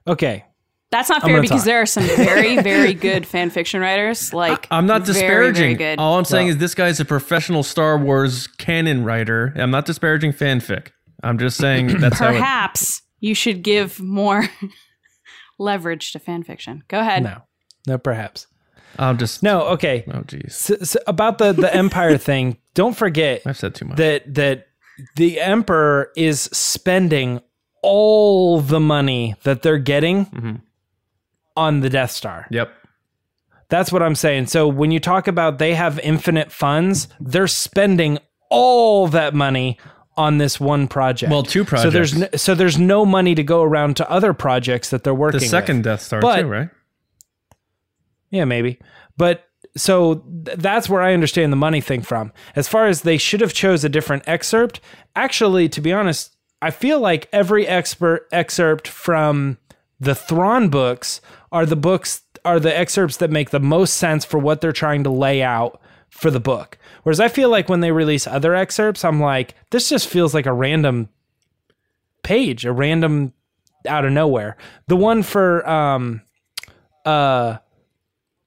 Okay, 0.08 0.44
That's 0.90 1.08
not 1.10 1.22
fair 1.22 1.40
because 1.42 1.60
talk. 1.60 1.64
there 1.66 1.82
are 1.82 1.86
some 1.86 2.04
very, 2.04 2.56
very 2.62 2.94
good 2.94 3.26
fan 3.26 3.50
fiction 3.50 3.80
writers. 3.80 4.32
Like, 4.32 4.66
I'm 4.70 4.86
not 4.86 5.04
disparaging. 5.04 5.76
Very 5.76 5.96
good. 5.96 5.98
All 5.98 6.18
I'm 6.18 6.24
saying 6.24 6.46
Well- 6.46 6.54
is 6.54 6.58
this 6.58 6.74
guy 6.74 6.88
is 6.88 6.98
a 6.98 7.04
professional 7.04 7.62
Star 7.62 7.98
Wars 7.98 8.46
canon 8.46 9.04
writer. 9.04 9.52
I'm 9.56 9.70
not 9.70 9.84
disparaging 9.84 10.32
fanfic. 10.32 10.88
I'm 11.22 11.38
just 11.38 11.56
saying 11.58 11.88
that's 12.00 12.18
how 12.18 12.28
it, 12.28 12.32
Perhaps 12.38 13.02
you 13.20 13.34
should 13.34 13.62
give 13.62 14.00
more 14.00 14.48
leverage 15.58 16.12
to 16.12 16.18
fan 16.18 16.42
fiction. 16.42 16.82
Go 16.88 17.00
ahead. 17.00 17.22
no, 17.22 17.42
no, 17.86 17.98
perhaps 17.98 18.46
I'll 18.98 19.14
just 19.14 19.42
no. 19.42 19.62
Okay, 19.68 20.04
Oh 20.08 20.20
jeez. 20.22 20.52
so, 20.52 20.76
so 20.76 20.98
about 21.06 21.38
the 21.38 21.52
the 21.52 21.72
Empire 21.74 22.16
thing. 22.30 22.56
Don't 22.74 22.96
forget 22.96 23.42
I've 23.44 23.56
said 23.58 23.74
too 23.74 23.84
much. 23.86 23.96
that 23.98 24.34
that 24.34 24.66
the 25.16 25.40
Emperor 25.40 26.10
is 26.16 26.42
spending 26.52 27.40
all 27.82 28.60
the 28.60 28.80
money 28.80 29.34
that 29.44 29.62
they're 29.62 29.78
getting 29.78 30.26
Mhm. 30.26 30.60
on 31.56 31.80
the 31.80 31.90
Death 31.90 32.10
Star. 32.10 32.46
Yep. 32.50 32.70
That's 33.68 33.92
what 33.92 34.02
I'm 34.02 34.14
saying. 34.14 34.46
So 34.46 34.66
when 34.66 34.90
you 34.90 34.98
talk 35.00 35.28
about 35.28 35.58
they 35.58 35.74
have 35.74 35.98
infinite 36.00 36.50
funds, 36.50 37.08
they're 37.20 37.46
spending 37.46 38.18
all 38.50 39.08
that 39.08 39.34
money 39.34 39.78
on 40.16 40.38
this 40.38 40.58
one 40.58 40.88
project. 40.88 41.30
Well, 41.30 41.42
two 41.42 41.64
So 41.64 41.90
there's 41.90 42.12
projects. 42.12 42.32
no, 42.32 42.36
so 42.38 42.54
there's 42.54 42.78
no 42.78 43.04
money 43.06 43.34
to 43.34 43.42
go 43.42 43.62
around 43.62 43.96
to 43.98 44.10
other 44.10 44.32
projects 44.32 44.88
that 44.90 45.04
they're 45.04 45.14
working. 45.14 45.36
On. 45.38 45.42
The 45.42 45.48
second 45.48 45.76
with. 45.78 45.84
Death 45.84 46.02
Star 46.02 46.20
But- 46.20 46.40
too, 46.42 46.46
right? 46.48 46.68
yeah, 48.30 48.44
maybe. 48.44 48.78
But 49.16 49.44
so 49.76 50.24
th- 50.44 50.58
that's 50.58 50.88
where 50.88 51.02
I 51.02 51.12
understand 51.14 51.52
the 51.52 51.56
money 51.56 51.80
thing 51.80 52.02
from. 52.02 52.32
As 52.56 52.68
far 52.68 52.86
as 52.86 53.02
they 53.02 53.18
should 53.18 53.40
have 53.40 53.52
chose 53.52 53.84
a 53.84 53.88
different 53.88 54.24
excerpt, 54.26 54.80
actually, 55.14 55.68
to 55.68 55.80
be 55.80 55.92
honest, 55.92 56.36
I 56.60 56.70
feel 56.70 57.00
like 57.00 57.28
every 57.32 57.66
expert 57.66 58.26
excerpt 58.32 58.88
from 58.88 59.58
the 60.00 60.14
Thrawn 60.14 60.68
books 60.68 61.20
are 61.52 61.66
the 61.66 61.76
books 61.76 62.22
are 62.44 62.60
the 62.60 62.76
excerpts 62.76 63.16
that 63.18 63.30
make 63.30 63.50
the 63.50 63.60
most 63.60 63.96
sense 63.96 64.24
for 64.24 64.38
what 64.38 64.60
they're 64.60 64.72
trying 64.72 65.04
to 65.04 65.10
lay 65.10 65.42
out 65.42 65.80
for 66.08 66.30
the 66.30 66.40
book. 66.40 66.78
Whereas 67.02 67.20
I 67.20 67.28
feel 67.28 67.50
like 67.50 67.68
when 67.68 67.80
they 67.80 67.92
release 67.92 68.26
other 68.26 68.54
excerpts, 68.54 69.04
I'm 69.04 69.20
like, 69.20 69.54
this 69.70 69.88
just 69.88 70.08
feels 70.08 70.34
like 70.34 70.46
a 70.46 70.52
random 70.52 71.08
page, 72.22 72.64
a 72.64 72.72
random 72.72 73.32
out 73.86 74.04
of 74.04 74.12
nowhere. 74.12 74.56
The 74.86 74.96
one 74.96 75.22
for 75.22 75.68
um 75.68 76.22
uh 77.04 77.58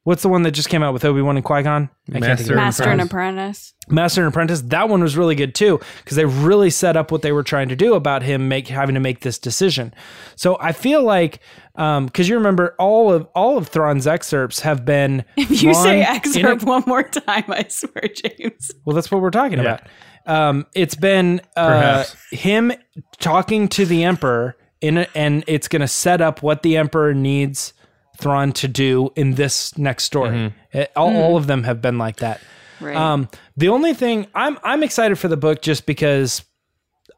what's 0.03 0.21
the 0.23 0.29
one 0.29 0.43
that 0.43 0.51
just 0.51 0.69
came 0.69 0.81
out 0.83 0.93
with 0.93 1.05
Obi-Wan 1.05 1.35
and 1.35 1.45
Qui-Gon? 1.45 1.89
I 2.13 2.19
can't 2.19 2.39
think 2.39 2.49
of 2.49 2.55
Master. 2.55 2.55
Master 2.55 2.83
and 2.89 3.01
Apprentice. 3.01 3.73
Apprentice. 3.83 3.93
Master 3.93 4.21
and 4.21 4.29
Apprentice. 4.29 4.61
That 4.61 4.89
one 4.89 5.01
was 5.01 5.15
really 5.17 5.35
good 5.35 5.53
too 5.55 5.79
because 6.03 6.17
they 6.17 6.25
really 6.25 6.69
set 6.69 6.97
up 6.97 7.11
what 7.11 7.21
they 7.21 7.31
were 7.31 7.43
trying 7.43 7.69
to 7.69 7.75
do 7.75 7.93
about 7.93 8.23
him 8.23 8.47
make 8.47 8.67
having 8.67 8.95
to 8.95 9.01
make 9.01 9.21
this 9.21 9.37
decision. 9.37 9.93
So 10.35 10.57
I 10.59 10.71
feel 10.71 11.03
like 11.03 11.39
because 11.75 12.27
you 12.27 12.35
remember 12.35 12.75
all 12.79 13.11
of 13.13 13.27
all 13.35 13.57
of 13.57 13.67
Thrawn's 13.69 14.07
excerpts 14.07 14.59
have 14.61 14.85
been 14.85 15.23
If 15.37 15.61
you 15.63 15.73
say 15.73 16.01
excerpt 16.01 16.63
a- 16.63 16.65
one 16.65 16.83
more 16.87 17.03
time, 17.03 17.45
I 17.47 17.65
swear, 17.69 18.03
James. 18.13 18.71
well, 18.85 18.95
that's 18.95 19.11
what 19.11 19.21
we're 19.21 19.29
talking 19.31 19.59
about. 19.59 19.81
Um, 20.25 20.67
it's 20.75 20.95
been 20.95 21.41
uh, 21.55 22.05
him 22.31 22.71
talking 23.19 23.67
to 23.69 23.85
the 23.85 24.03
Emperor 24.03 24.55
in 24.79 24.99
a, 24.99 25.07
and 25.15 25.43
it's 25.47 25.67
going 25.67 25.81
to 25.81 25.87
set 25.87 26.21
up 26.21 26.43
what 26.43 26.61
the 26.61 26.77
Emperor 26.77 27.13
needs 27.13 27.73
Thrawn 28.21 28.53
to 28.53 28.67
do 28.67 29.11
in 29.15 29.35
this 29.35 29.77
next 29.77 30.05
story. 30.05 30.53
It- 30.71 30.91
all, 30.95 31.15
all 31.15 31.35
of 31.37 31.47
them 31.47 31.63
have 31.63 31.81
been 31.81 31.97
like 31.97 32.17
that. 32.17 32.39
Right. 32.79 32.95
Um, 32.95 33.27
the 33.57 33.67
only 33.69 33.93
thing 33.93 34.27
I'm 34.33 34.57
I'm 34.63 34.81
excited 34.83 35.17
for 35.19 35.27
the 35.27 35.37
book 35.37 35.61
just 35.61 35.85
because 35.85 36.43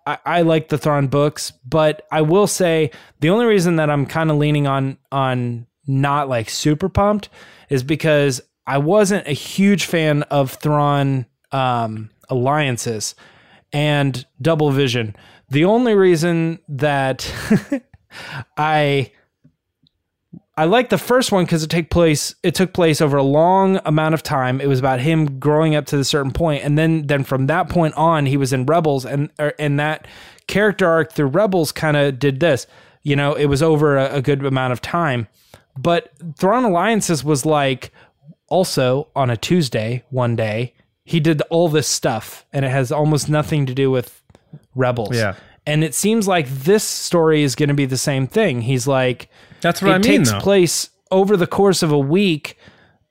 I, 0.06 0.18
I 0.26 0.42
like 0.42 0.68
the 0.70 0.78
Thrawn 0.78 1.08
books, 1.08 1.52
but 1.66 2.06
I 2.12 2.22
will 2.22 2.48
say 2.48 2.92
the 3.22 3.30
only 3.30 3.46
reason 3.46 3.78
that 3.78 3.90
I'm 3.90 4.06
kind 4.06 4.30
of 4.32 4.38
leaning 4.38 4.68
on 4.68 4.98
on 5.12 5.68
not 5.88 6.28
like 6.28 6.50
super 6.50 6.90
pumped 6.90 7.30
is 7.70 7.84
because 7.84 8.42
I 8.68 8.78
wasn't 8.80 9.28
a 9.28 9.32
huge 9.34 9.86
fan 9.86 10.24
of 10.24 10.52
Thrawn 10.52 11.26
um, 11.52 12.10
alliances 12.30 13.16
and 13.72 14.26
Double 14.42 14.72
Vision. 14.72 15.16
The 15.50 15.66
only 15.66 15.94
reason 15.94 16.60
that 16.68 17.30
I 18.58 19.12
I 20.56 20.66
like 20.66 20.90
the 20.90 20.98
first 20.98 21.32
one 21.32 21.46
because 21.46 21.64
it 21.64 21.70
take 21.70 21.90
place. 21.90 22.36
It 22.44 22.54
took 22.54 22.74
place 22.74 23.02
over 23.02 23.18
a 23.18 23.24
long 23.24 23.80
amount 23.86 24.14
of 24.14 24.22
time. 24.22 24.62
It 24.62 24.68
was 24.68 24.80
about 24.80 25.00
him 25.00 25.40
growing 25.40 25.76
up 25.76 25.86
to 25.88 26.00
a 26.00 26.04
certain 26.04 26.32
point, 26.32 26.64
and 26.64 26.78
then 26.78 27.08
then 27.08 27.24
from 27.24 27.48
that 27.48 27.70
point 27.70 27.96
on, 27.96 28.26
he 28.26 28.38
was 28.38 28.54
in 28.54 28.66
Rebels, 28.66 29.06
and 29.06 29.32
er, 29.40 29.54
and 29.58 29.80
that 29.80 30.08
character 30.48 30.88
arc 30.88 31.14
through 31.14 31.28
Rebels 31.28 31.72
kind 31.72 31.98
of 31.98 32.20
did 32.20 32.40
this. 32.40 32.68
You 33.02 33.16
know, 33.16 33.34
it 33.34 33.46
was 33.46 33.64
over 33.64 33.98
a, 33.98 34.16
a 34.16 34.22
good 34.22 34.46
amount 34.46 34.74
of 34.74 34.82
time, 34.82 35.28
but 35.78 36.12
Thrawn 36.38 36.64
Alliances 36.64 37.24
was 37.24 37.46
like 37.46 37.92
also 38.48 39.08
on 39.16 39.30
a 39.30 39.38
Tuesday 39.38 40.04
one 40.10 40.36
day 40.36 40.74
he 41.06 41.20
did 41.20 41.42
all 41.50 41.70
this 41.70 41.88
stuff, 41.88 42.46
and 42.54 42.64
it 42.64 42.72
has 42.72 42.92
almost 42.92 43.30
nothing 43.30 43.66
to 43.66 43.74
do 43.74 43.92
with 43.92 44.22
Rebels. 44.76 45.16
Yeah. 45.16 45.36
and 45.66 45.84
it 45.84 45.94
seems 45.94 46.28
like 46.28 46.48
this 46.48 46.84
story 46.84 47.44
is 47.44 47.56
going 47.56 47.70
to 47.70 47.76
be 47.76 47.86
the 47.86 47.98
same 47.98 48.28
thing. 48.28 48.62
He's 48.62 48.88
like 48.88 49.30
That's 49.64 49.82
what 49.82 49.92
it 49.92 49.94
I 49.96 49.98
mean, 49.98 50.04
It 50.04 50.18
takes 50.20 50.32
though. 50.32 50.40
place 50.40 50.90
over 51.10 51.36
the 51.36 51.48
course 51.48 51.82
of 51.82 51.92
a 51.92 51.98
week 51.98 52.58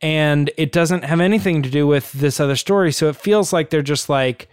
and 0.00 0.50
it 0.56 0.70
doesn't 0.72 1.04
have 1.04 1.20
anything 1.20 1.62
to 1.62 1.70
do 1.70 1.86
with 1.86 2.12
this 2.12 2.40
other 2.40 2.56
story 2.56 2.90
so 2.92 3.08
it 3.08 3.16
feels 3.16 3.52
like 3.52 3.70
they're 3.70 3.82
just 3.82 4.08
like 4.08 4.48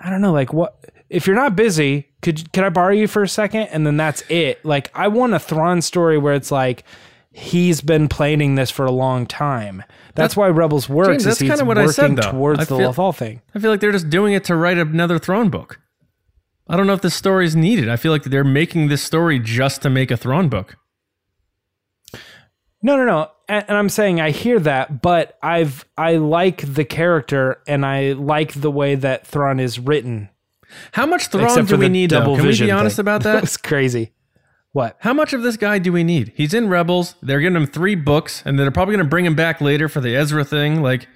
i 0.00 0.10
don't 0.10 0.20
know 0.20 0.32
like 0.32 0.52
what 0.52 0.84
if 1.08 1.26
you're 1.28 1.36
not 1.36 1.54
busy 1.54 2.08
could 2.20 2.52
could 2.52 2.64
i 2.64 2.68
borrow 2.68 2.92
you 2.92 3.06
for 3.06 3.22
a 3.22 3.28
second 3.28 3.68
and 3.68 3.86
then 3.86 3.96
that's 3.96 4.24
it 4.28 4.64
like 4.64 4.90
i 4.96 5.06
want 5.06 5.32
a 5.32 5.38
thrawn 5.38 5.80
story 5.80 6.18
where 6.18 6.34
it's 6.34 6.50
like 6.50 6.82
he's 7.32 7.80
been 7.80 8.08
planning 8.08 8.54
this 8.54 8.70
for 8.70 8.84
a 8.84 8.90
long 8.90 9.26
time. 9.26 9.82
That's, 10.14 10.36
why 10.36 10.48
Rebels 10.48 10.88
works. 10.88 11.08
James, 11.08 11.24
that's 11.24 11.38
kinda 11.38 11.64
what 11.64 11.78
I 11.78 11.86
said, 11.86 12.16
though. 12.16 12.32
towards 12.32 12.60
I 12.60 12.64
the 12.64 12.76
Lothal 12.76 13.14
thing. 13.14 13.40
I 13.54 13.58
feel 13.58 13.70
like 13.70 13.80
they're 13.80 13.92
just 13.92 14.10
doing 14.10 14.34
it 14.34 14.44
to 14.44 14.56
write 14.56 14.78
another 14.78 15.18
Thrawn 15.18 15.48
book. 15.48 15.80
I 16.68 16.76
don't 16.76 16.86
know 16.86 16.92
if 16.92 17.00
this 17.00 17.14
story 17.14 17.46
is 17.46 17.56
needed. 17.56 17.88
I 17.88 17.96
feel 17.96 18.12
like 18.12 18.24
they're 18.24 18.44
making 18.44 18.88
this 18.88 19.02
story 19.02 19.38
just 19.38 19.82
to 19.82 19.90
make 19.90 20.10
a 20.10 20.16
Thrawn 20.16 20.48
book. 20.48 20.76
No, 22.82 22.96
no, 22.96 23.04
no. 23.04 23.30
And, 23.48 23.64
and 23.68 23.76
I'm 23.76 23.88
saying 23.88 24.20
I 24.20 24.30
hear 24.30 24.58
that, 24.60 25.02
but 25.02 25.38
I've 25.42 25.84
I 25.98 26.16
like 26.16 26.62
the 26.74 26.84
character 26.84 27.60
and 27.66 27.84
I 27.84 28.12
like 28.12 28.54
the 28.54 28.70
way 28.70 28.94
that 28.94 29.26
Thrawn 29.26 29.60
is 29.60 29.78
written. 29.78 30.28
How 30.92 31.04
much 31.04 31.26
Thrawn 31.28 31.44
Except 31.44 31.68
do 31.68 31.76
we 31.76 31.86
the 31.86 31.90
need? 31.90 32.10
Though? 32.10 32.20
double 32.20 32.36
Can 32.36 32.44
we 32.44 32.50
vision 32.50 32.68
be 32.68 32.70
honest 32.70 32.96
thing. 32.96 33.02
about 33.04 33.22
That 33.24 33.32
that? 33.34 33.40
was 33.42 33.56
crazy. 33.56 34.12
What? 34.72 34.96
How 35.00 35.12
much 35.12 35.32
of 35.32 35.42
this 35.42 35.56
guy 35.56 35.80
do 35.80 35.92
we 35.92 36.04
need? 36.04 36.32
He's 36.36 36.54
in 36.54 36.68
Rebels. 36.68 37.16
They're 37.22 37.40
giving 37.40 37.56
him 37.60 37.66
three 37.66 37.96
books, 37.96 38.40
and 38.46 38.56
they're 38.56 38.70
probably 38.70 38.94
going 38.94 39.04
to 39.04 39.10
bring 39.10 39.26
him 39.26 39.34
back 39.34 39.60
later 39.60 39.88
for 39.88 40.00
the 40.00 40.14
Ezra 40.14 40.44
thing. 40.44 40.80
Like, 40.80 41.08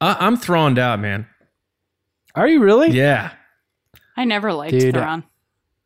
I- 0.00 0.16
I'm 0.24 0.36
thrown 0.36 0.78
out, 0.78 1.00
man. 1.00 1.26
Are 2.36 2.46
you 2.46 2.60
really? 2.62 2.90
Yeah. 2.92 3.32
I 4.16 4.24
never 4.24 4.52
liked 4.52 4.78
Dude, 4.78 4.94
Thrawn. 4.94 5.24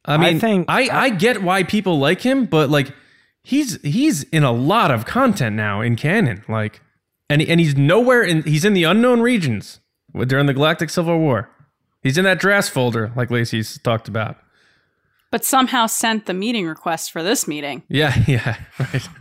I 0.05 0.19
mean, 0.19 0.37
I 0.37 0.39
think- 0.39 0.67
I, 0.69 0.89
I 1.05 1.09
get 1.09 1.43
why 1.43 1.63
people 1.63 1.99
like 1.99 2.21
him, 2.21 2.45
but 2.45 2.69
like, 2.69 2.95
he's 3.45 3.81
he's 3.83 4.25
in 4.25 4.43
a 4.43 4.51
lot 4.51 4.91
of 4.91 5.07
content 5.07 5.55
now 5.55 5.81
in 5.81 5.95
canon. 5.95 6.43
Like, 6.49 6.81
and 7.31 7.41
and 7.41 7.61
he's 7.61 7.77
nowhere 7.77 8.23
in 8.23 8.43
he's 8.43 8.65
in 8.65 8.73
the 8.75 8.83
unknown 8.83 9.21
regions 9.21 9.79
during 10.27 10.47
the 10.47 10.55
Galactic 10.55 10.91
Civil 10.91 11.21
War. 11.21 11.49
He's 12.03 12.19
in 12.19 12.25
that 12.25 12.41
Drast 12.41 12.71
folder, 12.71 13.13
like 13.15 13.31
Lacey's 13.31 13.79
talked 13.79 14.09
about. 14.09 14.37
But 15.31 15.45
somehow 15.45 15.87
sent 15.87 16.27
the 16.27 16.35
meeting 16.35 16.67
request 16.67 17.13
for 17.13 17.23
this 17.23 17.47
meeting. 17.47 17.83
Yeah, 17.89 18.15
yeah, 18.27 18.57
right. 18.81 19.09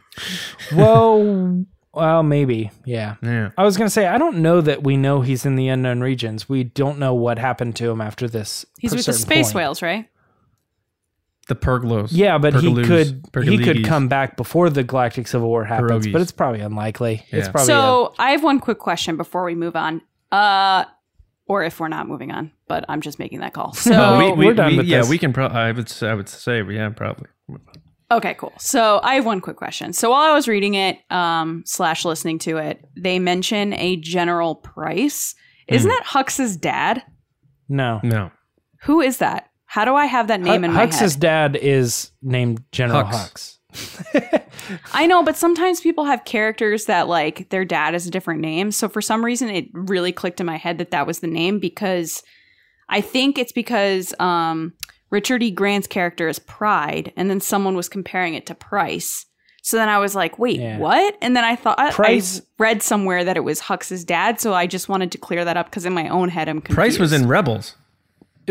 Well, 0.71 1.65
well, 1.93 2.21
maybe. 2.21 2.69
Yeah. 2.85 3.15
Yeah. 3.23 3.49
I 3.57 3.63
was 3.63 3.77
gonna 3.77 3.89
say 3.89 4.05
I 4.07 4.17
don't 4.17 4.37
know 4.37 4.61
that 4.61 4.83
we 4.83 4.95
know 4.97 5.21
he's 5.21 5.45
in 5.45 5.55
the 5.55 5.67
unknown 5.69 6.01
regions. 6.01 6.47
We 6.47 6.63
don't 6.63 6.99
know 6.99 7.13
what 7.13 7.39
happened 7.39 7.75
to 7.77 7.89
him 7.89 7.99
after 8.01 8.27
this. 8.27 8.65
He's 8.79 8.95
with 8.95 9.05
the 9.05 9.13
space 9.13 9.47
point. 9.47 9.55
whales, 9.55 9.81
right? 9.81 10.07
The 11.49 11.55
Purrgils. 11.55 12.09
Yeah, 12.11 12.37
but 12.37 12.53
he 12.55 12.67
Pergaloos, 12.69 12.87
could 13.33 13.43
he 13.43 13.57
could 13.57 13.83
come 13.85 14.07
back 14.07 14.37
before 14.37 14.69
the 14.69 14.83
Galactic 14.83 15.27
Civil 15.27 15.49
War 15.49 15.65
happens, 15.65 16.05
Pierogies. 16.07 16.13
but 16.13 16.21
it's 16.21 16.31
probably 16.31 16.61
unlikely. 16.61 17.25
It's 17.31 17.49
probably 17.49 17.67
So 17.67 18.13
I 18.17 18.31
have 18.31 18.43
one 18.43 18.59
quick 18.59 18.79
question 18.79 19.17
before 19.17 19.43
we 19.43 19.53
move 19.55 19.75
on. 19.75 20.01
Uh 20.31 20.85
or 21.45 21.63
if 21.65 21.81
we're 21.81 21.89
not 21.89 22.07
moving 22.07 22.31
on, 22.31 22.51
but 22.69 22.85
I'm 22.87 23.01
just 23.01 23.19
making 23.19 23.39
that 23.41 23.53
call. 23.53 23.73
So 23.73 23.91
No, 23.91 24.17
we, 24.17 24.31
we, 24.31 24.45
we're 24.47 24.53
done 24.53 24.71
we- 24.71 24.77
with 24.77 24.85
yeah, 24.87 24.99
this. 24.99 25.09
we 25.09 25.17
can. 25.17 25.33
Pro- 25.33 25.47
I 25.47 25.73
would. 25.73 25.89
Say, 25.89 26.07
I 26.07 26.13
would 26.13 26.29
say. 26.29 26.63
Yeah, 26.63 26.89
probably. 26.89 27.27
Okay, 28.09 28.35
cool. 28.35 28.53
So 28.59 28.99
I 29.03 29.15
have 29.15 29.25
one 29.25 29.41
quick 29.41 29.57
question. 29.57 29.91
So 29.91 30.11
while 30.11 30.21
I 30.21 30.33
was 30.33 30.47
reading 30.47 30.75
it, 30.75 30.99
um, 31.11 31.63
slash 31.65 32.05
listening 32.05 32.39
to 32.39 32.57
it, 32.57 32.85
they 32.95 33.19
mention 33.19 33.73
a 33.73 33.97
General 33.97 34.55
Pryce. 34.55 35.35
Isn't 35.67 35.89
Hmm. 35.89 35.95
that 35.95 36.03
Hux's 36.05 36.55
dad? 36.55 37.03
no. 37.67 37.99
No. 38.03 38.31
Who 38.83 39.01
is 39.01 39.17
that? 39.17 39.49
How 39.73 39.85
do 39.85 39.95
I 39.95 40.05
have 40.05 40.27
that 40.27 40.39
name 40.39 40.63
in 40.63 40.71
my 40.71 40.81
Hux's 40.81 41.13
head? 41.13 41.19
dad 41.19 41.55
is 41.55 42.11
named 42.21 42.63
General 42.71 43.05
Hux. 43.05 43.57
Hux. 43.73 44.41
I 44.93 45.07
know, 45.07 45.23
but 45.23 45.35
sometimes 45.35 45.81
people 45.81 46.05
have 46.05 46.25
characters 46.25 46.85
that 46.85 47.07
like 47.07 47.49
their 47.49 47.65
dad 47.65 47.95
is 47.95 48.05
a 48.05 48.11
different 48.11 48.39
name. 48.41 48.71
So 48.71 48.87
for 48.87 49.01
some 49.01 49.25
reason, 49.25 49.49
it 49.49 49.65
really 49.73 50.11
clicked 50.11 50.39
in 50.39 50.45
my 50.45 50.57
head 50.57 50.77
that 50.77 50.91
that 50.91 51.07
was 51.07 51.21
the 51.21 51.27
name 51.27 51.57
because 51.57 52.21
I 52.87 53.01
think 53.01 53.39
it's 53.39 53.51
because 53.51 54.13
um, 54.19 54.73
Richard 55.09 55.41
E. 55.41 55.49
Grant's 55.49 55.87
character 55.87 56.27
is 56.27 56.37
Pryde, 56.37 57.11
and 57.17 57.27
then 57.27 57.41
someone 57.41 57.75
was 57.75 57.89
comparing 57.89 58.35
it 58.35 58.45
to 58.45 58.53
Pryce. 58.53 59.25
So 59.63 59.77
then 59.77 59.89
I 59.89 59.97
was 59.97 60.13
like, 60.13 60.37
wait, 60.37 60.59
Yeah. 60.59 60.77
what? 60.77 61.17
And 61.19 61.35
then 61.35 61.45
I 61.45 61.55
thought 61.55 61.79
I- 61.79 61.89
Pryce- 61.91 62.41
I 62.41 62.43
read 62.59 62.83
somewhere 62.83 63.23
that 63.23 63.37
it 63.37 63.43
was 63.43 63.59
Hux's 63.61 64.03
dad. 64.05 64.39
So 64.39 64.53
I 64.53 64.67
just 64.67 64.87
wanted 64.87 65.11
to 65.13 65.17
clear 65.17 65.43
that 65.45 65.57
up 65.57 65.65
because 65.71 65.85
in 65.87 65.93
my 65.93 66.09
own 66.09 66.29
head, 66.29 66.47
I'm 66.47 66.61
confused. 66.61 66.75
Pryce 66.75 66.99
was 66.99 67.11
in 67.11 67.27
Rebels. 67.27 67.75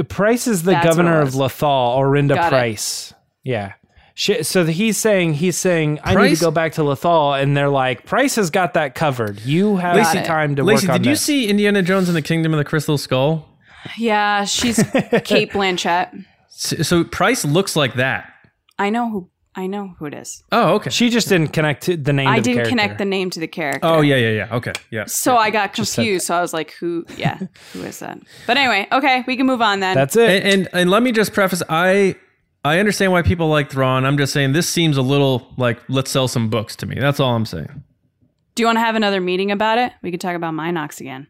Pryce 0.08 0.46
is 0.46 0.62
the 0.62 0.72
That's 0.72 0.86
governor 0.86 1.20
of 1.20 1.34
was. 1.34 1.52
Lothal, 1.52 1.98
Arihnda 1.98 2.34
Got 2.34 2.46
it. 2.46 2.56
Pryce. 2.56 3.14
Yeah. 3.42 3.72
Sh- 4.14 4.42
So 4.42 4.64
he's 4.66 4.96
saying 4.98 5.34
he's 5.34 5.56
saying 5.56 5.98
I 6.04 6.14
need 6.14 6.34
to 6.36 6.40
go 6.40 6.50
back 6.50 6.72
to 6.74 6.82
Lothal, 6.82 7.40
and 7.42 7.56
they're 7.56 7.68
like 7.70 8.04
Pryce 8.06 8.36
has 8.36 8.50
got 8.50 8.74
that 8.74 8.94
covered. 8.94 9.40
You 9.40 9.76
have 9.76 9.96
Got 9.96 10.06
some 10.12 10.18
it. 10.18 10.26
time 10.26 10.56
to 10.56 10.62
Lacey, 10.64 10.86
work 10.86 10.94
on 10.96 11.02
did 11.02 11.08
you 11.08 11.16
see 11.16 11.48
Indiana 11.48 11.82
Jones 11.82 12.08
and 12.08 12.16
the 12.16 12.22
Kingdom 12.22 12.52
of 12.52 12.58
the 12.58 12.64
Crystal 12.64 12.98
Skull? 12.98 13.48
Yeah, 13.96 14.44
she's 14.44 14.76
Cate 15.24 15.50
Blanchett. 15.52 16.24
So, 16.50 16.76
so 16.82 17.04
Pryce 17.04 17.44
looks 17.44 17.74
like 17.74 17.94
that. 17.94 18.30
I 18.78 18.90
know 18.90 19.10
who. 19.10 19.28
I 19.54 19.66
know 19.66 19.94
who 19.98 20.06
it 20.06 20.14
is. 20.14 20.42
Oh, 20.50 20.76
okay. 20.76 20.88
She 20.88 21.10
just 21.10 21.28
didn't 21.28 21.48
connect 21.48 21.82
to 21.84 21.96
the 21.96 22.12
name. 22.12 22.28
I 22.28 22.36
to 22.36 22.42
didn't 22.42 22.56
character. 22.56 22.70
connect 22.70 22.98
the 22.98 23.04
name 23.04 23.28
to 23.30 23.40
the 23.40 23.46
character. 23.46 23.80
Oh, 23.86 24.00
yeah, 24.00 24.16
yeah, 24.16 24.30
yeah. 24.30 24.56
Okay, 24.56 24.72
yeah. 24.90 25.04
So 25.04 25.36
I 25.36 25.50
got 25.50 25.74
Just 25.74 25.92
said 25.92 26.02
confused. 26.02 26.26
So 26.26 26.36
I 26.36 26.40
was 26.40 26.54
like, 26.54 26.72
who? 26.80 27.04
Yeah, 27.18 27.38
who 27.74 27.82
is 27.82 27.98
that? 27.98 28.18
But 28.46 28.56
anyway, 28.56 28.88
okay, 28.90 29.24
we 29.26 29.36
can 29.36 29.44
move 29.46 29.60
on 29.60 29.80
then. 29.80 29.94
That's 29.94 30.16
it. 30.16 30.42
And, 30.42 30.44
and 30.46 30.68
and 30.72 30.90
let 30.90 31.02
me 31.02 31.12
just 31.12 31.34
preface, 31.34 31.62
I 31.68 32.16
I 32.64 32.78
understand 32.78 33.12
why 33.12 33.20
people 33.20 33.48
like 33.48 33.70
Thrawn. 33.70 34.06
I'm 34.06 34.16
just 34.16 34.32
saying 34.32 34.52
this 34.52 34.68
seems 34.68 34.96
a 34.96 35.02
little 35.02 35.52
like 35.58 35.78
let's 35.88 36.10
sell 36.10 36.28
some 36.28 36.48
books 36.48 36.74
to 36.76 36.86
me. 36.86 36.96
That's 36.98 37.20
all 37.20 37.34
I'm 37.34 37.44
saying. 37.44 37.82
Do 38.54 38.62
you 38.62 38.66
want 38.66 38.76
to 38.76 38.80
have 38.80 38.94
another 38.94 39.20
meeting 39.20 39.50
about 39.50 39.76
it? 39.78 39.92
We 40.02 40.10
could 40.10 40.20
talk 40.20 40.34
about 40.36 40.54
mynocks 40.54 41.00
again. 41.00 41.26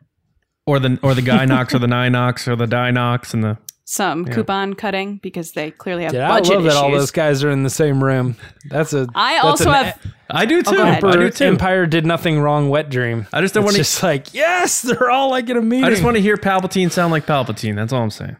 Or 0.64 0.78
the 0.78 0.98
or 1.02 1.14
the 1.14 1.22
Gynox 1.22 1.74
or 1.74 1.80
the 1.80 1.88
Ninox 1.88 2.46
or 2.46 2.54
the 2.54 2.66
Dinox 2.66 3.34
and 3.34 3.42
the 3.42 3.58
Some 3.84 4.24
coupon 4.24 4.74
cutting 4.74 5.18
because 5.22 5.52
they 5.52 5.70
clearly 5.70 6.04
have 6.04 6.12
Dude, 6.12 6.20
I 6.20 6.28
budget 6.28 6.54
love 6.54 6.64
that 6.64 6.76
all 6.76 6.90
those 6.90 7.10
guys 7.10 7.42
are 7.42 7.50
in 7.50 7.62
the 7.64 7.70
same 7.70 8.02
room. 8.02 8.36
That's 8.66 8.92
a. 8.92 9.08
I 9.14 9.34
that's 9.34 9.44
also 9.44 9.70
an 9.70 9.84
have. 9.86 10.00
I 10.30 10.46
do 10.46 10.58
oh, 10.58 10.62
too. 10.62 10.76
go 10.76 10.82
ahead. 10.82 11.04
I 11.04 11.16
do 11.16 11.30
too. 11.30 11.44
Empire 11.44 11.86
did 11.86 12.06
nothing 12.06 12.40
wrong. 12.40 12.70
Wet 12.70 12.88
dream. 12.90 13.26
I 13.32 13.40
just 13.40 13.54
don't 13.54 13.64
want 13.64 13.74
to. 13.74 13.80
just 13.80 14.02
like 14.02 14.32
yes, 14.32 14.82
they're 14.82 15.10
all 15.10 15.30
like 15.30 15.50
in 15.50 15.56
a 15.56 15.62
meeting. 15.62 15.84
I 15.84 15.90
just 15.90 16.04
want 16.04 16.16
to 16.16 16.22
hear 16.22 16.36
Palpatine 16.36 16.90
sound 16.90 17.12
like 17.12 17.26
Palpatine. 17.26 17.74
That's 17.74 17.92
all 17.92 18.02
I'm 18.02 18.10
saying. 18.10 18.36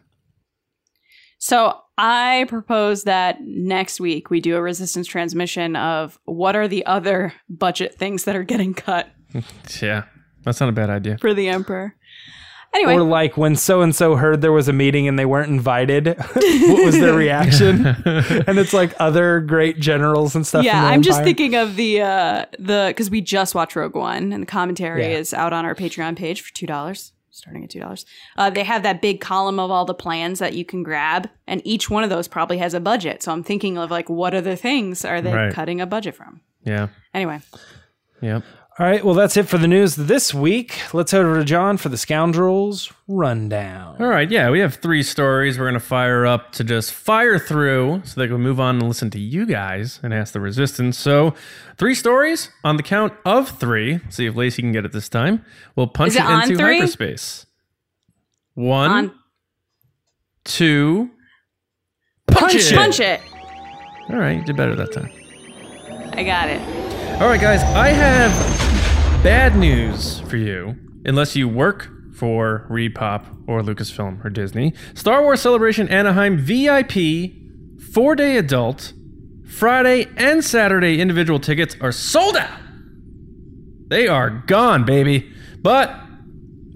So 1.38 1.76
I 1.98 2.46
propose 2.48 3.02
that 3.02 3.38
next 3.40 4.00
week 4.00 4.30
we 4.30 4.40
do 4.40 4.56
a 4.56 4.62
resistance 4.62 5.08
transmission 5.08 5.74
of 5.74 6.18
what 6.24 6.54
are 6.54 6.68
the 6.68 6.86
other 6.86 7.34
budget 7.48 7.96
things 7.96 8.24
that 8.24 8.36
are 8.36 8.44
getting 8.44 8.74
cut 8.74 9.08
Yeah, 9.82 10.04
that's 10.44 10.60
not 10.60 10.68
a 10.68 10.72
bad 10.72 10.90
idea. 10.90 11.18
for 11.18 11.34
the 11.34 11.48
Emperor. 11.48 11.94
Anyway, 12.74 12.94
Or 12.94 13.02
like 13.02 13.36
when 13.36 13.54
so 13.54 13.82
and 13.82 13.94
so 13.94 14.16
heard 14.16 14.40
there 14.40 14.50
was 14.52 14.66
a 14.66 14.72
meeting 14.72 15.06
and 15.06 15.18
they 15.18 15.26
weren't 15.26 15.50
invited. 15.50 16.06
what 16.32 16.84
was 16.86 16.98
their 16.98 17.12
reaction? 17.14 17.84
and 18.06 18.58
it's 18.58 18.72
like 18.72 18.94
other 18.98 19.40
great 19.40 19.78
generals 19.78 20.34
and 20.34 20.46
stuff. 20.46 20.64
yeah, 20.64 20.86
I'm 20.86 21.02
just 21.02 21.22
thinking 21.22 21.54
of 21.54 21.76
the 21.76 22.00
uh 22.00 22.46
the 22.58 22.86
because 22.88 23.10
we 23.10 23.20
just 23.20 23.54
watched 23.54 23.76
Rogue 23.76 23.94
One 23.94 24.32
and 24.32 24.42
the 24.42 24.46
commentary 24.46 25.02
Yeah. 25.02 25.18
is 25.18 25.34
out 25.34 25.52
on 25.52 25.66
our 25.66 25.74
Patreon 25.74 26.16
page 26.16 26.40
for 26.40 26.50
two 26.54 26.66
dollars, 26.66 27.12
starting 27.30 27.62
at 27.62 27.68
two 27.68 27.80
dollars. 27.80 28.06
Uh, 28.38 28.48
they 28.48 28.64
have 28.64 28.82
that 28.84 29.02
big 29.02 29.20
column 29.20 29.60
of 29.60 29.70
all 29.70 29.84
the 29.84 29.92
plans 29.94 30.38
that 30.38 30.54
you 30.54 30.64
can 30.64 30.82
grab, 30.82 31.28
and 31.46 31.60
each 31.66 31.90
one 31.90 32.04
of 32.04 32.08
those 32.10 32.26
probably 32.26 32.56
has 32.56 32.72
a 32.72 32.80
budget. 32.80 33.22
So 33.22 33.32
I'm 33.32 33.42
thinking 33.42 33.76
of 33.76 33.90
like 33.90 34.08
what 34.08 34.32
other 34.32 34.56
things 34.56 35.04
are 35.04 35.20
they 35.20 35.34
Right. 35.34 35.52
cutting 35.52 35.82
a 35.82 35.86
budget 35.86 36.14
from? 36.14 36.40
Yeah. 36.64 36.88
Anyway, 37.12 37.40
Yep. 38.22 38.44
All 38.78 38.86
right, 38.86 39.04
well, 39.04 39.14
that's 39.14 39.36
it 39.36 39.48
for 39.48 39.58
the 39.58 39.68
news 39.68 39.96
this 39.96 40.32
week. 40.32 40.80
Let's 40.94 41.12
head 41.12 41.20
over 41.26 41.38
to 41.38 41.44
John 41.44 41.76
for 41.76 41.90
the 41.90 41.98
Scoundrels 41.98 42.90
Rundown. 43.06 43.96
All 44.00 44.06
right. 44.08 44.30
Yeah, 44.30 44.48
we 44.48 44.60
have 44.60 44.76
three 44.76 45.02
stories 45.02 45.58
we're 45.58 45.66
going 45.66 45.74
to 45.74 45.80
fire 45.80 46.24
up 46.24 46.52
to 46.52 46.64
just 46.64 46.90
fire 46.94 47.38
through 47.38 48.00
so 48.06 48.18
they 48.18 48.28
can 48.28 48.40
move 48.40 48.58
on 48.58 48.76
and 48.76 48.88
listen 48.88 49.10
to 49.10 49.20
you 49.20 49.44
guys 49.44 50.00
and 50.02 50.14
ask 50.14 50.32
the 50.32 50.40
resistance. 50.40 50.96
So, 50.96 51.34
three 51.76 51.94
stories 51.94 52.48
on 52.64 52.78
the 52.78 52.82
count 52.82 53.12
of 53.26 53.50
three. 53.60 54.00
See 54.08 54.24
if 54.24 54.34
Lacey 54.36 54.62
can 54.62 54.72
get 54.72 54.86
it 54.86 54.92
this 54.92 55.10
time. 55.10 55.44
We'll 55.76 55.86
punch 55.88 56.12
Is 56.12 56.16
it 56.16 56.24
into 56.24 56.56
three? 56.56 56.78
hyperspace. 56.78 57.44
One, 58.54 58.90
on 58.90 59.12
two, 60.44 61.10
punch, 62.26 62.54
it. 62.54 62.74
punch 62.74 63.00
it. 63.00 63.20
All 64.08 64.16
right, 64.16 64.38
you 64.38 64.44
did 64.44 64.56
better 64.56 64.74
that 64.76 64.92
time. 64.94 65.10
I 66.14 66.22
got 66.24 66.48
it. 66.48 66.60
All 67.20 67.28
right, 67.28 67.40
guys, 67.40 67.62
I 67.76 67.88
have 67.88 68.51
bad 69.22 69.56
news 69.56 70.18
for 70.22 70.36
you. 70.36 70.74
Unless 71.04 71.36
you 71.36 71.48
work 71.48 71.88
for 72.12 72.66
ReedPop 72.68 73.44
or 73.46 73.62
Lucasfilm 73.62 74.24
or 74.24 74.30
Disney, 74.30 74.74
Star 74.94 75.22
Wars 75.22 75.40
Celebration 75.40 75.88
Anaheim 75.88 76.38
VIP 76.38 77.32
four 77.92 78.16
day 78.16 78.36
adult 78.36 78.92
Friday 79.46 80.08
and 80.16 80.44
Saturday 80.44 81.00
individual 81.00 81.38
tickets 81.38 81.76
are 81.80 81.92
sold 81.92 82.36
out. 82.36 82.58
They 83.86 84.08
are 84.08 84.28
gone, 84.30 84.84
baby. 84.84 85.32
But 85.60 85.94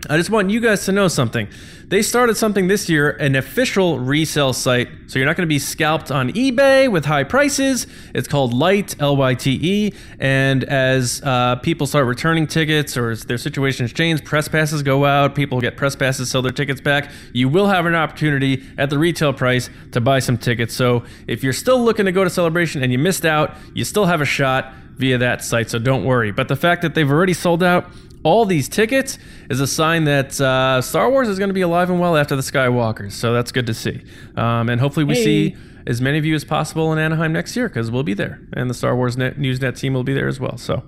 I 0.09 0.17
just 0.17 0.31
want 0.31 0.51
you 0.51 0.61
guys 0.61 0.85
to 0.85 0.93
know 0.93 1.09
something. 1.09 1.49
They 1.89 2.03
started 2.03 2.37
something 2.37 2.67
this 2.67 2.89
year, 2.89 3.11
an 3.11 3.37
official 3.37 4.01
resale 4.01 4.53
site. 4.53 4.89
So 5.07 5.21
you're 5.21 5.27
not 5.27 5.37
going 5.37 5.47
to 5.47 5.55
be 5.55 5.61
scalped 5.61 6.11
on 6.11 6.33
eBay 6.33 6.91
with 6.91 7.05
high 7.05 7.23
prices. 7.23 7.87
It's 8.13 8.27
called 8.27 8.53
Lyte, 8.53 9.01
L 9.01 9.17
Y 9.17 9.35
T 9.35 9.61
E. 9.63 9.93
And 10.19 10.65
as 10.65 11.23
uh, 11.23 11.57
people 11.63 11.87
start 11.87 12.07
returning 12.07 12.49
tickets 12.49 12.97
or 12.97 13.11
as 13.11 13.27
their 13.27 13.39
situations 13.39 13.93
change, 13.93 14.25
press 14.25 14.49
passes 14.49 14.83
go 14.83 15.05
out, 15.05 15.37
people 15.37 15.61
get 15.61 15.77
press 15.77 15.95
passes, 15.95 16.29
sell 16.29 16.43
their 16.43 16.51
tickets 16.51 16.81
back. 16.81 17.13
You 17.33 17.49
will 17.49 17.69
have 17.69 17.87
an 17.87 17.95
opportunity 17.95 18.65
at 18.77 18.91
the 18.91 18.99
retail 18.99 19.33
price 19.33 19.71
to 19.93 20.01
buy 20.01 20.19
some 20.19 20.39
tickets. 20.39 20.75
So 20.75 21.05
if 21.29 21.45
you're 21.45 21.53
still 21.53 21.81
looking 21.81 22.07
to 22.07 22.13
go 22.13 22.25
to 22.25 22.31
Celebration 22.31 22.83
and 22.83 22.91
you 22.91 22.99
missed 22.99 23.25
out, 23.25 23.55
you 23.75 23.85
still 23.85 24.07
have 24.07 24.21
a 24.21 24.25
shot. 24.27 24.75
via 24.97 25.19
that 25.19 25.45
site, 25.45 25.71
so 25.71 25.79
don't 25.79 26.05
worry. 26.05 26.31
But 26.31 26.49
the 26.49 26.57
fact 26.57 26.83
that 26.83 26.95
they've 26.95 27.11
already 27.11 27.35
sold 27.35 27.63
out 27.63 27.91
all 28.27 28.45
these 28.45 28.69
tickets 28.69 29.19
is 29.49 29.61
a 29.61 29.67
sign 29.67 30.05
that 30.05 30.41
uh, 30.41 30.83
Star 30.83 31.11
Wars 31.11 31.29
is 31.29 31.39
going 31.39 31.49
to 31.49 31.55
be 31.55 31.61
alive 31.61 31.91
and 31.91 32.01
well 32.01 32.17
after 32.17 32.35
the 32.35 32.43
Skywalkers. 32.43 33.13
So 33.13 33.33
that's 33.33 33.53
good 33.53 33.67
to 33.67 33.75
see. 33.75 34.03
Um, 34.37 34.69
and 34.69 34.81
hopefully 34.81 35.05
we 35.05 35.15
Hey. 35.15 35.25
see 35.25 35.57
as 35.87 36.01
many 36.01 36.19
of 36.19 36.25
you 36.25 36.35
as 36.35 36.45
possible 36.45 36.93
in 36.93 36.99
Anaheim 36.99 37.33
next 37.33 37.55
year 37.57 37.69
because 37.69 37.91
we'll 37.91 38.03
be 38.03 38.15
there, 38.15 38.41
and 38.53 38.69
the 38.69 38.75
Star 38.75 38.97
Wars 38.97 39.17
Net, 39.17 39.39
Newsnet 39.39 39.79
team 39.79 39.95
will 39.95 40.05
be 40.05 40.13
there 40.13 40.29
as 40.29 40.41
well. 40.41 40.59
So. 40.59 40.83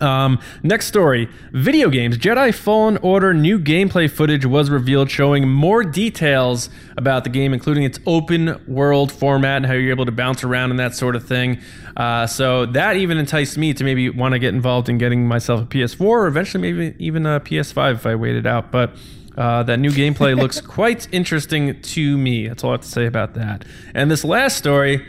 Um, 0.00 0.40
next 0.62 0.86
story 0.86 1.28
Video 1.52 1.88
games. 1.88 2.18
Jedi 2.18 2.52
Fallen 2.52 2.96
Order 2.98 3.32
new 3.32 3.58
gameplay 3.58 4.10
footage 4.10 4.44
was 4.44 4.68
revealed 4.68 5.10
showing 5.10 5.48
more 5.48 5.84
details 5.84 6.68
about 6.96 7.24
the 7.24 7.30
game, 7.30 7.54
including 7.54 7.84
its 7.84 7.98
open 8.06 8.60
world 8.66 9.12
format 9.12 9.58
and 9.58 9.66
how 9.66 9.72
you're 9.72 9.90
able 9.90 10.06
to 10.06 10.12
bounce 10.12 10.44
around 10.44 10.70
and 10.70 10.78
that 10.78 10.94
sort 10.94 11.16
of 11.16 11.26
thing. 11.26 11.60
Uh, 11.96 12.26
so 12.26 12.66
that 12.66 12.96
even 12.96 13.16
enticed 13.16 13.56
me 13.56 13.72
to 13.72 13.84
maybe 13.84 14.10
want 14.10 14.32
to 14.32 14.38
get 14.38 14.54
involved 14.54 14.88
in 14.88 14.98
getting 14.98 15.26
myself 15.26 15.62
a 15.62 15.66
PS4 15.66 16.00
or 16.00 16.26
eventually 16.26 16.72
maybe 16.72 16.96
even 17.02 17.24
a 17.24 17.40
PS5 17.40 17.94
if 17.94 18.06
I 18.06 18.14
waited 18.14 18.46
out. 18.46 18.70
But 18.70 18.94
uh, 19.36 19.62
that 19.64 19.78
new 19.78 19.90
gameplay 19.90 20.36
looks 20.36 20.60
quite 20.76 21.08
interesting 21.12 21.80
to 21.80 22.18
me. 22.18 22.48
That's 22.48 22.64
all 22.64 22.70
I 22.70 22.74
have 22.74 22.82
to 22.82 22.88
say 22.88 23.06
about 23.06 23.34
that. 23.34 23.64
And 23.94 24.10
this 24.10 24.24
last 24.24 24.56
story. 24.56 25.06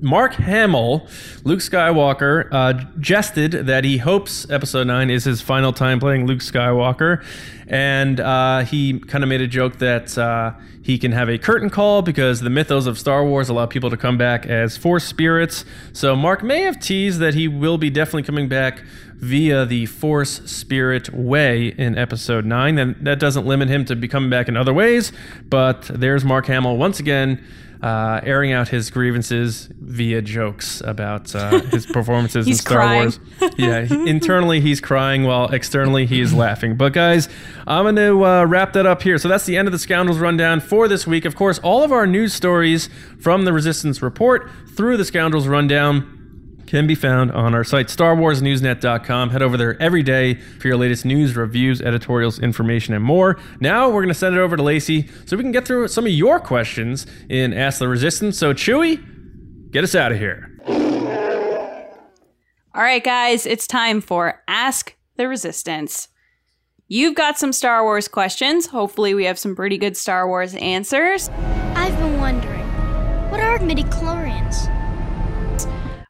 Mark 0.00 0.34
Hamill, 0.34 1.08
Luke 1.42 1.58
Skywalker, 1.58 2.48
uh, 2.52 2.84
jested 3.00 3.52
that 3.52 3.84
he 3.84 3.98
hopes 3.98 4.48
Episode 4.48 4.86
9 4.86 5.10
is 5.10 5.24
his 5.24 5.40
final 5.40 5.72
time 5.72 5.98
playing 5.98 6.26
Luke 6.26 6.38
Skywalker. 6.38 7.24
And 7.66 8.20
uh, 8.20 8.60
he 8.60 9.00
kind 9.00 9.24
of 9.24 9.28
made 9.28 9.40
a 9.40 9.46
joke 9.46 9.78
that 9.78 10.16
uh, 10.16 10.52
he 10.82 10.98
can 10.98 11.12
have 11.12 11.28
a 11.28 11.36
curtain 11.36 11.68
call 11.68 12.02
because 12.02 12.40
the 12.40 12.48
mythos 12.48 12.86
of 12.86 12.98
Star 12.98 13.24
Wars 13.24 13.48
allow 13.48 13.66
people 13.66 13.90
to 13.90 13.96
come 13.96 14.16
back 14.16 14.46
as 14.46 14.76
Force 14.76 15.04
spirits. 15.04 15.64
So 15.92 16.14
Mark 16.14 16.42
may 16.42 16.62
have 16.62 16.78
teased 16.78 17.18
that 17.18 17.34
he 17.34 17.48
will 17.48 17.76
be 17.76 17.90
definitely 17.90 18.22
coming 18.22 18.48
back 18.48 18.82
via 19.18 19.66
the 19.66 19.86
Force 19.86 20.40
Spirit 20.50 21.12
way 21.12 21.68
in 21.68 21.98
Episode 21.98 22.44
9. 22.44 22.78
And 22.78 22.96
that 23.04 23.18
doesn't 23.18 23.46
limit 23.46 23.68
him 23.68 23.84
to 23.86 23.96
be 23.96 24.06
coming 24.08 24.30
back 24.30 24.48
in 24.48 24.56
other 24.56 24.72
ways. 24.72 25.12
But 25.48 25.82
there's 25.92 26.24
Mark 26.24 26.46
Hamill 26.46 26.76
once 26.76 27.00
again 27.00 27.44
uh, 27.82 28.20
airing 28.24 28.52
out 28.52 28.68
his 28.68 28.90
grievances 28.90 29.68
via 29.80 30.20
jokes 30.22 30.80
about 30.84 31.34
uh, 31.34 31.60
his 31.60 31.86
performances 31.92 32.46
in 32.46 32.54
Star 32.54 32.78
crying. 32.78 33.12
Wars. 33.40 33.54
Yeah, 33.56 33.82
he- 33.84 34.08
internally 34.08 34.60
he's 34.60 34.80
crying 34.80 35.24
while 35.24 35.48
externally 35.48 36.06
he 36.06 36.20
is 36.20 36.32
laughing. 36.34 36.76
But 36.76 36.92
guys, 36.92 37.28
I'm 37.66 37.84
going 37.84 37.96
to 37.96 38.24
uh, 38.24 38.44
wrap 38.46 38.72
that 38.72 38.86
up 38.86 39.02
here. 39.02 39.18
So 39.18 39.28
that's 39.28 39.46
the 39.46 39.56
end 39.56 39.68
of 39.68 39.72
the 39.72 39.78
Scoundrels 39.78 40.18
Rundown 40.18 40.60
for 40.60 40.88
this 40.88 41.06
week. 41.06 41.24
Of 41.24 41.36
course, 41.36 41.58
all 41.60 41.82
of 41.84 41.92
our 41.92 42.06
news 42.06 42.32
stories 42.32 42.88
from 43.20 43.44
the 43.44 43.52
Resistance 43.52 44.02
Report 44.02 44.50
through 44.76 44.96
the 44.96 45.04
Scoundrels 45.04 45.46
Rundown 45.46 46.17
can 46.68 46.86
be 46.86 46.94
found 46.94 47.32
on 47.32 47.54
our 47.54 47.64
site, 47.64 47.88
StarWarsNewsNet.com. 47.88 49.30
Head 49.30 49.42
over 49.42 49.56
there 49.56 49.80
every 49.82 50.02
day 50.02 50.34
for 50.34 50.68
your 50.68 50.76
latest 50.76 51.04
news, 51.04 51.34
reviews, 51.34 51.80
editorials, 51.80 52.38
information, 52.38 52.94
and 52.94 53.02
more. 53.02 53.38
Now 53.58 53.88
we're 53.88 54.02
going 54.02 54.08
to 54.08 54.14
send 54.14 54.36
it 54.36 54.38
over 54.38 54.56
to 54.56 54.62
Lacey 54.62 55.08
so 55.24 55.36
we 55.36 55.42
can 55.42 55.50
get 55.50 55.66
through 55.66 55.88
some 55.88 56.04
of 56.04 56.12
your 56.12 56.38
questions 56.38 57.06
in 57.28 57.54
Ask 57.54 57.78
the 57.78 57.88
Resistance. 57.88 58.38
So, 58.38 58.52
Chewie, 58.52 59.70
get 59.70 59.82
us 59.82 59.94
out 59.94 60.12
of 60.12 60.18
here. 60.18 60.54
All 62.74 62.82
right, 62.82 63.02
guys, 63.02 63.46
it's 63.46 63.66
time 63.66 64.00
for 64.00 64.42
Ask 64.46 64.94
the 65.16 65.26
Resistance. 65.26 66.08
You've 66.86 67.14
got 67.14 67.38
some 67.38 67.52
Star 67.52 67.82
Wars 67.82 68.08
questions. 68.08 68.66
Hopefully, 68.66 69.14
we 69.14 69.24
have 69.24 69.38
some 69.38 69.56
pretty 69.56 69.78
good 69.78 69.96
Star 69.96 70.28
Wars 70.28 70.54
answers. 70.54 71.28
I've 71.74 71.96
been 71.98 72.18
wondering, 72.18 72.60
what 73.30 73.40
are 73.40 73.58
midichlorians? 73.58 74.17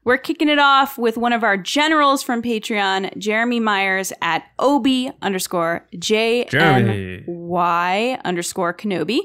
We're 0.09 0.17
kicking 0.17 0.49
it 0.49 0.59
off 0.59 0.97
with 0.97 1.19
one 1.19 1.35
of 1.35 1.45
our 1.45 1.59
generals 1.59 2.23
from 2.23 2.41
Patreon, 2.41 3.19
Jeremy 3.19 3.61
Myers 3.61 4.11
at 4.23 4.43
ob 4.59 4.87
underscore 5.21 5.87
J 5.99 6.47
Jeremy. 6.47 7.25
Y 7.27 8.19
underscore 8.25 8.73
Kenobi. 8.73 9.21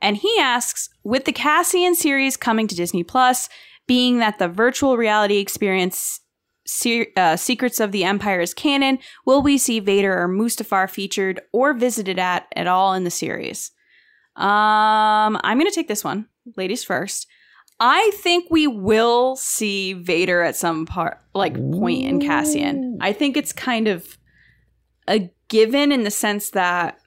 And 0.00 0.16
he 0.16 0.36
asks, 0.40 0.88
with 1.04 1.26
the 1.26 1.32
Cassian 1.32 1.94
series 1.94 2.36
coming 2.36 2.66
to 2.66 2.74
Disney 2.74 3.04
Plus, 3.04 3.48
being 3.86 4.18
that 4.18 4.40
the 4.40 4.48
virtual 4.48 4.96
reality 4.96 5.36
experience 5.36 6.18
Se- 6.66 7.12
uh, 7.16 7.36
Secrets 7.36 7.78
of 7.78 7.92
the 7.92 8.02
Empire 8.02 8.40
is 8.40 8.52
canon, 8.52 8.98
will 9.26 9.42
we 9.42 9.56
see 9.56 9.78
Vader 9.78 10.20
or 10.20 10.28
Mustafar 10.28 10.90
featured 10.90 11.40
or 11.52 11.72
visited 11.72 12.18
at 12.18 12.48
at 12.56 12.66
all 12.66 12.94
in 12.94 13.04
the 13.04 13.12
series? 13.12 13.70
Um, 14.34 15.38
I'm 15.44 15.56
going 15.56 15.70
to 15.70 15.74
take 15.74 15.86
this 15.86 16.02
one, 16.02 16.26
ladies 16.56 16.82
first. 16.82 17.28
I 17.78 18.10
think 18.22 18.46
we 18.50 18.66
will 18.66 19.36
see 19.36 19.92
Vader 19.92 20.42
at 20.42 20.56
some 20.56 20.86
part, 20.86 21.20
like 21.34 21.54
point 21.54 22.04
in 22.04 22.20
Cassian. 22.20 22.98
I 23.00 23.12
think 23.12 23.36
it's 23.36 23.52
kind 23.52 23.86
of 23.86 24.16
a 25.08 25.30
given 25.48 25.92
in 25.92 26.02
the 26.02 26.10
sense 26.10 26.50
that 26.50 26.98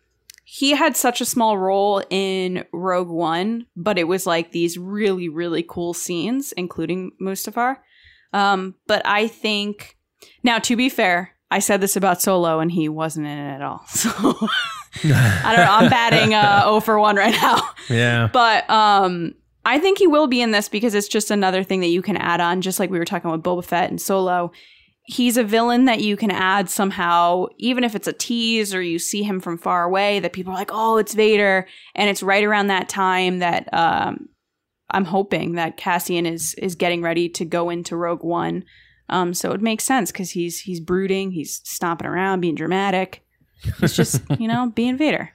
he 0.44 0.72
had 0.72 0.96
such 0.96 1.22
a 1.22 1.26
small 1.26 1.58
role 1.58 2.04
in 2.10 2.66
Rogue 2.72 3.10
One, 3.10 3.66
but 3.76 3.98
it 3.98 4.06
was 4.06 4.26
like 4.26 4.52
these 4.52 4.78
really, 4.78 5.30
really 5.30 5.64
cool 5.68 5.94
scenes, 5.94 6.52
including 6.54 7.12
Mustafar. 7.22 7.78
Um, 8.34 8.76
but 8.88 9.02
I 9.06 9.28
think 9.28 9.98
now, 10.44 10.60
to 10.60 10.76
be 10.76 10.90
fair, 10.90 11.36
I 11.52 11.60
said 11.60 11.82
this 11.82 11.96
about 11.96 12.22
Solo, 12.22 12.60
and 12.60 12.72
he 12.72 12.90
wasn't 12.90 13.28
in 13.28 13.38
it 13.38 13.56
at 13.56 13.62
all. 13.62 13.86
So 14.92 15.10
I 15.14 15.54
don't 15.56 15.66
know. 15.66 15.72
I'm 15.72 15.90
batting 15.90 16.34
uh, 16.34 16.64
0 16.64 16.80
for 16.80 17.00
one 17.00 17.16
right 17.16 17.36
now. 17.40 17.62
Yeah. 17.90 18.28
But 18.34 18.68
um, 18.72 19.36
I 19.70 19.78
think 19.78 20.00
he 20.00 20.08
will 20.08 20.26
be 20.26 20.42
in 20.42 20.50
this 20.50 20.68
because 20.68 20.96
it's 20.96 21.08
just 21.08 21.30
another 21.30 21.64
thing 21.64 21.82
that 21.82 21.90
you 21.90 22.02
can 22.02 22.18
add 22.18 22.42
on, 22.42 22.62
just 22.62 22.80
like 22.80 22.90
we 22.90 22.98
were 22.98 23.06
talking 23.06 23.30
with 23.30 23.44
Boba 23.44 23.64
Fett 23.64 23.92
and 23.92 24.02
Solo. 24.02 24.52
He's 25.04 25.38
a 25.38 25.44
villain 25.44 25.86
that 25.86 26.02
you 26.02 26.18
can 26.18 26.32
add 26.32 26.72
somehow, 26.72 27.46
even 27.60 27.84
if 27.84 27.94
it's 27.94 28.08
a 28.08 28.14
tease 28.14 28.74
or 28.74 28.82
you 28.82 28.98
see 28.98 29.22
him 29.22 29.40
from 29.40 29.60
far 29.60 29.84
away, 29.84 30.22
that 30.22 30.34
people 30.34 30.54
are 30.54 30.56
like, 30.56 30.72
oh, 30.74 30.98
it's 30.98 31.14
Vader. 31.14 31.68
And 31.94 32.10
it's 32.10 32.24
right 32.24 32.44
around 32.44 32.68
that 32.68 32.90
time 32.90 33.40
that 33.40 33.72
um, 33.72 34.30
I'm 34.90 35.06
hoping 35.06 35.54
that 35.54 35.78
Cassian 35.78 36.26
is 36.26 36.56
is 36.56 36.74
getting 36.74 37.04
ready 37.04 37.30
to 37.30 37.46
go 37.46 37.70
into 37.70 37.96
Rogue 37.96 38.24
One. 38.24 38.66
Um, 39.08 39.36
so 39.36 39.52
it 39.52 39.62
makes 39.62 39.84
sense 39.84 40.12
because 40.12 40.32
he's 40.32 40.62
he's 40.62 40.80
brooding, 40.80 41.30
he's 41.30 41.62
stomping 41.64 42.08
around, 42.08 42.42
being 42.42 42.56
dramatic. 42.56 43.24
He's 43.80 43.96
just, 43.96 44.24
you 44.40 44.48
know, 44.48 44.72
being 44.74 44.98
Vader. 44.98 45.32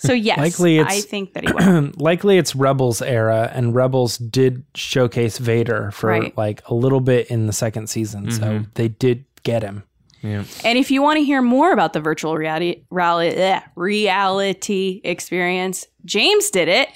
So 0.00 0.12
yes, 0.12 0.38
Likely 0.38 0.78
it's- 0.78 0.96
I 0.96 1.00
think 1.00 1.32
that 1.34 1.44
he 1.44 1.52
will. 1.52 1.90
Likely 1.96 2.38
it's 2.38 2.54
Rebels 2.54 3.02
era, 3.02 3.50
and 3.52 3.74
Rebels 3.74 4.16
did 4.18 4.64
showcase 4.74 5.38
Vader 5.38 5.90
for 5.90 6.08
Right. 6.10 6.36
like 6.38 6.62
a 6.68 6.74
little 6.74 7.00
bit 7.00 7.26
in 7.28 7.46
the 7.46 7.52
second 7.52 7.88
season, 7.88 8.30
so 8.30 8.42
mm-hmm. 8.42 8.64
they 8.74 8.88
did 8.88 9.24
get 9.42 9.62
him. 9.62 9.82
Yeah. 10.22 10.44
And 10.64 10.78
if 10.78 10.90
you 10.90 11.00
want 11.02 11.18
to 11.18 11.24
hear 11.24 11.40
more 11.42 11.72
about 11.72 11.92
the 11.92 12.00
virtual 12.00 12.36
reality 12.36 12.84
reality, 12.90 13.60
reality 13.76 15.00
experience, 15.04 15.86
James 16.04 16.50
did 16.50 16.68
it 16.68 16.88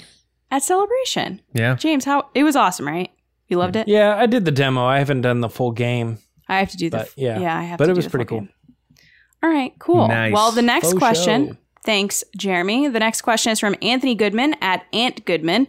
at 0.50 0.62
Celebration. 0.62 1.40
Yeah. 1.54 1.74
James, 1.76 2.04
how 2.04 2.28
it 2.34 2.44
was 2.44 2.56
awesome, 2.56 2.86
right? 2.86 3.10
You 3.48 3.58
loved 3.58 3.76
it. 3.76 3.86
Yeah, 3.88 4.16
I 4.16 4.26
did 4.26 4.44
the 4.44 4.50
demo. 4.50 4.84
I 4.84 4.98
haven't 4.98 5.20
done 5.22 5.40
the 5.40 5.48
full 5.48 5.72
game. 5.72 6.18
I 6.48 6.58
have 6.58 6.70
to 6.70 6.76
do 6.76 6.90
the 6.90 6.98
But, 6.98 7.12
yeah. 7.16 7.38
yeah. 7.40 7.56
I 7.58 7.62
have. 7.64 7.78
But 7.78 7.86
to 7.86 7.90
it 7.92 7.94
do 7.94 7.98
was 7.98 8.04
the 8.06 8.10
pretty 8.10 8.24
cool. 8.26 8.40
game. 8.40 8.48
All 9.42 9.50
right, 9.50 9.72
cool. 9.78 10.08
Nice. 10.08 10.32
Well, 10.32 10.52
the 10.52 10.62
next 10.62 10.90
Faux 10.90 10.98
question. 10.98 11.48
show. 11.48 11.56
Thanks, 11.84 12.22
Jeremy. 12.36 12.88
The 12.88 13.00
next 13.00 13.22
question 13.22 13.52
is 13.52 13.60
from 13.60 13.76
Anthony 13.82 14.14
Goodman 14.14 14.54
at 14.60 14.86
Ant 14.92 15.24
Goodman. 15.24 15.68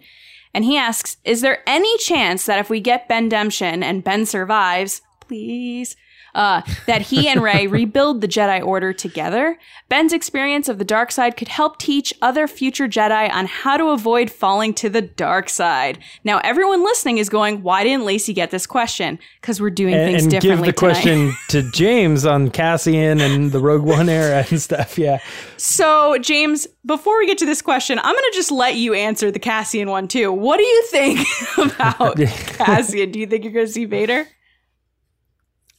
And 0.54 0.64
he 0.64 0.78
asks, 0.78 1.18
is 1.24 1.42
there 1.42 1.64
any 1.66 1.98
chance 1.98 2.46
that 2.46 2.60
if 2.60 2.70
we 2.70 2.80
get 2.80 3.08
Ben 3.08 3.28
Demption 3.30 3.82
and 3.82 4.04
Ben 4.04 4.26
survives, 4.28 5.02
please, 5.20 5.96
uh, 6.36 6.62
that 6.88 7.02
he 7.04 7.28
and 7.28 7.42
Rey 7.42 7.68
rebuild 7.80 8.22
the 8.22 8.28
Jedi 8.28 8.66
Order 8.66 8.94
together? 8.94 9.58
Ben's 9.90 10.14
experience 10.14 10.68
of 10.70 10.78
the 10.80 10.86
dark 10.86 11.12
side 11.12 11.38
could 11.38 11.48
help 11.50 11.78
teach 11.78 12.14
other 12.22 12.48
future 12.48 12.88
Jedi 12.88 13.32
on 13.32 13.46
how 13.46 13.78
to 13.78 13.90
avoid 13.90 14.32
falling 14.32 14.74
to 14.76 14.90
the 14.90 15.02
dark 15.02 15.50
side. 15.50 16.00
Now, 16.24 16.40
everyone 16.44 16.84
listening 16.84 17.18
is 17.20 17.30
going, 17.30 17.62
why 17.64 17.84
didn't 17.84 18.06
Lacey 18.06 18.34
get 18.34 18.52
this 18.52 18.66
question? 18.66 19.20
Because 19.42 19.62
we're 19.62 19.70
doing 19.70 19.94
And, 19.94 20.12
things 20.12 20.24
and 20.24 20.32
give 20.32 20.42
differently 20.42 20.70
the 20.70 20.74
tonight. 20.74 20.92
question 20.94 21.34
to 21.50 21.72
James 21.72 22.26
on 22.26 22.50
Cassian 22.50 23.22
and 23.22 23.52
the 23.52 23.60
Rogue 23.60 23.84
One 23.84 24.10
era 24.10 24.46
and 24.50 24.62
stuff. 24.62 24.98
Yeah. 24.98 25.20
So, 25.58 26.18
James, 26.20 26.68
before 26.86 27.18
we 27.20 27.28
get 27.28 27.38
to 27.40 27.46
this 27.46 27.62
question, 27.62 28.00
I'm 28.00 28.14
going 28.16 28.32
to 28.32 28.36
just 28.36 28.52
let 28.52 28.76
you 28.76 28.94
answer 28.94 29.32
the 29.32 29.40
Cassian 29.40 29.90
one 29.90 30.08
too. 30.08 30.32
What 30.32 30.58
do 30.58 30.64
you 30.64 30.84
think 30.88 31.28
about 31.58 32.18
Cassian? 32.18 33.12
Do 33.12 33.20
you 33.20 33.28
think 33.28 33.44
you're 33.44 33.54
going 33.54 33.66
to 33.68 33.72
see 33.72 33.86
Vader? 33.86 34.28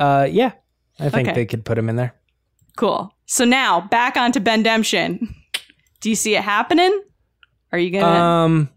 Uh, 0.04 0.24
yeah. 0.24 0.52
I 1.00 1.08
think 1.10 1.28
Okay. 1.28 1.34
they 1.34 1.46
could 1.46 1.64
put 1.64 1.76
him 1.78 1.88
in 1.88 1.96
there. 1.96 2.14
Cool. 2.76 3.12
So 3.26 3.44
now 3.44 3.80
back 3.82 4.16
onto 4.16 4.40
Ben 4.40 4.62
Demption. 4.62 5.34
Do 6.00 6.08
you 6.10 6.14
see 6.16 6.36
it 6.36 6.42
happening? 6.42 7.02
Are 7.72 7.78
you 7.78 7.90
gonna? 7.90 8.06
Um, 8.06 8.68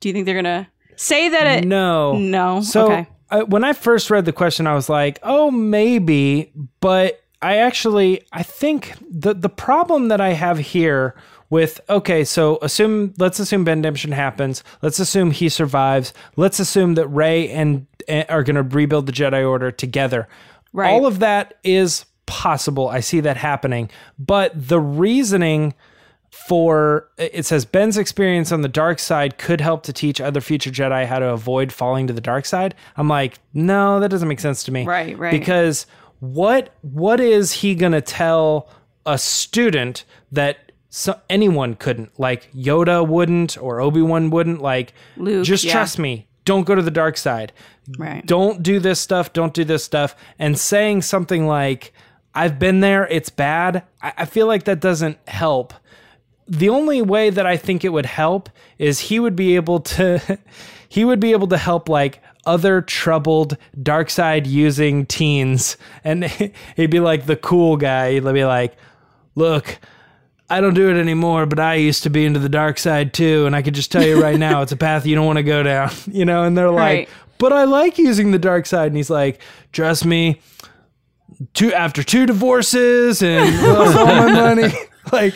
do 0.00 0.08
you 0.08 0.12
think 0.12 0.24
they're 0.26 0.34
gonna 0.34 0.68
say 0.96 1.28
that 1.28 1.46
it? 1.58 1.66
no. 1.66 2.16
No. 2.16 2.60
So 2.60 2.86
okay. 2.86 3.06
I, 3.30 3.42
when 3.42 3.64
I 3.64 3.72
first 3.72 4.08
read 4.10 4.24
the 4.24 4.32
question, 4.32 4.66
I 4.66 4.74
was 4.74 4.88
like, 4.88 5.18
"Oh, 5.22 5.50
maybe," 5.50 6.52
but 6.80 7.20
I 7.42 7.56
actually 7.56 8.22
I 8.32 8.42
think 8.42 8.92
the 9.10 9.34
the 9.34 9.48
problem 9.48 10.08
that 10.08 10.20
I 10.20 10.30
have 10.34 10.58
here 10.58 11.14
with 11.50 11.80
okay, 11.90 12.24
so 12.24 12.58
assume 12.62 13.14
let's 13.18 13.38
assume 13.40 13.64
Ben 13.64 13.82
Demption 13.82 14.12
happens. 14.12 14.62
Let's 14.82 14.98
assume 14.98 15.30
he 15.32 15.48
survives. 15.48 16.12
Let's 16.36 16.60
assume 16.60 16.94
that 16.94 17.08
Rey 17.08 17.48
and, 17.50 17.86
and 18.08 18.24
are 18.28 18.42
going 18.42 18.56
to 18.56 18.62
rebuild 18.62 19.06
the 19.06 19.12
Jedi 19.12 19.48
Order 19.48 19.70
together. 19.70 20.28
Right. 20.76 20.90
All 20.90 21.06
of 21.06 21.20
that 21.20 21.54
is 21.64 22.04
possible. 22.26 22.88
I 22.88 23.00
see 23.00 23.20
that 23.20 23.38
happening. 23.38 23.88
But 24.18 24.52
the 24.54 24.78
reasoning 24.78 25.72
for 26.30 27.08
it 27.16 27.46
says 27.46 27.64
Ben's 27.64 27.96
experience 27.96 28.52
on 28.52 28.60
the 28.60 28.68
dark 28.68 28.98
side 28.98 29.38
could 29.38 29.62
help 29.62 29.84
to 29.84 29.92
teach 29.94 30.20
other 30.20 30.42
future 30.42 30.70
Jedi 30.70 31.06
how 31.06 31.18
to 31.18 31.30
avoid 31.30 31.72
falling 31.72 32.06
to 32.08 32.12
the 32.12 32.20
dark 32.20 32.44
side. 32.44 32.74
I'm 32.98 33.08
like, 33.08 33.38
no, 33.54 34.00
that 34.00 34.10
doesn't 34.10 34.28
make 34.28 34.38
sense 34.38 34.64
to 34.64 34.70
me. 34.70 34.84
Right, 34.84 35.16
right. 35.18 35.30
Because 35.30 35.86
what 36.20 36.74
what 36.82 37.20
is 37.20 37.52
he 37.52 37.74
gonna 37.74 38.02
tell 38.02 38.68
a 39.06 39.16
student 39.16 40.04
that 40.30 40.72
so 40.90 41.18
anyone 41.30 41.74
couldn't? 41.74 42.20
Like 42.20 42.52
Yoda 42.52 43.08
wouldn't 43.08 43.56
or 43.56 43.80
Obi 43.80 44.02
Wan 44.02 44.28
wouldn't. 44.28 44.60
Like, 44.60 44.92
Luke, 45.16 45.46
just 45.46 45.64
yeah. 45.64 45.72
trust 45.72 45.98
me. 45.98 46.28
Don't 46.46 46.64
go 46.64 46.74
to 46.74 46.80
the 46.80 46.90
dark 46.90 47.18
side 47.18 47.52
Right. 47.98 48.24
don't 48.26 48.62
do 48.62 48.80
this 48.80 48.98
stuff, 48.98 49.32
don't 49.32 49.52
do 49.52 49.62
this 49.64 49.84
stuff, 49.84 50.16
and 50.38 50.58
saying 50.58 51.02
something 51.02 51.46
like, 51.46 51.92
I've 52.34 52.58
been 52.58 52.80
there, 52.80 53.06
it's 53.06 53.30
bad, 53.30 53.84
I, 54.02 54.12
I 54.18 54.24
feel 54.24 54.46
like 54.46 54.64
that 54.64 54.80
doesn't 54.80 55.18
help. 55.28 55.74
The 56.48 56.68
only 56.68 57.02
way 57.02 57.30
that 57.30 57.46
I 57.46 57.56
think 57.56 57.84
it 57.84 57.90
would 57.90 58.06
help 58.06 58.48
is 58.78 59.00
he 59.00 59.20
would 59.20 59.36
be 59.36 59.56
able 59.56 59.80
to 59.80 60.38
he 60.88 61.04
would 61.04 61.20
be 61.20 61.32
able 61.32 61.48
to 61.48 61.56
help 61.58 61.88
like 61.88 62.22
other 62.44 62.80
troubled 62.80 63.56
dark 63.82 64.08
side 64.08 64.46
using 64.46 65.04
teens 65.06 65.76
and 66.04 66.24
he'd 66.76 66.90
be 66.90 67.00
like 67.00 67.26
the 67.26 67.36
cool 67.36 67.76
guy. 67.76 68.12
He'd 68.12 68.24
be 68.24 68.44
like, 68.44 68.76
look, 69.34 69.78
I 70.48 70.60
don't 70.60 70.74
do 70.74 70.88
it 70.90 70.98
anymore, 71.00 71.44
but 71.46 71.58
I 71.58 71.74
used 71.74 72.04
to 72.04 72.10
be 72.10 72.24
into 72.24 72.38
the 72.38 72.48
dark 72.48 72.78
side 72.78 73.12
too. 73.12 73.46
And 73.46 73.56
I 73.56 73.62
could 73.62 73.74
just 73.74 73.90
tell 73.90 74.04
you 74.04 74.20
right 74.22 74.38
now, 74.38 74.62
it's 74.62 74.72
a 74.72 74.76
path 74.76 75.04
you 75.06 75.14
don't 75.16 75.26
want 75.26 75.38
to 75.38 75.42
go 75.42 75.62
down, 75.62 75.90
you 76.06 76.24
know? 76.24 76.44
And 76.44 76.56
they're 76.56 76.70
like, 76.70 76.78
Right. 76.78 77.08
but 77.38 77.52
I 77.52 77.64
like 77.64 77.98
using 77.98 78.30
the 78.30 78.38
dark 78.38 78.66
side. 78.66 78.86
And 78.88 78.96
he's 78.96 79.10
like, 79.10 79.40
trust 79.72 80.04
me, 80.04 80.40
two 81.54 81.72
after 81.74 82.02
two 82.02 82.26
divorces 82.26 83.22
and 83.22 83.60
lost 83.62 83.96
all 83.96 84.06
my 84.06 84.32
money. 84.32 84.72
Like 85.12 85.34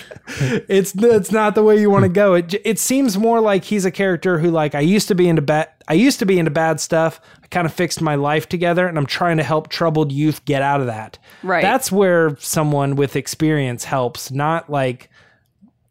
it's 0.69 0.95
it's 0.97 1.31
not 1.31 1.55
the 1.55 1.63
way 1.63 1.81
you 1.81 1.91
want 1.91 2.03
to 2.03 2.09
go. 2.09 2.35
It 2.35 2.55
it 2.65 2.79
seems 2.79 3.17
more 3.17 3.41
like 3.41 3.65
he's 3.65 3.85
a 3.85 3.91
character 3.91 4.39
who 4.39 4.51
like 4.51 4.75
I 4.75 4.81
used 4.81 5.07
to 5.09 5.15
be 5.15 5.29
into 5.29 5.43
bad 5.43 5.69
I 5.87 5.95
used 5.95 6.19
to 6.19 6.27
be 6.27 6.39
into 6.41 6.51
bad 6.51 6.81
stuff. 6.81 7.21
I 7.43 7.47
kind 7.47 7.67
of 7.67 7.73
fixed 7.73 8.01
my 8.01 8.17
life 8.17 8.49
together 8.49 8.89
and 8.89 8.99
I'm 8.99 9.07
trying 9.07 9.37
to 9.37 9.45
help 9.45 9.69
troubled 9.69 10.11
youth 10.11 10.45
get 10.45 10.63
out 10.63 10.81
of 10.81 10.87
that. 10.87 11.19
Right. 11.45 11.63
That's 11.63 11.93
where 11.93 12.37
someone 12.39 12.97
with 12.97 13.15
experience 13.15 13.85
helps, 13.85 14.33
not 14.33 14.69
like 14.69 15.09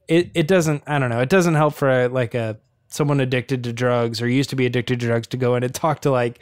it 0.09 0.29
it 0.33 0.47
doesn't 0.47 0.83
I 0.85 0.99
don't 0.99 1.09
know. 1.09 1.21
It 1.21 1.29
doesn't 1.29 1.55
help 1.55 1.73
for 1.73 1.89
a, 1.89 2.07
like 2.09 2.35
a 2.35 2.57
someone 2.89 3.21
addicted 3.21 3.63
to 3.63 3.71
drugs 3.71 4.21
or 4.21 4.27
used 4.27 4.49
to 4.49 4.57
be 4.57 4.65
addicted 4.65 4.99
to 4.99 5.05
drugs 5.05 5.27
to 5.27 5.37
go 5.37 5.55
in 5.55 5.63
and 5.63 5.73
talk 5.73 6.01
to 6.01 6.11
like 6.11 6.39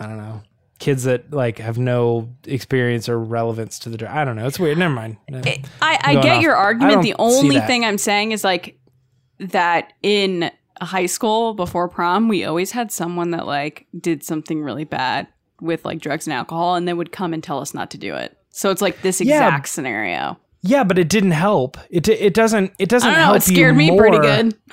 I 0.00 0.06
don't 0.06 0.18
know 0.18 0.42
kids 0.78 1.04
that 1.04 1.32
like 1.32 1.58
have 1.58 1.78
no 1.78 2.28
experience 2.44 3.08
or 3.08 3.18
relevance 3.18 3.78
to 3.80 3.88
the 3.88 3.96
drug. 3.96 4.10
I 4.12 4.24
don't 4.24 4.36
know. 4.36 4.46
It's 4.46 4.58
weird. 4.58 4.78
Never 4.78 4.94
mind. 4.94 5.16
I, 5.32 5.62
I 5.82 6.14
get 6.14 6.36
off. 6.36 6.42
your 6.42 6.54
argument. 6.54 7.02
The 7.02 7.14
only 7.18 7.60
thing 7.60 7.84
I'm 7.84 7.98
saying 7.98 8.32
is 8.32 8.44
like 8.44 8.78
that 9.38 9.92
in 10.02 10.50
high 10.80 11.06
school 11.06 11.54
before 11.54 11.88
prom, 11.88 12.28
we 12.28 12.44
always 12.44 12.72
had 12.72 12.92
someone 12.92 13.30
that 13.30 13.46
like 13.46 13.86
did 13.98 14.22
something 14.22 14.62
really 14.62 14.84
bad 14.84 15.26
with 15.60 15.84
like 15.84 16.00
drugs 16.00 16.26
and 16.26 16.34
alcohol, 16.34 16.74
and 16.74 16.86
they 16.86 16.92
would 16.94 17.12
come 17.12 17.32
and 17.32 17.42
tell 17.42 17.60
us 17.60 17.72
not 17.72 17.90
to 17.92 17.98
do 17.98 18.14
it. 18.14 18.36
So 18.50 18.70
it's 18.70 18.82
like 18.82 19.00
this 19.02 19.20
Yeah. 19.20 19.46
exact 19.46 19.68
scenario. 19.68 20.38
Yeah, 20.62 20.84
but 20.84 20.98
it 20.98 21.08
didn't 21.08 21.30
help. 21.30 21.78
It 21.90 22.08
it 22.08 22.34
doesn't 22.34 22.72
it 22.78 22.88
doesn't 22.88 23.08
I 23.08 23.12
don't 23.12 23.20
know. 23.20 23.24
help 23.26 23.36
It 23.36 23.42
scared 23.42 23.76
me 23.76 23.96
pretty 23.96 24.18
good. 24.18 24.54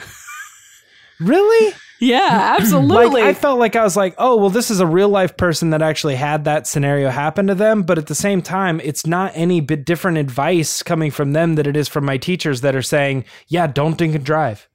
Really? 1.20 1.74
Yeah, 2.04 2.56
absolutely. 2.60 3.04
Like 3.14 3.24
I 3.24 3.34
felt 3.34 3.60
like 3.60 3.76
I 3.76 3.84
was 3.84 3.96
like, 3.96 4.16
"Oh, 4.18 4.38
well 4.38 4.50
this 4.50 4.72
is 4.72 4.80
a 4.80 4.88
real 4.88 5.10
life 5.10 5.38
person 5.38 5.70
that 5.70 5.82
actually 5.82 6.16
had 6.16 6.46
that 6.46 6.68
scenario 6.68 7.10
happen 7.10 7.48
to 7.48 7.56
them, 7.56 7.84
but 7.84 7.98
at 7.98 8.08
the 8.08 8.16
same 8.16 8.42
time, 8.42 8.80
it's 8.84 9.06
not 9.06 9.32
any 9.36 9.62
bit 9.62 9.86
different 9.86 10.18
advice 10.18 10.84
coming 10.84 11.12
from 11.12 11.34
them 11.34 11.56
that 11.56 11.68
it 11.68 11.78
is 11.78 11.88
from 11.88 12.06
my 12.06 12.18
teachers 12.18 12.62
that 12.62 12.76
are 12.76 12.82
saying, 12.82 13.26
"Yeah, 13.48 13.68
don't 13.68 13.98
drink 13.98 14.16
and 14.16 14.24
drive." 14.24 14.68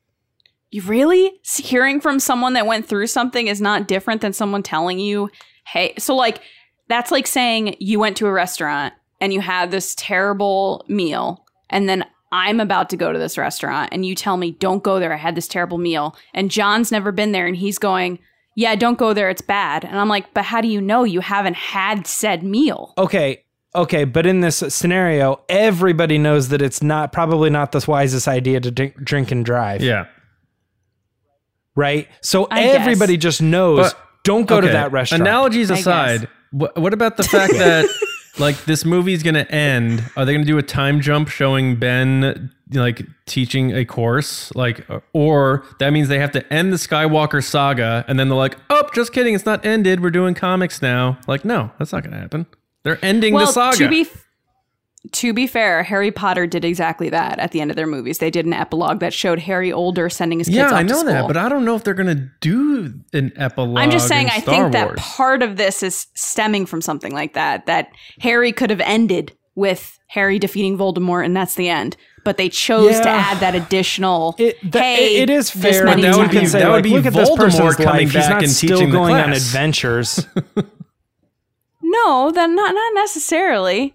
You 0.71 0.83
really 0.83 1.33
hearing 1.57 2.01
from 2.01 2.21
someone 2.21 2.53
that 2.53 2.67
went 2.67 2.87
through 2.87 3.09
something 3.09 3.47
is 3.47 3.61
not 3.61 3.89
different 3.89 4.21
than 4.21 4.33
someone 4.33 4.63
telling 4.63 4.99
you, 4.99 5.31
"Hey." 5.67 5.95
So 5.99 6.15
like 6.15 6.41
that's 6.89 7.11
like 7.11 7.27
saying 7.27 7.77
you 7.79 7.99
went 7.99 8.17
to 8.19 8.27
a 8.27 8.33
restaurant 8.33 8.95
and 9.21 9.33
you 9.33 9.41
had 9.41 9.71
this 9.71 9.95
terrible 9.97 10.85
meal, 10.89 11.45
and 11.71 11.89
then 11.89 12.05
I'm 12.33 12.61
about 12.61 12.91
to 12.91 12.97
go 12.97 13.13
to 13.13 13.19
this 13.19 13.39
restaurant, 13.39 13.91
and 13.93 14.05
you 14.05 14.15
tell 14.15 14.37
me, 14.37 14.51
"Don't 14.53 14.83
go 14.83 14.99
there. 15.01 15.13
I 15.13 15.17
had 15.17 15.35
this 15.35 15.49
terrible 15.49 15.79
meal," 15.79 16.15
and 16.35 16.51
John's 16.51 16.93
never 16.93 17.11
been 17.13 17.33
there, 17.33 17.47
and 17.47 17.57
he's 17.57 17.79
going. 17.79 18.19
Yeah, 18.55 18.75
don't 18.75 18.99
go 18.99 19.13
there. 19.15 19.31
It's 19.31 19.41
bad. 19.41 19.85
And 19.85 20.01
I'm 20.01 20.09
like, 20.09 20.35
but 20.35 20.45
how 20.45 20.61
do 20.61 20.67
you 20.67 20.81
know 20.81 21.05
you 21.05 21.21
haven't 21.21 21.55
had 21.55 22.09
said 22.09 22.43
meal? 22.43 22.93
Okay, 22.99 23.45
okay, 23.73 24.03
but 24.03 24.27
in 24.27 24.41
this 24.41 24.57
scenario, 24.57 25.41
everybody 25.49 26.19
knows 26.19 26.49
that 26.49 26.61
it's 26.61 26.83
not 26.83 27.13
probably 27.13 27.51
not 27.51 27.71
the 27.71 27.85
wisest 27.87 28.27
idea 28.27 28.59
to 28.59 28.73
drink, 28.73 28.97
drink 28.97 29.31
and 29.31 29.45
drive. 29.45 29.81
Yeah. 29.81 30.07
right? 31.77 32.09
So 32.21 32.49
I 32.51 32.63
guess. 32.65 32.81
everybody 32.81 33.17
just 33.17 33.41
knows 33.41 33.93
But- 33.93 34.01
don't 34.25 34.47
go 34.49 34.61
to 34.61 34.67
that 34.67 34.91
restaurant. 34.91 35.21
Analogies 35.23 35.71
aside, 35.71 36.29
what, 36.51 36.77
what 36.77 36.93
about 36.93 37.17
the 37.17 37.23
fact 37.35 37.53
that 37.55 37.87
like 38.39 38.65
this 38.65 38.85
movie's 38.85 39.23
gonna 39.23 39.47
end? 39.51 40.03
Are 40.17 40.25
they 40.25 40.33
gonna 40.33 40.45
do 40.45 40.59
a 40.59 40.63
time 40.63 41.01
jump 41.01 41.29
showing 41.29 41.77
Ben 41.77 42.51
like 42.73 43.03
teaching 43.27 43.75
a 43.75 43.85
course, 43.85 44.55
like, 44.55 44.87
or 45.15 45.65
that 45.79 45.91
means 45.91 46.09
they 46.09 46.19
have 46.19 46.33
to 46.33 46.53
end 46.53 46.73
the 46.73 46.77
Skywalker 46.77 47.43
saga, 47.43 48.05
and 48.09 48.19
then 48.19 48.29
they're 48.29 48.37
like, 48.37 48.57
"Oh, 48.69 48.89
just 48.95 49.13
kidding, 49.13 49.35
it's 49.35 49.47
not 49.47 49.65
ended. 49.65 50.01
We're 50.01 50.11
doing 50.11 50.35
comics 50.35 50.83
now." 50.83 51.19
Like, 51.27 51.45
no, 51.45 51.71
that's 51.79 51.93
not 51.93 52.05
gonna 52.05 52.19
happen. 52.19 52.47
They're 52.85 52.99
ending 53.03 53.35
the 53.35 53.47
saga. 53.47 53.77
To 53.79 53.89
be 53.89 54.07
to 55.13 55.33
be 55.33 55.47
fair, 55.47 55.83
Harry 55.83 56.11
Potter 56.11 56.47
did 56.47 56.65
exactly 56.65 57.09
that 57.11 57.39
at 57.39 57.53
the 57.53 57.61
end 57.61 57.71
of 57.71 57.77
their 57.77 57.87
movies. 57.87 58.19
They 58.19 58.31
did 58.31 58.47
an 58.47 58.53
epilogue 58.53 59.01
that 59.01 59.13
showed 59.13 59.39
Harry 59.41 59.73
older 59.73 60.09
sending 60.09 60.39
his 60.39 60.49
kids 60.49 60.57
yeah, 60.57 60.67
off 60.67 60.73
I 60.73 60.83
to 60.83 60.89
know 60.89 61.05
that, 61.05 61.27
but 61.27 61.37
I 61.37 61.49
don't 61.49 61.65
know 61.65 61.75
if 61.75 61.85
they're 61.85 61.95
gonna 61.95 62.31
do 62.41 62.95
an 63.13 63.33
epilogue. 63.37 63.79
I'm 63.79 63.91
just 63.91 64.09
saying 64.09 64.27
in 64.27 64.33
I 64.33 64.41
Star 64.41 64.55
think 64.55 64.73
that 64.73 64.97
part 64.97 65.43
of 65.43 65.57
this 65.57 65.83
is 65.83 66.07
stemming 66.15 66.67
from 66.67 66.81
something 66.81 67.13
like 67.13 67.35
that. 67.35 67.67
That 67.67 67.91
Harry 68.21 68.53
could 68.53 68.71
have 68.71 68.81
ended 68.81 69.37
with 69.55 69.99
Harry 70.09 70.39
defeating 70.39 70.79
Voldemort 70.79 71.25
and 71.25 71.37
that's 71.37 71.55
the 71.55 71.69
end. 71.69 71.97
But 72.25 72.37
they 72.37 72.51
chose 72.51 73.01
to 73.01 73.09
add 73.09 73.39
that 73.39 73.55
additional 73.55 74.35
It, 74.39 74.59
that, 74.73 74.83
hey, 74.83 75.23
it 75.23 75.31
is 75.31 75.51
this 75.53 75.77
fair. 75.77 75.85
many 75.87 76.03
that 76.03 76.17
would 76.17 76.31
be, 76.31 76.39
times. 76.39 76.53
say, 76.53 76.59
that 76.59 76.69
would 76.69 76.75
like, 76.75 76.85
be 76.85 76.91
look 76.91 77.07
at 77.07 77.15
this 77.15 77.31
Voldemort 77.31 77.37
person's 77.37 77.77
coming 77.77 77.87
life. 77.87 78.01
He's 78.01 78.13
back 78.13 78.31
not 78.31 78.43
and 78.43 78.53
still 78.53 78.77
teaching 78.77 78.91
the 78.91 78.97
going 78.99 79.15
on 79.15 79.33
adventures. 79.33 80.27
No, 81.89 82.31
then 82.31 82.55
not 82.55 82.75
not 82.75 82.95
necessarily. 82.95 83.95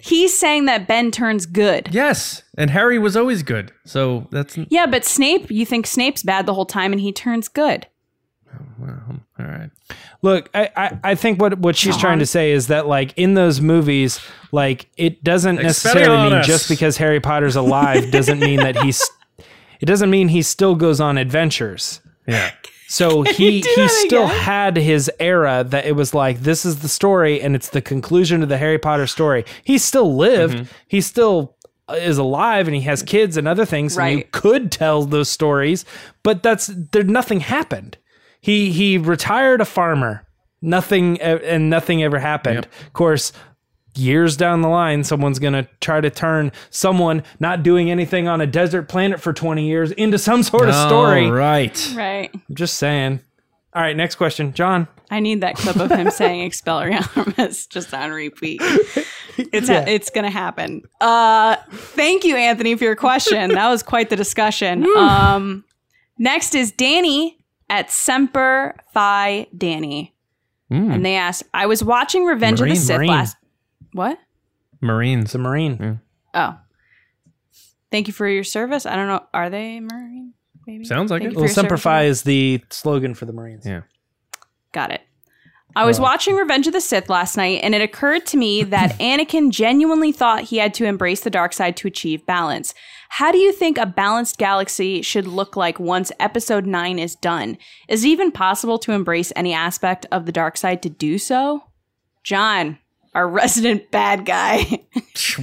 He's 0.00 0.38
saying 0.38 0.64
that 0.64 0.88
Ben 0.88 1.10
turns 1.10 1.46
good. 1.46 1.88
Yes, 1.92 2.42
and 2.56 2.70
Harry 2.70 2.98
was 2.98 3.16
always 3.16 3.42
good, 3.42 3.72
so 3.84 4.26
that's 4.30 4.56
Yeah, 4.68 4.86
but 4.86 5.04
Snape, 5.04 5.50
you 5.50 5.66
think 5.66 5.86
Snape's 5.86 6.22
bad 6.22 6.46
the 6.46 6.54
whole 6.54 6.66
time 6.66 6.92
and 6.92 7.00
he 7.00 7.12
turns 7.12 7.48
good. 7.48 7.86
well, 8.78 9.20
all 9.38 9.46
right. 9.46 9.70
Look, 10.22 10.48
I, 10.54 10.70
I, 10.74 10.98
I 11.04 11.14
think 11.14 11.40
what, 11.40 11.58
what 11.58 11.76
she's 11.76 11.96
trying 11.98 12.18
to 12.20 12.26
say 12.26 12.52
is 12.52 12.68
that 12.68 12.86
like 12.86 13.12
in 13.16 13.34
those 13.34 13.60
movies, 13.60 14.20
like 14.52 14.88
it 14.96 15.22
doesn't 15.22 15.56
necessarily 15.56 16.30
mean 16.30 16.42
just 16.44 16.68
because 16.68 16.96
Harry 16.96 17.20
Potter's 17.20 17.56
alive 17.56 18.10
doesn't 18.10 18.40
mean 18.40 18.60
that 18.60 18.76
he's 18.82 19.02
it 19.80 19.86
doesn't 19.86 20.10
mean 20.10 20.28
he 20.28 20.40
still 20.40 20.74
goes 20.76 21.00
on 21.00 21.18
adventures. 21.18 22.00
Yeah. 22.26 22.52
So 22.98 23.22
he 23.38 23.60
he 23.76 23.88
still 23.88 24.26
again? 24.26 24.38
had 24.40 24.76
his 24.76 25.10
era 25.18 25.64
that 25.68 25.84
it 25.84 25.96
was 25.96 26.14
like 26.14 26.40
this 26.40 26.64
is 26.64 26.74
the 26.80 26.88
story 26.88 27.40
and 27.42 27.54
it's 27.56 27.70
the 27.70 27.82
conclusion 27.82 28.42
of 28.42 28.48
the 28.48 28.58
Harry 28.58 28.78
Potter 28.78 29.06
story. 29.06 29.44
He 29.64 29.78
still 29.78 30.14
lived. 30.16 30.54
Mm-hmm. 30.56 30.72
He 30.88 31.00
still 31.00 31.56
uh, 31.88 31.94
is 31.94 32.18
alive 32.18 32.68
and 32.68 32.74
he 32.74 32.82
has 32.82 33.02
kids 33.02 33.36
and 33.36 33.46
other 33.48 33.64
things 33.66 33.96
and 33.98 34.10
you 34.10 34.16
Right. 34.18 34.32
could 34.32 34.70
tell 34.72 35.04
those 35.04 35.28
stories, 35.28 35.84
but 36.22 36.42
that's 36.42 36.66
there 36.92 37.02
nothing 37.04 37.40
happened. 37.40 37.98
He 38.40 38.70
he 38.70 38.98
retired 38.98 39.60
a 39.60 39.64
farmer. 39.64 40.26
Nothing 40.62 41.20
uh, 41.20 41.40
and 41.44 41.68
nothing 41.68 42.02
ever 42.02 42.18
happened. 42.18 42.66
Of 42.86 42.92
course, 42.94 43.32
years 43.96 44.36
down 44.36 44.60
the 44.62 44.68
line 44.68 45.04
someone's 45.04 45.38
going 45.38 45.52
to 45.52 45.68
try 45.80 46.00
to 46.00 46.10
turn 46.10 46.50
someone 46.70 47.22
not 47.40 47.62
doing 47.62 47.90
anything 47.90 48.26
on 48.28 48.40
a 48.40 48.46
desert 48.46 48.88
planet 48.88 49.20
for 49.20 49.32
20 49.32 49.66
years 49.66 49.90
into 49.92 50.18
some 50.18 50.42
sort 50.42 50.68
of 50.68 50.74
story. 50.74 51.26
All 51.26 51.32
right. 51.32 51.92
Right. 51.96 52.30
I'm 52.34 52.54
just 52.54 52.74
saying. 52.74 53.20
All 53.74 53.82
right, 53.82 53.96
next 53.96 54.14
question, 54.14 54.52
John. 54.52 54.86
I 55.10 55.18
need 55.20 55.40
that 55.40 55.56
clip 55.56 55.76
of 55.76 55.90
him 55.90 56.08
saying 56.10 56.48
Expelliarmus 56.48 57.68
just 57.68 57.92
on 57.92 58.10
repeat. 58.12 58.60
It's 59.36 59.68
it's 59.68 60.10
gonna 60.10 60.30
happen. 60.30 60.82
Uh, 61.00 61.56
thank 61.72 62.24
you, 62.24 62.36
Anthony, 62.36 62.76
for 62.76 62.84
your 62.84 62.94
question. 62.94 63.50
That 63.50 63.68
was 63.68 63.82
quite 63.82 64.10
the 64.10 64.16
discussion. 64.16 64.86
Um, 64.96 65.64
next 66.18 66.54
is 66.54 66.70
Danny 66.70 67.36
at 67.68 67.90
Semper 67.90 68.76
Fi 68.92 69.46
Danny, 69.56 70.14
Mm, 70.70 70.94
and 70.94 71.04
they 71.04 71.16
asked, 71.16 71.42
"I 71.52 71.66
was 71.66 71.82
watching 71.84 72.24
Revenge 72.24 72.60
of 72.60 72.68
the 72.68 72.76
Sith 72.76 72.96
Marine. 72.98 73.10
last. 73.10 73.36
What? 73.94 74.18
Marines. 74.82 75.26
It's 75.26 75.34
a 75.34 75.38
Marine. 75.38 75.78
Mm. 75.78 76.00
Oh, 76.34 76.58
thank 77.90 78.06
you 78.08 78.12
for 78.12 78.28
your 78.28 78.44
service. 78.44 78.84
I 78.84 78.96
don't 78.96 79.06
know. 79.08 79.24
Are 79.32 79.48
they 79.48 79.80
Marine? 79.80 80.34
Maybe 80.66 80.84
Sounds 80.84 81.10
like 81.10 81.20
Thank 81.22 81.28
it. 81.28 81.32
you 81.32 81.34
for 81.34 81.40
Well, 81.40 81.48
your 81.48 81.54
Semper. 81.54 81.76
Fi 81.76 82.02
is 82.04 82.22
the 82.22 82.62
slogan 82.70 83.14
for 83.14 83.24
the 83.24 83.32
Marines. 83.32 83.64
Yeah. 83.66 83.82
Got 84.72 84.90
it. 84.90 85.02
I 85.76 85.84
was 85.86 85.98
watching 85.98 86.36
Revenge 86.36 86.66
of 86.68 86.72
the 86.72 86.80
Sith 86.80 87.08
last 87.08 87.36
night, 87.36 87.60
and 87.64 87.74
it 87.74 87.82
occurred 87.82 88.26
to 88.26 88.36
me 88.36 88.62
that 88.64 88.92
Anakin 89.00 89.50
genuinely 89.50 90.12
thought 90.12 90.44
he 90.44 90.58
had 90.58 90.72
to 90.74 90.84
embrace 90.84 91.20
the 91.20 91.30
dark 91.30 91.52
side 91.52 91.76
to 91.78 91.88
achieve 91.88 92.24
balance. 92.26 92.74
How 93.10 93.32
do 93.32 93.38
you 93.38 93.52
think 93.52 93.76
a 93.76 93.84
balanced 93.86 94.38
galaxy 94.38 95.02
should 95.02 95.26
look 95.26 95.56
like 95.56 95.78
once 95.80 96.12
Episode 96.20 96.64
9 96.66 96.98
is 96.98 97.16
done? 97.16 97.58
Is 97.88 98.04
it 98.04 98.08
even 98.08 98.30
possible 98.32 98.78
to 98.80 98.92
embrace 98.92 99.32
any 99.36 99.52
aspect 99.52 100.06
of 100.12 100.26
the 100.26 100.32
dark 100.32 100.56
side 100.56 100.80
to 100.82 100.88
do 100.90 101.18
so? 101.18 101.64
John, 102.22 102.78
our 103.14 103.28
resident 103.28 103.90
bad 103.90 104.24
guy. 104.24 104.80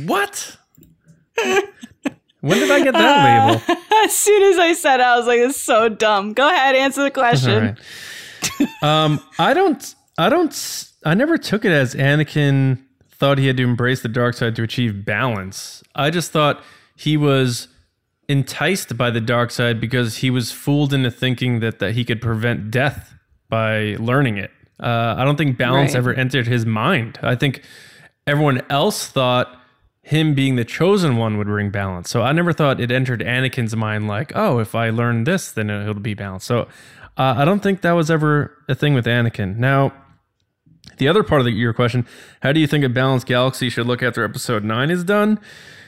What? 0.05 0.57
when 2.41 2.59
did 2.59 2.71
I 2.71 2.83
get 2.83 2.93
that 2.93 3.57
label? 3.67 3.77
as 4.05 4.15
soon 4.15 4.43
as 4.53 4.59
I 4.59 4.73
said 4.73 4.99
it, 4.99 5.03
I 5.03 5.17
was 5.17 5.27
like, 5.27 5.39
it's 5.39 5.59
so 5.59 5.89
dumb. 5.89 6.33
Go 6.33 6.47
ahead, 6.47 6.75
answer 6.75 7.03
the 7.03 7.11
question. 7.11 7.77
right. 8.59 8.83
um, 8.83 9.19
I 9.39 9.53
don't. 9.53 9.95
I 10.17 10.29
don't. 10.29 10.87
I 11.05 11.13
never 11.13 11.37
took 11.37 11.65
it 11.65 11.71
as 11.71 11.95
Anakin 11.95 12.79
thought 13.11 13.37
he 13.37 13.47
had 13.47 13.57
to 13.57 13.63
embrace 13.63 14.01
the 14.01 14.09
dark 14.09 14.35
side 14.35 14.55
to 14.55 14.63
achieve 14.63 15.03
balance. 15.05 15.83
I 15.95 16.09
just 16.09 16.31
thought 16.31 16.63
he 16.95 17.17
was 17.17 17.67
enticed 18.27 18.97
by 18.97 19.09
the 19.09 19.21
dark 19.21 19.51
side 19.51 19.81
because 19.81 20.17
he 20.17 20.29
was 20.29 20.51
fooled 20.51 20.93
into 20.93 21.11
thinking 21.11 21.59
that 21.59 21.79
that 21.79 21.93
he 21.93 22.05
could 22.05 22.21
prevent 22.21 22.71
death 22.71 23.13
by 23.49 23.95
learning 23.99 24.37
it. 24.37 24.51
Uh, 24.81 25.15
I 25.17 25.23
don't 25.25 25.35
think 25.37 25.57
balance 25.57 25.91
Right. 25.93 25.99
ever 25.99 26.13
entered 26.13 26.47
his 26.47 26.65
mind. 26.65 27.19
I 27.21 27.35
think 27.35 27.61
everyone 28.25 28.61
else 28.69 29.07
thought 29.07 29.57
him 30.03 30.33
being 30.33 30.55
the 30.55 30.65
chosen 30.65 31.17
one 31.17 31.37
would 31.37 31.47
bring 31.47 31.69
balance. 31.69 32.09
So 32.09 32.23
I 32.23 32.31
never 32.31 32.51
thought 32.53 32.79
it 32.81 32.91
entered 32.91 33.19
Anakin's 33.21 33.75
mind 33.75 34.07
like, 34.07 34.31
oh, 34.35 34.59
if 34.59 34.73
I 34.73 34.89
learn 34.89 35.25
this, 35.25 35.51
then 35.51 35.69
it'll 35.69 35.93
be 35.93 36.15
balanced. 36.15 36.47
So 36.47 36.61
uh, 37.17 37.35
I 37.37 37.45
don't 37.45 37.61
think 37.61 37.81
that 37.81 37.91
was 37.91 38.09
ever 38.09 38.57
a 38.67 38.73
thing 38.73 38.93
with 38.95 39.05
Anakin. 39.05 39.57
Now, 39.57 39.93
the 40.97 41.07
other 41.07 41.21
part 41.23 41.41
of 41.41 41.45
the, 41.45 41.51
your 41.51 41.73
question, 41.73 42.07
how 42.41 42.51
do 42.51 42.59
you 42.59 42.65
think 42.67 42.83
a 42.83 42.89
balanced 42.89 43.27
galaxy 43.27 43.69
should 43.69 43.85
look 43.85 44.01
after 44.01 44.23
episode 44.23 44.63
nine 44.63 44.89
is 44.89 45.03
done? 45.03 45.39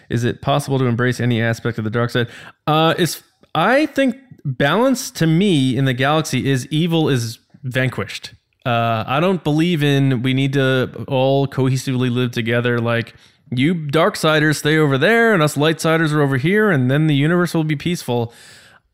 Is 0.10 0.24
it 0.24 0.42
possible 0.42 0.78
to 0.78 0.86
embrace 0.86 1.20
any 1.20 1.42
aspect 1.42 1.78
of 1.80 1.84
the 1.84 1.90
dark 1.90 2.12
side? 2.12 2.28
Uh, 2.68 2.94
is 3.00 3.24
I 3.56 3.88
think 3.88 4.16
balance 4.46 5.10
to 5.12 5.26
me 5.26 5.76
in 5.76 5.86
the 5.86 5.94
galaxy 5.94 6.50
is 6.50 6.68
evil 6.68 7.10
is 7.10 7.40
vanquished. 7.64 8.34
Uh, 8.66 9.04
I 9.06 9.20
don't 9.20 9.44
believe 9.44 9.84
in 9.84 10.22
we 10.22 10.34
need 10.34 10.54
to 10.54 11.06
all 11.08 11.48
cohesively 11.48 12.10
live 12.10 12.32
together. 12.32 12.80
Like 12.80 13.14
you 13.52 13.74
dark 13.74 14.16
darksiders 14.16 14.58
stay 14.58 14.78
over 14.78 14.98
there, 14.98 15.34
and 15.34 15.44
us 15.44 15.56
lightsiders 15.56 16.14
are 16.14 16.22
over 16.22 16.38
here, 16.38 16.72
and 16.72 16.90
then 16.90 17.08
the 17.08 17.16
universe 17.16 17.54
will 17.54 17.66
be 17.66 17.76
peaceful. 17.76 18.34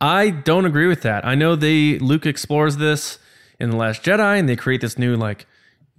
I 0.01 0.31
don't 0.31 0.65
agree 0.65 0.87
with 0.87 1.01
that. 1.03 1.25
I 1.25 1.35
know 1.35 1.55
they 1.55 1.99
Luke 1.99 2.25
explores 2.25 2.77
this 2.77 3.19
in 3.59 3.69
the 3.69 3.77
Last 3.77 4.03
Jedi, 4.03 4.39
and 4.39 4.49
they 4.49 4.55
create 4.55 4.81
this 4.81 4.97
new 4.97 5.15
like 5.15 5.45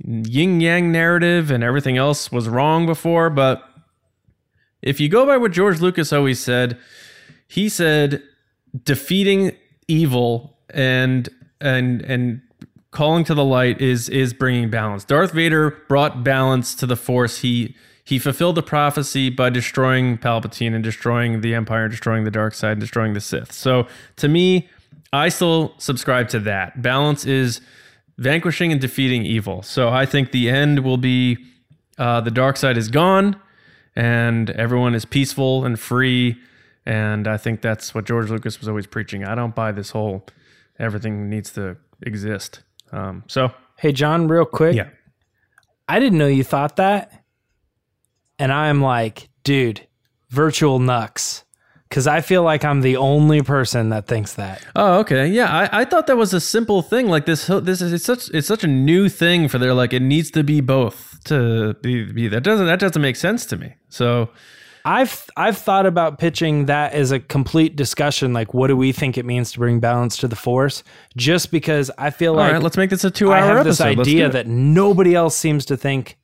yin 0.05 0.61
yang 0.61 0.91
narrative, 0.91 1.51
and 1.53 1.63
everything 1.63 1.97
else 1.97 2.33
was 2.33 2.49
wrong 2.49 2.87
before. 2.87 3.31
But 3.31 3.63
if 4.83 4.99
you 4.99 5.09
go 5.09 5.25
by 5.27 5.37
what 5.37 5.53
George 5.53 5.81
Lucas 5.81 6.13
always 6.13 6.41
said, 6.41 6.77
he 7.47 7.69
said 7.69 8.23
defeating 8.85 9.53
evil 9.87 10.59
and 10.71 11.29
and 11.61 12.03
and 12.03 12.43
calling 12.91 13.25
to 13.25 13.35
the 13.35 13.45
light 13.45 13.81
is 13.81 14.09
is 14.09 14.33
bringing 14.33 14.71
balance. 14.71 15.05
Darth 15.05 15.33
Vader 15.33 15.71
brought 15.89 16.25
balance 16.25 16.75
to 16.77 16.87
the 16.87 16.97
Force. 16.97 17.39
He 17.39 17.75
he 18.05 18.19
fulfilled 18.19 18.57
the 18.57 18.63
prophecy 18.63 19.31
by 19.31 19.51
destroying 19.51 20.19
Palpatine 20.19 20.75
and 20.75 20.83
destroying 20.83 21.43
the 21.43 21.55
Empire, 21.55 21.89
destroying 21.89 22.25
the 22.25 22.31
dark 22.31 22.55
side, 22.55 22.81
destroying 22.81 23.15
the 23.15 23.21
Sith. 23.21 23.53
So 23.53 23.87
to 24.17 24.29
me, 24.29 24.69
I 25.13 25.29
still 25.29 25.75
subscribe 25.79 26.29
to 26.31 26.41
that. 26.41 26.83
Balance 26.83 27.25
is 27.25 27.61
vanquishing 28.19 28.73
and 28.73 28.81
defeating 28.81 29.25
evil. 29.25 29.63
So 29.63 29.89
I 29.89 30.07
think 30.07 30.33
the 30.33 30.49
end 30.51 30.81
will 30.81 30.97
be 30.97 31.39
uh, 31.99 32.21
the 32.21 32.31
dark 32.31 32.57
side 32.57 32.77
is 32.77 32.89
gone 32.89 33.37
and 33.97 34.51
everyone 34.51 34.95
is 34.95 35.05
peaceful 35.05 35.65
and 35.65 35.79
free. 35.79 36.37
And 36.87 37.29
I 37.29 37.37
think 37.37 37.61
that's 37.61 37.95
what 37.95 38.07
George 38.07 38.31
Lucas 38.31 38.59
was 38.59 38.69
always 38.69 38.87
preaching. 38.87 39.25
I 39.25 39.35
don't 39.35 39.55
buy 39.55 39.73
this 39.73 39.91
whole 39.91 40.27
everything 40.79 41.29
needs 41.29 41.53
to 41.53 41.77
exist. 42.03 42.61
Um, 42.93 43.25
so 43.29 43.53
Hey, 43.79 43.93
John, 43.93 44.29
real 44.29 44.45
quick. 44.45 44.75
yeah, 44.77 44.89
I 45.89 45.99
didn't 45.99 46.19
know 46.19 46.27
you 46.27 46.45
thought 46.45 46.77
that. 46.77 47.25
And 48.39 48.53
I'm 48.53 48.81
like, 48.81 49.29
dude, 49.45 49.87
virtual 50.31 50.79
nux. 50.79 51.45
Cause 51.91 52.07
I 52.07 52.21
feel 52.21 52.45
like 52.45 52.65
I'm 52.65 52.83
the 52.83 52.97
only 52.99 53.43
person 53.43 53.89
that 53.89 54.07
thinks 54.07 54.35
that. 54.35 54.65
Oh, 54.77 55.01
okay. 55.01 55.27
Yeah, 55.27 55.47
I, 55.53 55.81
I 55.81 55.85
thought 55.85 56.07
that 56.07 56.17
was 56.17 56.33
a 56.33 56.39
simple 56.41 56.83
thing. 56.83 57.09
Like 57.09 57.27
this, 57.27 57.49
this 57.49 57.83
is 57.83 57.93
it's 57.93 58.05
such 58.05 58.31
it's 58.31 58.47
such 58.47 58.63
a 58.63 58.69
new 58.69 59.09
thing 59.09 59.49
for 59.49 59.59
their 59.59 59.75
like 59.75 59.93
it 59.93 60.01
needs 60.01 60.31
to 60.31 60.45
be 60.45 60.61
both 60.61 61.19
to 61.25 61.75
be, 61.83 62.05
be 62.13 62.29
that 62.29 62.43
doesn't 62.45 62.67
that 62.67 62.79
doesn't 62.79 63.03
make 63.03 63.17
sense 63.17 63.45
to 63.47 63.57
me. 63.57 63.75
So 63.89 64.31
I've 64.85 65.27
I've 65.37 65.59
thought 65.59 65.87
about 65.87 66.19
pitching 66.19 66.67
that 66.67 66.93
as 66.93 67.13
a 67.13 67.21
complete 67.21 67.77
discussion, 67.77 68.33
like 68.33 68.55
what 68.55 68.69
do 68.69 68.77
we 68.77 68.93
think 68.93 69.19
it 69.19 69.25
means 69.25 69.53
to 69.53 69.59
bring 69.59 69.81
balance 69.81 70.17
to 70.19 70.29
the 70.29 70.37
force? 70.37 70.83
Just 71.17 71.51
because 71.51 71.91
I 71.99 72.11
feel 72.11 72.33
all 72.33 72.39
like 72.39 72.53
right, 72.55 72.63
let's 72.63 72.77
make 72.77 72.91
this 72.91 73.05
a 73.05 73.11
two 73.11 73.33
I 73.33 73.41
hour 73.41 73.57
have 73.57 73.65
this 73.65 73.81
episode. 73.81 73.99
Let's 73.99 74.09
idea 74.09 74.29
that 74.31 74.47
nobody 74.47 75.15
else 75.15 75.37
seems 75.37 75.67
to 75.67 75.77
think 75.77 76.17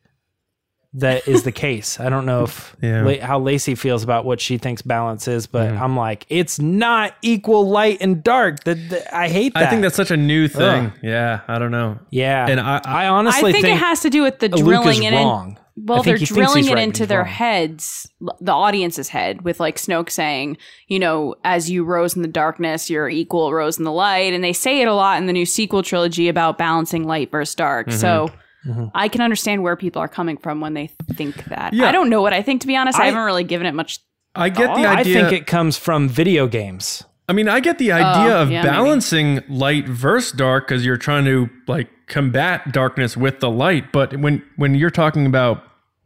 that 0.94 1.28
is 1.28 1.42
the 1.42 1.52
case. 1.66 2.00
I 2.00 2.09
don't 2.09 2.24
know 2.24 2.44
if 2.44 2.74
Yeah. 2.80 3.02
La- 3.02 3.20
how 3.26 3.38
Lacey 3.38 3.74
feels 3.74 4.02
about 4.02 4.24
what 4.24 4.40
she 4.40 4.57
thinks 4.57 4.80
balance 4.82 5.28
is, 5.28 5.46
but 5.46 5.70
mm-hmm. 5.70 5.82
I'm 5.82 5.96
like, 5.96 6.24
it's 6.30 6.59
not 6.59 7.14
equal 7.22 7.68
light 7.68 7.98
and 8.00 8.22
dark. 8.24 8.64
That 8.64 8.88
that- 8.88 9.14
I 9.14 9.28
hate 9.28 9.52
that. 9.54 9.64
I 9.64 9.70
think 9.70 9.82
that's 9.82 9.96
such 9.96 10.11
a 10.11 10.16
new 10.16 10.48
thing. 10.48 10.86
Ugh. 10.86 10.92
Yeah, 11.02 11.40
I 11.48 11.59
don't 11.59 11.70
know. 11.72 11.98
yeah. 12.11 12.46
and 12.48 12.59
I- 12.61 12.80
I 12.84 13.04
I 13.04 13.09
honestly 13.09 13.52
think, 13.52 13.66
it 13.66 13.76
has 13.76 14.00
to 14.00 14.11
do 14.11 14.22
with 14.22 14.38
the 14.38 14.48
Luke 14.48 14.59
is 14.61 14.64
drilling 14.64 15.02
it 15.02 15.12
in. 15.12 15.22
wrong. 15.26 15.59
Well, 15.77 16.03
they're 16.03 16.16
think 16.16 16.29
he 16.29 16.35
thinks 16.35 16.53
drilling 16.53 16.68
it 16.68 16.79
into 16.83 17.05
their 17.07 17.18
wrong. 17.20 17.29
heads, 17.29 18.11
the 18.41 18.53
audience's 18.53 19.09
head, 19.09 19.43
with 19.43 19.61
like 19.61 19.77
Snoke 19.77 20.11
saying, 20.11 20.57
you 20.89 20.99
know, 20.99 21.35
as 21.45 21.70
you 21.70 21.85
rose 21.85 22.16
in 22.16 22.22
the 22.22 22.29
darkness, 22.29 22.89
your 22.89 23.09
equal 23.11 23.53
rose 23.53 23.77
in 23.79 23.85
the 23.85 23.93
light. 23.93 24.33
And 24.33 24.43
they 24.43 24.55
say 24.55 24.81
it 24.81 24.89
a 24.89 24.95
lot 24.95 25.18
in 25.18 25.27
the 25.27 25.33
new 25.35 25.45
sequel 25.45 25.83
trilogy 25.83 26.29
about 26.29 26.57
balancing 26.59 27.05
light 27.05 27.31
versus 27.31 27.55
dark. 27.55 27.91
So 27.93 28.31
Mm-hmm. 28.66 28.87
I 28.97 29.07
can 29.07 29.20
understand 29.20 29.62
where 29.62 29.77
people 29.77 30.03
are 30.03 30.09
coming 30.09 30.37
from 30.39 30.61
when 30.61 30.74
they 30.74 30.89
think 31.12 31.37
that. 31.45 31.72
Yeah. 31.72 31.89
I 31.89 31.93
don't 31.93 32.11
know 32.11 32.20
what 32.20 32.33
I 32.33 32.43
think, 32.43 32.62
to 32.62 32.66
be 32.66 32.74
honest. 32.74 32.99
I, 32.99 33.05
I- 33.05 33.07
haven't 33.07 33.22
really 33.22 33.45
given 33.45 33.64
it 33.64 33.74
much. 33.74 34.01
I 34.35 34.49
get 34.49 34.74
the 34.74 34.85
idea. 34.87 35.20
I 35.20 35.29
think 35.29 35.33
it 35.41 35.47
comes 35.47 35.77
from 35.79 36.09
video 36.09 36.49
games. 36.49 37.05
I 37.29 37.33
mean, 37.33 37.49
I 37.49 37.61
get 37.61 37.79
the 37.79 37.93
idea 37.93 38.35
Oh, 38.37 38.43
of 38.43 38.51
yeah, 38.51 38.62
maybe. 38.62 38.72
balancing 38.74 39.41
light 39.49 39.87
versus 39.89 40.33
dark 40.33 40.66
because 40.66 40.85
you're 40.85 40.97
trying 40.97 41.24
to 41.27 41.49
like 41.68 41.89
combat 42.07 42.72
darkness 42.72 43.16
with 43.16 43.40
the 43.40 43.50
light. 43.50 43.92
But 43.92 44.16
when 44.18 44.42
when 44.57 44.74
you're 44.74 44.90
talking 44.90 45.26
about 45.26 45.62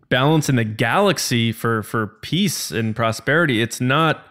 balance 0.08 0.48
in 0.48 0.56
the 0.56 0.64
galaxy 0.64 1.52
for 1.52 1.82
for 1.82 2.06
peace 2.22 2.70
and 2.70 2.94
prosperity, 2.96 3.60
it's 3.62 3.80
not. 3.80 4.26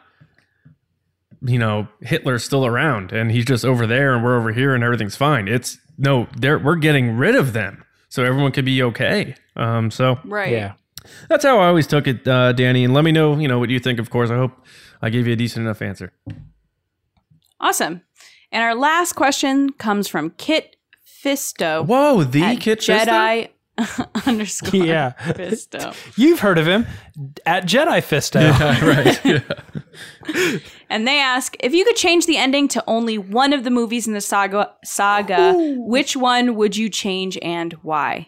You 1.41 1.57
know, 1.57 1.87
Hitler's 2.01 2.43
still 2.43 2.65
around 2.65 3.13
and 3.13 3.31
he's 3.31 3.45
just 3.45 3.63
over 3.63 3.87
there, 3.87 4.13
and 4.13 4.25
we're 4.25 4.37
over 4.37 4.51
here, 4.51 4.75
and 4.75 4.83
everything's 4.83 5.15
fine. 5.15 5.47
It's 5.47 5.77
no, 5.97 6.27
they're 6.37 6.59
we're 6.59 6.75
getting 6.75 7.15
rid 7.15 7.33
of 7.35 7.53
them 7.53 7.85
so 8.09 8.25
everyone 8.25 8.51
can 8.51 8.65
be 8.65 8.83
okay. 8.83 9.35
Um, 9.55 9.89
so 9.89 10.19
Right. 10.25 10.51
Yeah. 10.51 10.73
that's 11.29 11.45
how 11.45 11.59
I 11.59 11.67
always 11.67 11.87
took 11.87 12.07
it, 12.07 12.27
uh, 12.27 12.51
Danny. 12.51 12.83
And 12.83 12.93
let 12.93 13.05
me 13.05 13.13
know, 13.13 13.37
you 13.37 13.47
know, 13.47 13.57
what 13.57 13.69
you 13.69 13.79
think. 13.79 13.99
Of 13.99 14.09
course, 14.09 14.29
I 14.29 14.35
hope 14.35 14.51
I 15.01 15.09
gave 15.09 15.27
you 15.27 15.33
a 15.33 15.35
decent 15.37 15.65
enough 15.65 15.81
answer. 15.81 16.11
Awesome. 17.61 18.01
And 18.51 18.63
our 18.63 18.75
last 18.75 19.13
question 19.13 19.69
comes 19.71 20.07
from 20.09 20.31
Kit 20.31 20.75
Fisto. 21.23 21.85
Whoa, 21.85 22.23
the 22.23 22.43
at 22.43 22.59
Kit 22.59 22.79
Fisto? 22.79 23.05
Jedi 23.05 23.49
underscore 24.27 24.85
Yeah. 24.85 25.13
Fisto. 25.19 25.95
You've 26.17 26.39
heard 26.39 26.57
of 26.57 26.67
him 26.67 26.85
at 27.45 27.65
Jedi 27.65 27.99
Fisto. 28.01 28.51
right. 28.81 29.25
Yeah. 29.25 30.59
And 30.89 31.07
they 31.07 31.19
ask 31.19 31.55
if 31.59 31.73
you 31.73 31.85
could 31.85 31.95
change 31.95 32.25
the 32.25 32.37
ending 32.37 32.67
to 32.69 32.83
only 32.87 33.17
one 33.17 33.53
of 33.53 33.63
the 33.63 33.69
movies 33.69 34.07
in 34.07 34.13
the 34.13 34.21
saga 34.21 34.71
saga, 34.83 35.53
which 35.77 36.15
one 36.15 36.55
would 36.55 36.75
you 36.75 36.89
change 36.89 37.37
and 37.41 37.73
why? 37.81 38.27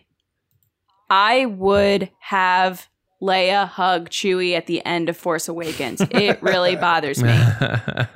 I 1.09 1.45
would 1.45 2.09
have 2.19 2.87
Leia 3.21 3.67
hug 3.67 4.09
Chewie 4.09 4.55
at 4.55 4.67
the 4.67 4.83
end 4.85 5.09
of 5.09 5.17
Force 5.17 5.47
Awakens. 5.47 6.01
It 6.11 6.41
really 6.41 6.75
bothers 6.75 7.21
me. 7.21 7.29
I 7.31 8.07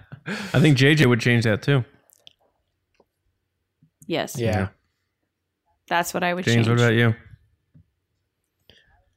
think 0.59 0.78
JJ 0.78 1.05
would 1.07 1.19
change 1.19 1.43
that 1.43 1.61
too. 1.61 1.84
Yes. 4.06 4.38
Yeah. 4.38 4.70
That's 5.88 6.14
what 6.14 6.24
I 6.24 6.34
would 6.34 6.45
James, 6.45 6.56
change. 6.66 6.68
what 6.68 6.80
about 6.80 6.93
you? 6.93 7.16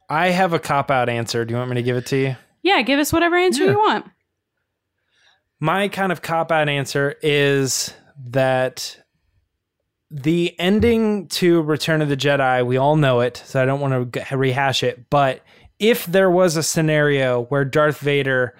I 0.09 0.29
have 0.29 0.53
a 0.53 0.59
cop 0.59 0.89
out 0.91 1.09
answer. 1.09 1.45
Do 1.45 1.53
you 1.53 1.57
want 1.57 1.69
me 1.69 1.75
to 1.75 1.83
give 1.83 1.97
it 1.97 2.05
to 2.07 2.17
you? 2.17 2.35
Yeah, 2.61 2.81
give 2.81 2.99
us 2.99 3.13
whatever 3.13 3.35
answer 3.37 3.65
Yeah. 3.65 3.71
you 3.71 3.77
want. 3.79 4.05
My 5.59 5.87
kind 5.87 6.11
of 6.11 6.21
cop 6.21 6.51
out 6.51 6.69
answer 6.69 7.15
is 7.21 7.93
that 8.29 8.97
the 10.09 10.55
ending 10.59 11.27
to 11.27 11.61
Return 11.61 12.01
of 12.01 12.09
the 12.09 12.17
Jedi, 12.17 12.65
we 12.65 12.77
all 12.77 12.95
know 12.95 13.19
it, 13.19 13.37
so 13.45 13.61
I 13.61 13.65
don't 13.65 13.79
want 13.79 14.13
to 14.13 14.37
rehash 14.37 14.81
it. 14.83 15.09
But 15.09 15.41
if 15.77 16.05
there 16.05 16.31
was 16.31 16.55
a 16.55 16.63
scenario 16.63 17.43
where 17.45 17.65
Darth 17.65 17.99
Vader 17.99 18.55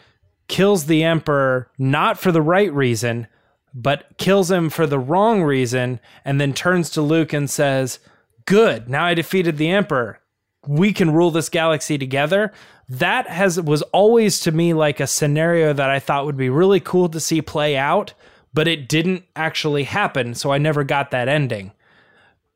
kills 0.48 0.86
the 0.86 1.04
Emperor 1.04 1.72
not 1.80 2.20
for 2.20 2.32
the 2.32 2.42
right 2.42 2.72
reason, 2.74 3.28
but 3.74 4.18
kills 4.18 4.50
him 4.52 4.70
for 4.70 4.88
the 4.88 5.00
wrong 5.00 5.44
reason, 5.44 6.00
and 6.26 6.40
then 6.40 6.54
turns 6.54 6.90
to 6.92 7.02
Luke 7.02 7.34
and 7.34 7.50
says, 7.50 8.00
good. 8.46 8.90
Now 8.90 9.06
I 9.06 9.14
defeated 9.14 9.58
the 9.58 9.70
Emperor. 9.70 10.20
We 10.68 10.92
can 10.92 11.12
rule 11.12 11.32
this 11.32 11.50
galaxy 11.50 11.98
together. 11.98 12.52
That 12.90 13.28
has 13.28 13.62
was 13.62 13.82
always 13.84 14.40
to 14.42 14.52
me 14.52 14.74
like 14.74 15.00
a 15.00 15.08
scenario 15.08 15.74
that 15.74 15.90
I 15.90 16.00
thought 16.00 16.26
would 16.26 16.38
be 16.38 16.50
really 16.50 16.80
cool 16.80 17.08
to 17.10 17.20
see 17.20 17.42
play 17.42 17.78
out, 17.78 18.14
but 18.54 18.68
it 18.68 18.90
didn't 18.90 19.26
actually 19.36 19.84
happen, 19.84 20.34
so 20.34 20.52
I 20.52 20.58
never 20.58 20.84
got 20.84 21.12
that 21.12 21.28
ending. 21.28 21.72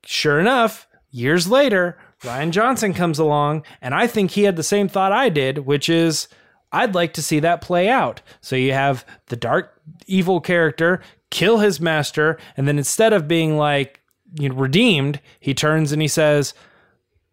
Sure 0.06 0.40
enough, 0.40 0.88
years 1.12 1.48
later, 1.48 1.98
Rian 2.22 2.52
Johnson 2.52 2.94
comes 2.94 3.20
along, 3.20 3.64
and 3.82 3.94
I 3.94 4.08
think 4.08 4.32
he 4.32 4.44
had 4.44 4.56
the 4.56 4.64
same 4.64 4.88
thought 4.88 5.12
I 5.12 5.30
did, 5.30 5.60
which 5.60 5.88
is 5.88 6.28
I'd 6.74 6.96
like 6.96 7.14
to 7.14 7.22
see 7.22 7.40
that 7.40 7.62
play 7.62 7.88
out. 7.88 8.22
So 8.42 8.56
you 8.56 8.74
have 8.74 9.06
the 9.28 9.36
dark, 9.36 9.80
evil 10.08 10.42
character 10.42 11.02
kill 11.30 11.60
his 11.60 11.80
master, 11.80 12.38
and 12.58 12.68
then 12.68 12.78
instead 12.78 13.14
of 13.14 13.28
being 13.28 13.58
like 13.58 14.02
you 14.40 14.50
know, 14.50 14.56
redeemed, 14.56 15.20
he 15.40 15.54
turns 15.54 15.92
and 15.92 16.02
he 16.02 16.08
says, 16.08 16.54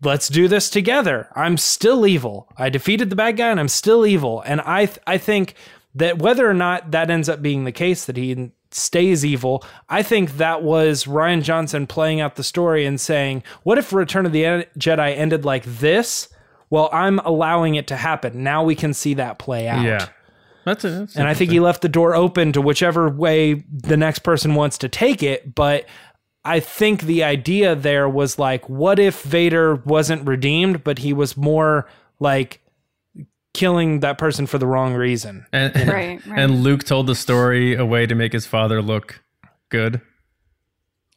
Let's 0.03 0.29
do 0.29 0.49
this 0.49 0.71
together. 0.71 1.29
I'm 1.37 1.59
still 1.59 2.07
evil. 2.07 2.49
I 2.57 2.71
defeated 2.71 3.11
the 3.11 3.17
bad 3.17 3.37
guy 3.37 3.51
and 3.51 3.61
I'm 3.61 3.69
still 3.69 4.07
evil. 4.07 4.43
And 4.47 4.63
I 4.63 4.87
th- 4.87 4.99
I 5.07 5.19
think 5.19 5.55
that 5.95 6.19
whether 6.19 6.49
or 6.49 6.55
not 6.55 6.93
that 6.93 7.11
ends 7.11 7.29
up 7.29 7.43
being 7.43 7.65
the 7.65 7.73
case 7.73 8.07
that 8.07 8.17
he 8.17 8.51
stays 8.71 9.27
evil, 9.27 9.63
I 9.91 10.03
think 10.03 10.39
that 10.39 10.63
was 10.63 11.05
Rian 11.05 11.43
Johnson 11.43 11.87
playing 11.87 12.21
out 12.21 12.37
the 12.37 12.45
story 12.45 12.87
and 12.87 12.99
saying, 12.99 13.43
"What 13.63 13.77
if 13.77 13.93
Return 13.93 14.25
of 14.25 14.33
the 14.33 14.67
Jedi 14.79 15.15
ended 15.15 15.45
like 15.45 15.65
this?" 15.65 16.29
Well, 16.71 16.89
I'm 16.93 17.19
allowing 17.21 17.75
it 17.75 17.89
to 17.89 17.97
happen. 17.97 18.43
Now 18.43 18.63
we 18.63 18.75
can 18.75 18.95
see 18.95 19.15
that 19.15 19.39
play 19.39 19.69
out. 19.69 19.85
Yeah. 19.85 20.09
That's 20.65 20.85
it. 20.85 20.91
That's 20.91 21.17
And 21.17 21.27
I 21.27 21.35
think 21.35 21.51
he 21.51 21.59
left 21.59 21.83
the 21.83 21.89
door 21.89 22.15
open 22.15 22.53
to 22.53 22.61
whichever 22.61 23.09
way 23.09 23.65
the 23.71 23.97
next 23.97 24.21
person 24.21 24.55
wants 24.55 24.79
to 24.79 24.89
take 24.89 25.23
it. 25.23 25.55
But 25.55 25.87
I 26.45 26.61
think 26.61 27.03
the 27.03 27.25
idea 27.25 27.75
there 27.75 28.09
was 28.09 28.39
like, 28.39 28.69
what 28.69 28.99
if 28.99 29.23
Vader 29.23 29.77
wasn't 29.77 30.27
redeemed, 30.27 30.85
but 30.85 30.99
he 30.99 31.13
was 31.13 31.37
more 31.37 31.89
like 32.21 32.61
killing 33.53 34.01
that 34.01 34.17
person 34.19 34.47
for 34.47 34.59
the 34.59 34.67
wrong 34.67 34.95
reason? 34.95 35.47
and, 35.53 35.75
Right, 35.89 36.25
right. 36.27 36.39
and 36.39 36.63
Luke 36.63 36.85
told 36.85 37.07
the 37.07 37.15
story 37.15 37.75
a 37.75 37.85
way 37.85 38.07
to 38.07 38.15
make 38.15 38.33
his 38.33 38.47
father 38.47 38.81
look 38.81 39.23
good. 39.71 40.01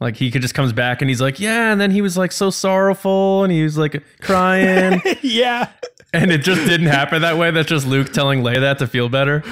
Like 0.04 0.16
he 0.16 0.30
could 0.30 0.42
just 0.42 0.52
comes 0.52 0.74
back 0.74 1.00
and 1.00 1.08
he's 1.08 1.22
like, 1.22 1.40
yeah, 1.40 1.72
and 1.72 1.80
then 1.80 1.90
he 1.90 2.02
was 2.02 2.18
like 2.18 2.30
so 2.30 2.50
sorrowful 2.50 3.42
and 3.42 3.50
he 3.50 3.62
was 3.62 3.78
like 3.78 4.04
crying, 4.20 5.00
yeah. 5.22 5.70
and 6.12 6.30
it 6.30 6.42
just 6.42 6.60
didn't 6.68 6.88
happen 6.88 7.22
that 7.22 7.38
way. 7.38 7.50
That's 7.50 7.70
just 7.70 7.86
Luke 7.86 8.12
telling 8.12 8.42
Leia 8.42 8.60
that 8.60 8.78
to 8.80 8.86
feel 8.86 9.08
better. 9.08 9.42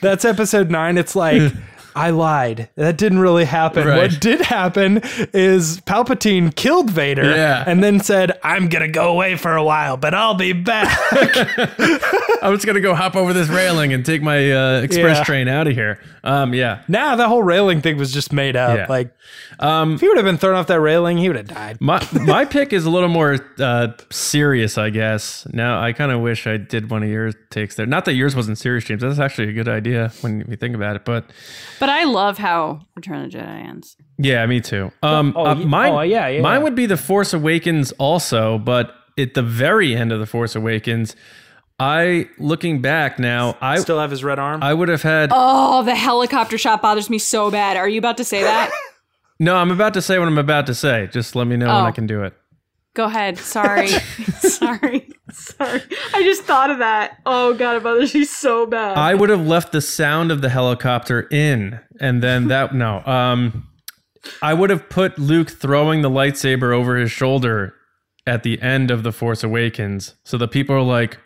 That's 0.00 0.24
episode 0.24 0.70
nine. 0.70 0.96
It's 0.96 1.14
like, 1.14 1.52
I 1.94 2.10
lied. 2.10 2.68
That 2.76 2.96
didn't 2.96 3.18
really 3.20 3.44
happen. 3.44 3.86
Right. 3.86 3.96
What 3.98 4.20
did 4.20 4.40
happen 4.40 5.00
is 5.32 5.80
Palpatine 5.82 6.54
killed 6.54 6.90
Vader 6.90 7.24
Yeah. 7.24 7.64
and 7.66 7.82
then 7.82 8.00
said, 8.00 8.38
I'm 8.42 8.68
going 8.68 8.82
to 8.82 8.88
go 8.92 9.10
away 9.12 9.36
for 9.36 9.56
a 9.56 9.64
while, 9.64 9.96
but 9.96 10.14
I'll 10.14 10.34
be 10.34 10.52
back. 10.52 10.96
I'm 12.42 12.54
just 12.54 12.64
gonna 12.66 12.80
go 12.80 12.94
hop 12.94 13.16
over 13.16 13.32
this 13.34 13.48
railing 13.48 13.92
and 13.92 14.04
take 14.04 14.22
my 14.22 14.50
uh, 14.50 14.80
express 14.80 15.18
Yeah. 15.18 15.24
train 15.24 15.48
out 15.48 15.66
of 15.66 15.74
here. 15.74 16.00
Um, 16.24 16.54
yeah. 16.54 16.82
nah, 16.88 17.16
the 17.16 17.28
whole 17.28 17.42
railing 17.42 17.80
thing 17.82 17.96
was 17.98 18.12
just 18.12 18.32
made 18.32 18.56
up. 18.56 18.76
Yeah. 18.76 18.86
Like, 18.88 19.14
Um, 19.58 19.94
if 19.94 20.00
he 20.00 20.08
would 20.08 20.16
have 20.16 20.24
been 20.24 20.38
thrown 20.38 20.56
off 20.56 20.66
that 20.68 20.80
railing, 20.80 21.18
he 21.18 21.28
would 21.28 21.36
have 21.36 21.48
died. 21.48 21.78
My 21.80 22.06
my 22.24 22.44
pick 22.46 22.72
is 22.72 22.86
a 22.86 22.90
little 22.90 23.08
more 23.10 23.38
uh, 23.58 23.88
serious, 24.10 24.78
I 24.78 24.88
guess. 24.90 25.46
Now 25.52 25.82
I 25.82 25.92
kind 25.92 26.12
of 26.12 26.20
wish 26.20 26.46
I 26.46 26.56
did 26.56 26.90
one 26.90 27.02
of 27.02 27.08
your 27.10 27.32
takes 27.50 27.74
there. 27.76 27.86
Not 27.86 28.04
that 28.06 28.14
yours 28.14 28.34
wasn't 28.34 28.58
serious, 28.58 28.84
James. 28.84 29.02
That's 29.02 29.18
actually 29.18 29.48
a 29.50 29.52
good 29.52 29.68
idea 29.68 30.12
when 30.22 30.44
you 30.48 30.56
think 30.56 30.74
about 30.74 30.96
it. 30.96 31.04
But 31.04 31.24
But 31.80 31.88
I 31.88 32.04
love 32.04 32.38
how 32.38 32.82
Return 32.94 33.24
of 33.24 33.32
the 33.32 33.38
Jedi 33.38 33.66
ends. 33.68 33.96
yeah, 34.18 34.46
me 34.46 34.60
too. 34.60 34.92
Um, 35.02 35.32
Oh, 35.36 35.46
uh, 35.46 35.54
mine, 35.56 35.92
oh, 35.92 36.00
yeah, 36.02 36.28
yeah, 36.28 36.40
mine 36.42 36.58
yeah. 36.60 36.62
would 36.62 36.74
be 36.76 36.86
the 36.86 36.96
Force 36.96 37.32
Awakens 37.32 37.90
also, 37.92 38.58
but 38.58 38.94
at 39.18 39.34
the 39.34 39.42
very 39.42 39.96
end 39.96 40.12
of 40.12 40.20
the 40.20 40.26
Force 40.26 40.54
Awakens, 40.54 41.16
I 41.78 42.28
looking 42.38 42.80
back 42.82 43.18
now, 43.18 43.56
I 43.60 43.78
Still 43.78 43.98
have 43.98 44.10
his 44.10 44.22
red 44.22 44.38
arm. 44.38 44.62
I 44.62 44.74
would 44.74 44.88
have 44.90 45.02
had 45.02 45.30
Oh, 45.32 45.82
the 45.82 45.94
helicopter 45.94 46.58
shot 46.58 46.82
bothers 46.82 47.08
me 47.10 47.18
so 47.18 47.50
bad. 47.50 47.76
Are 47.78 47.88
you 47.88 47.98
about 47.98 48.18
to 48.18 48.24
say 48.24 48.42
that? 48.42 48.70
no. 49.40 49.56
I'm 49.56 49.70
about 49.70 49.94
to 49.94 50.02
say 50.02 50.18
what 50.18 50.28
I'm 50.28 50.36
about 50.38 50.66
to 50.66 50.74
say. 50.74 51.08
Just 51.10 51.34
let 51.34 51.46
me 51.46 51.56
know 51.56 51.66
when 51.68 51.84
Oh. 51.84 51.86
I 51.88 51.92
can 51.92 52.06
do 52.06 52.22
it. 52.22 52.34
Go 53.00 53.06
ahead. 53.06 53.38
Sorry. 53.38 53.86
Sorry. 54.40 55.08
Sorry. 55.32 55.82
I 56.12 56.22
just 56.22 56.42
thought 56.42 56.68
of 56.70 56.80
that. 56.80 57.16
Oh 57.24 57.54
god, 57.54 57.76
it 57.76 57.82
bothers 57.82 58.14
me 58.14 58.24
so 58.24 58.66
bad. 58.66 58.98
I 58.98 59.14
would 59.14 59.30
have 59.30 59.46
left 59.46 59.72
the 59.72 59.80
sound 59.80 60.30
of 60.30 60.42
the 60.42 60.50
helicopter 60.50 61.22
in, 61.30 61.80
and 61.98 62.22
then 62.22 62.48
that 62.48 62.74
no. 62.74 63.02
Um, 63.06 63.66
I 64.42 64.52
would 64.52 64.68
have 64.68 64.90
put 64.90 65.18
Luke 65.18 65.48
throwing 65.48 66.02
the 66.02 66.10
lightsaber 66.10 66.74
over 66.74 66.96
his 66.96 67.10
shoulder 67.10 67.72
at 68.26 68.42
the 68.42 68.60
end 68.60 68.90
of 68.90 69.02
the 69.02 69.12
Force 69.12 69.42
Awakens, 69.42 70.16
so 70.22 70.36
the 70.36 70.46
people 70.46 70.76
are 70.76 70.82
like, 70.82 71.16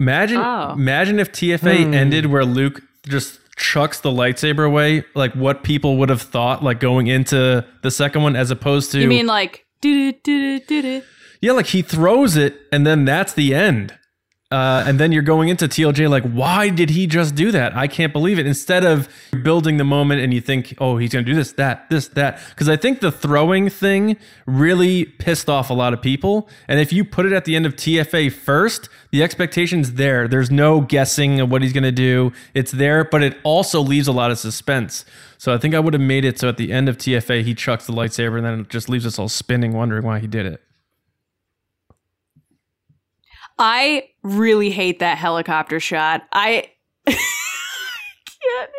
imagine, 0.00 0.38
Oh. 0.38 0.72
imagine 0.72 1.20
if 1.20 1.30
TFA 1.30 1.94
ended 1.94 2.26
where 2.26 2.44
Luke 2.44 2.82
just 3.06 3.38
chucks 3.60 4.00
the 4.00 4.10
lightsaber 4.10 4.66
away, 4.66 5.04
like 5.14 5.32
what 5.34 5.62
people 5.62 5.98
would 5.98 6.08
have 6.08 6.22
thought, 6.22 6.64
like 6.64 6.80
going 6.80 7.06
into 7.06 7.64
the 7.82 7.90
second 7.90 8.22
one, 8.22 8.34
as 8.34 8.50
opposed 8.50 8.90
to 8.92 9.00
you 9.00 9.06
mean 9.06 9.26
like 9.26 9.66
do 9.80 10.12
do 10.12 10.18
do 10.22 10.60
do 10.60 10.82
do 10.82 11.02
yeah, 11.40 11.52
like 11.52 11.66
he 11.66 11.82
throws 11.82 12.36
it 12.36 12.56
and 12.70 12.86
then 12.86 13.04
that's 13.04 13.32
the 13.32 13.54
end. 13.54 13.96
Uh, 14.52 14.82
and 14.84 14.98
then 14.98 15.12
you're 15.12 15.22
going 15.22 15.48
into 15.48 15.68
TLJ 15.68 16.10
like, 16.10 16.24
why 16.24 16.70
did 16.70 16.90
he 16.90 17.06
just 17.06 17.36
do 17.36 17.52
that? 17.52 17.76
I 17.76 17.86
can't 17.86 18.12
believe 18.12 18.36
it. 18.36 18.48
Instead 18.48 18.84
of 18.84 19.08
building 19.44 19.76
the 19.76 19.84
moment 19.84 20.22
and 20.22 20.34
you 20.34 20.40
think, 20.40 20.74
oh, 20.78 20.96
he's 20.96 21.12
going 21.12 21.24
to 21.24 21.30
do 21.30 21.36
this, 21.36 21.52
that, 21.52 21.88
this, 21.88 22.08
that. 22.08 22.42
Because 22.48 22.68
I 22.68 22.76
think 22.76 22.98
the 22.98 23.12
throwing 23.12 23.68
thing 23.68 24.16
really 24.46 25.04
pissed 25.04 25.48
off 25.48 25.70
a 25.70 25.72
lot 25.72 25.92
of 25.92 26.02
people. 26.02 26.48
And 26.66 26.80
if 26.80 26.92
you 26.92 27.04
put 27.04 27.26
it 27.26 27.32
at 27.32 27.44
the 27.44 27.54
end 27.54 27.64
of 27.64 27.76
TFA 27.76 28.32
first, 28.32 28.88
the 29.12 29.22
expectation's 29.22 29.92
there. 29.92 30.26
There's 30.26 30.50
no 30.50 30.80
guessing 30.80 31.38
of 31.38 31.48
what 31.48 31.62
he's 31.62 31.72
going 31.72 31.84
to 31.84 31.92
do. 31.92 32.32
It's 32.52 32.72
there, 32.72 33.04
but 33.04 33.22
it 33.22 33.38
also 33.44 33.80
leaves 33.80 34.08
a 34.08 34.12
lot 34.12 34.32
of 34.32 34.38
suspense. 34.40 35.04
So 35.38 35.54
I 35.54 35.58
think 35.58 35.76
I 35.76 35.78
would 35.78 35.94
have 35.94 36.02
made 36.02 36.24
it 36.24 36.40
so 36.40 36.48
at 36.48 36.56
the 36.56 36.72
end 36.72 36.88
of 36.88 36.98
TFA, 36.98 37.44
he 37.44 37.54
chucks 37.54 37.86
the 37.86 37.92
lightsaber 37.92 38.38
and 38.38 38.44
then 38.44 38.60
it 38.60 38.68
just 38.68 38.88
leaves 38.88 39.06
us 39.06 39.16
all 39.16 39.28
spinning, 39.28 39.74
wondering 39.74 40.04
why 40.04 40.18
he 40.18 40.26
did 40.26 40.44
it. 40.44 40.60
I 43.60 44.08
really 44.22 44.70
hate 44.70 44.98
that 45.00 45.18
helicopter 45.18 45.78
shot. 45.80 46.22
I 46.32 46.70
can't. 47.06 47.18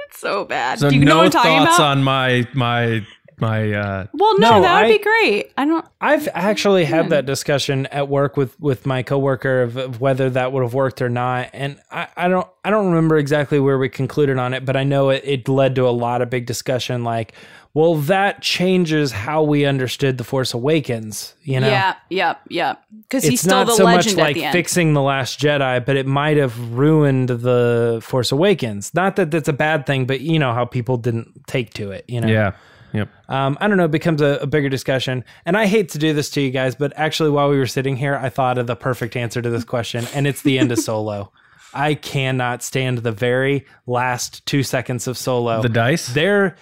It's 0.08 0.20
so 0.20 0.46
bad. 0.46 0.80
So 0.80 0.90
Do 0.90 0.96
you 0.98 1.06
no 1.06 1.12
know 1.12 1.18
what 1.20 1.26
I'm 1.28 1.32
talking 1.32 1.58
thoughts 1.66 1.78
about? 1.78 1.88
on 1.98 2.04
my 2.04 2.48
my 2.54 3.06
my 3.40 3.72
uh 3.74 4.06
well, 4.14 4.38
no, 4.40 4.52
No, 4.58 4.62
that 4.62 4.82
would 4.84 4.92
I- 4.92 4.98
be 4.98 5.04
great. 5.04 5.52
I 5.58 5.66
don't. 5.66 5.86
I've 6.00 6.28
actually 6.34 6.86
had 6.86 7.10
that 7.10 7.26
discussion 7.26 7.86
at 7.88 8.08
work 8.08 8.38
with 8.38 8.60
with 8.60 8.86
my 8.86 9.02
coworker 9.04 9.64
of, 9.64 9.78
of 9.78 10.00
whether 10.02 10.30
that 10.32 10.52
would 10.52 10.62
have 10.64 10.74
worked 10.76 11.02
or 11.02 11.10
not, 11.10 11.50
and 11.54 11.80
I, 11.92 12.08
I 12.18 12.28
don't 12.28 12.48
I 12.64 12.70
don't 12.70 12.88
remember 12.88 13.18
exactly 13.18 13.60
where 13.60 13.78
we 13.80 13.90
concluded 13.90 14.38
on 14.38 14.54
it, 14.54 14.64
but 14.66 14.76
I 14.76 14.84
know 14.84 15.10
it, 15.10 15.24
it 15.26 15.48
led 15.50 15.76
to 15.76 15.88
a 15.88 15.90
lot 15.92 16.22
of 16.22 16.30
big 16.30 16.46
discussion. 16.46 17.04
Like, 17.04 17.34
well, 17.74 17.96
that 17.96 18.42
changes 18.42 19.12
how 19.12 19.44
we 19.44 19.66
understood 19.66 20.18
the 20.18 20.24
Force 20.24 20.54
Awakens. 20.54 21.36
You 21.44 21.62
know, 21.62 21.68
Yeah. 21.68 21.96
Yep. 22.10 22.42
Yep. 22.50 22.84
Because 23.04 23.24
he's 23.24 23.34
it's 23.34 23.42
still 23.44 23.58
not 23.58 23.68
the 23.68 23.76
so 23.76 23.84
much 23.84 24.06
legend 24.06 24.20
at 24.20 24.24
like 24.24 24.36
the 24.36 24.44
end. 24.46 24.54
fixing 24.54 24.94
the 24.94 25.02
Last 25.02 25.40
Jedi, 25.40 25.86
but 25.86 25.96
it 25.96 26.06
might 26.06 26.38
have 26.38 26.58
ruined 26.72 27.30
the 27.30 28.02
Force 28.04 28.32
Awakens. 28.32 28.94
Not 28.94 29.16
that 29.16 29.32
that's 29.32 29.48
a 29.48 29.54
bad 29.54 29.86
thing, 29.86 30.06
but 30.06 30.20
you 30.20 30.38
know 30.38 30.54
how 30.54 30.66
people 30.66 30.98
didn't 30.98 31.48
take 31.48 31.74
to 31.76 31.92
it. 31.92 32.04
You 32.08 32.22
know, 32.22 32.28
yeah. 32.28 32.52
Yep. 32.94 33.10
um, 33.30 33.58
I 33.62 33.70
don't 33.70 33.78
know, 33.78 33.86
it 33.86 33.92
becomes 33.92 34.22
a, 34.22 34.40
a 34.42 34.48
bigger 34.48 34.68
discussion. 34.68 35.24
And 35.46 35.56
I 35.56 35.66
hate 35.66 35.88
to 35.90 35.98
do 35.98 36.14
this 36.14 36.30
to 36.32 36.42
you 36.42 36.52
guys, 36.52 36.76
but 36.76 36.92
actually, 36.98 37.30
while 37.30 37.50
we 37.50 37.58
were 37.58 37.68
sitting 37.68 37.96
here, 37.96 38.16
I 38.16 38.28
thought 38.28 38.58
of 38.58 38.68
the 38.68 38.76
perfect 38.76 39.16
answer 39.16 39.42
to 39.42 39.50
this 39.50 39.64
question, 39.64 40.06
and 40.14 40.28
it's 40.28 40.42
the 40.42 40.60
end 40.60 40.74
of 40.74 40.80
Solo. 40.80 41.32
I 41.74 41.94
cannot 41.94 42.64
stand 42.64 42.98
the 42.98 43.14
very 43.14 43.66
last 43.88 44.46
two 44.46 44.62
seconds 44.62 45.08
of 45.08 45.18
Solo. 45.18 45.62
The 45.62 45.70
dice? 45.70 46.08
There, 46.08 46.58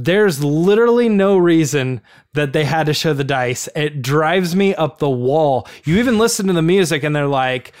there's 0.00 0.44
literally 0.44 1.08
no 1.08 1.36
reason 1.36 2.00
that 2.34 2.52
they 2.52 2.64
had 2.64 2.86
to 2.86 2.94
show 2.94 3.12
the 3.12 3.24
dice. 3.24 3.68
It 3.74 4.00
drives 4.00 4.54
me 4.54 4.72
up 4.76 4.98
the 4.98 5.10
wall. 5.10 5.66
You 5.84 5.96
even 5.98 6.18
listen 6.18 6.46
to 6.46 6.52
the 6.52 6.62
music, 6.62 7.02
and 7.02 7.16
they're 7.16 7.26
like, 7.26 7.72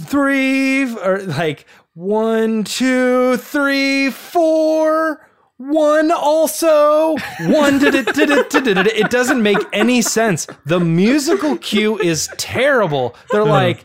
three, 0.00 0.90
or 0.96 1.20
like 1.20 1.66
one, 1.92 2.64
two, 2.64 3.36
three, 3.36 4.10
four. 4.10 5.26
One 5.58 6.12
also 6.12 7.16
one 7.40 7.80
did 7.80 7.92
it 7.92 8.14
did 8.14 8.30
it 8.30 8.48
did 8.48 8.68
it 8.68 8.86
it 8.86 9.10
doesn't 9.10 9.42
make 9.42 9.58
any 9.72 10.02
sense. 10.02 10.46
The 10.64 10.78
musical 10.78 11.56
cue 11.56 11.98
is 11.98 12.30
terrible. 12.38 13.16
They're 13.32 13.44
like, 13.44 13.84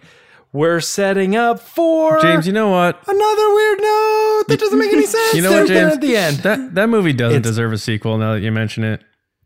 we're 0.54 0.80
setting 0.80 1.36
up 1.36 1.60
for 1.60 2.22
James, 2.22 2.48
you 2.48 2.54
know 2.54 2.70
what? 2.70 2.96
another 3.08 3.54
weird 3.54 3.80
note 3.82 4.44
that 4.48 4.60
doesn't 4.60 4.80
make 4.80 4.94
any 4.94 5.06
sense. 5.18 5.34
You 5.34 5.42
know 5.42 5.52
what, 5.52 5.68
James? 5.68 5.94
At 5.94 6.02
the 6.02 6.16
end, 6.16 6.38
That 6.38 6.76
that 6.76 6.90
movie 6.90 7.12
doesn't 7.14 7.40
It's- 7.40 7.50
deserve 7.52 7.74
a 7.74 7.78
sequel 7.78 8.18
now 8.18 8.34
that 8.34 8.42
you 8.42 8.52
mention 8.52 8.84
it. 8.84 9.04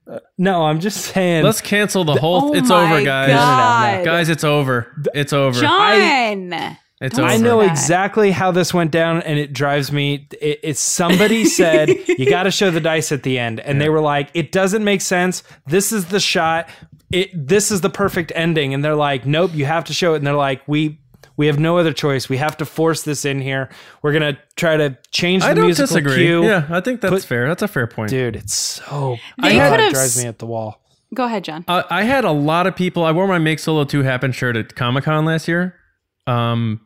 Uh, 0.09 0.19
no, 0.37 0.65
I'm 0.65 0.79
just 0.79 1.01
saying. 1.13 1.43
Let's 1.43 1.59
cancel 1.59 2.05
the 2.05 2.15
whole 2.15 2.51
oh 2.51 2.53
it's 2.53 2.69
my 2.69 2.93
over, 2.93 3.03
guys. 3.03 3.29
God. 3.29 4.05
Guys, 4.05 4.29
it's 4.29 4.43
over. 4.45 4.93
It's 5.13 5.33
over. 5.33 5.59
John. 5.59 6.77
It's 7.01 7.19
over. 7.19 7.27
I 7.27 7.35
know 7.37 7.59
that. 7.59 7.69
exactly 7.71 8.31
how 8.31 8.51
this 8.51 8.73
went 8.73 8.89
down, 8.91 9.21
and 9.23 9.37
it 9.37 9.51
drives 9.53 9.91
me. 9.91 10.27
It, 10.41 10.59
it's 10.63 10.79
somebody 10.79 11.43
said 11.45 11.89
you 12.07 12.29
got 12.29 12.43
to 12.43 12.51
show 12.51 12.71
the 12.71 12.79
dice 12.79 13.11
at 13.11 13.23
the 13.23 13.37
end, 13.37 13.59
and 13.59 13.79
they 13.81 13.89
were 13.89 13.99
like, 14.01 14.29
"It 14.33 14.51
doesn't 14.53 14.83
make 14.83 15.01
sense. 15.01 15.43
This 15.67 15.91
is 15.91 16.05
the 16.05 16.19
shot. 16.21 16.69
It 17.11 17.47
this 17.47 17.71
is 17.71 17.81
the 17.81 17.89
perfect 17.89 18.31
ending." 18.35 18.73
And 18.73 18.83
they're 18.83 18.95
like, 18.95 19.25
"Nope, 19.25 19.51
you 19.53 19.65
have 19.65 19.83
to 19.85 19.93
show 19.93 20.13
it." 20.13 20.17
And 20.17 20.27
they're 20.27 20.33
like, 20.35 20.61
"We 20.67 20.99
we 21.37 21.47
have 21.47 21.59
no 21.59 21.77
other 21.77 21.93
choice. 21.93 22.29
We 22.29 22.37
have 22.37 22.57
to 22.57 22.65
force 22.65 23.03
this 23.03 23.23
in 23.25 23.39
here. 23.41 23.69
We're 24.01 24.13
gonna 24.13 24.37
try 24.55 24.75
to 24.77 24.97
change 25.11 25.43
the 25.43 25.49
I 25.49 25.53
don't 25.53 25.65
musical 25.65 25.95
disagree. 25.97 26.25
cue." 26.25 26.43
Yeah, 26.45 26.65
I 26.69 26.81
think 26.81 27.01
that's 27.01 27.11
Put- 27.13 27.23
fair. 27.23 27.47
That's 27.47 27.61
a 27.61 27.67
fair 27.67 27.87
point. 27.87 28.09
dude, 28.09 28.35
it's 28.35 28.53
so. 28.55 29.17
They 29.41 29.55
God, 29.57 29.69
could 29.71 29.79
it 29.79 29.83
have 29.83 29.93
drives 29.93 30.17
s- 30.17 30.23
me 30.23 30.27
at 30.29 30.39
the 30.39 30.45
wall. 30.47 30.81
Go 31.13 31.23
ahead, 31.25 31.45
John. 31.45 31.63
Uh, 31.69 31.83
I 31.89 32.03
had 32.03 32.25
a 32.25 32.31
lot 32.31 32.67
of 32.67 32.75
people. 32.75 33.05
I 33.05 33.11
wore 33.13 33.27
my 33.27 33.37
Make 33.39 33.59
Solo 33.59 33.85
2 33.85 34.03
Happen 34.03 34.33
shirt 34.33 34.57
at 34.57 34.75
Comic 34.75 35.05
Con 35.05 35.23
last 35.23 35.47
year. 35.47 35.73
Um, 36.25 36.81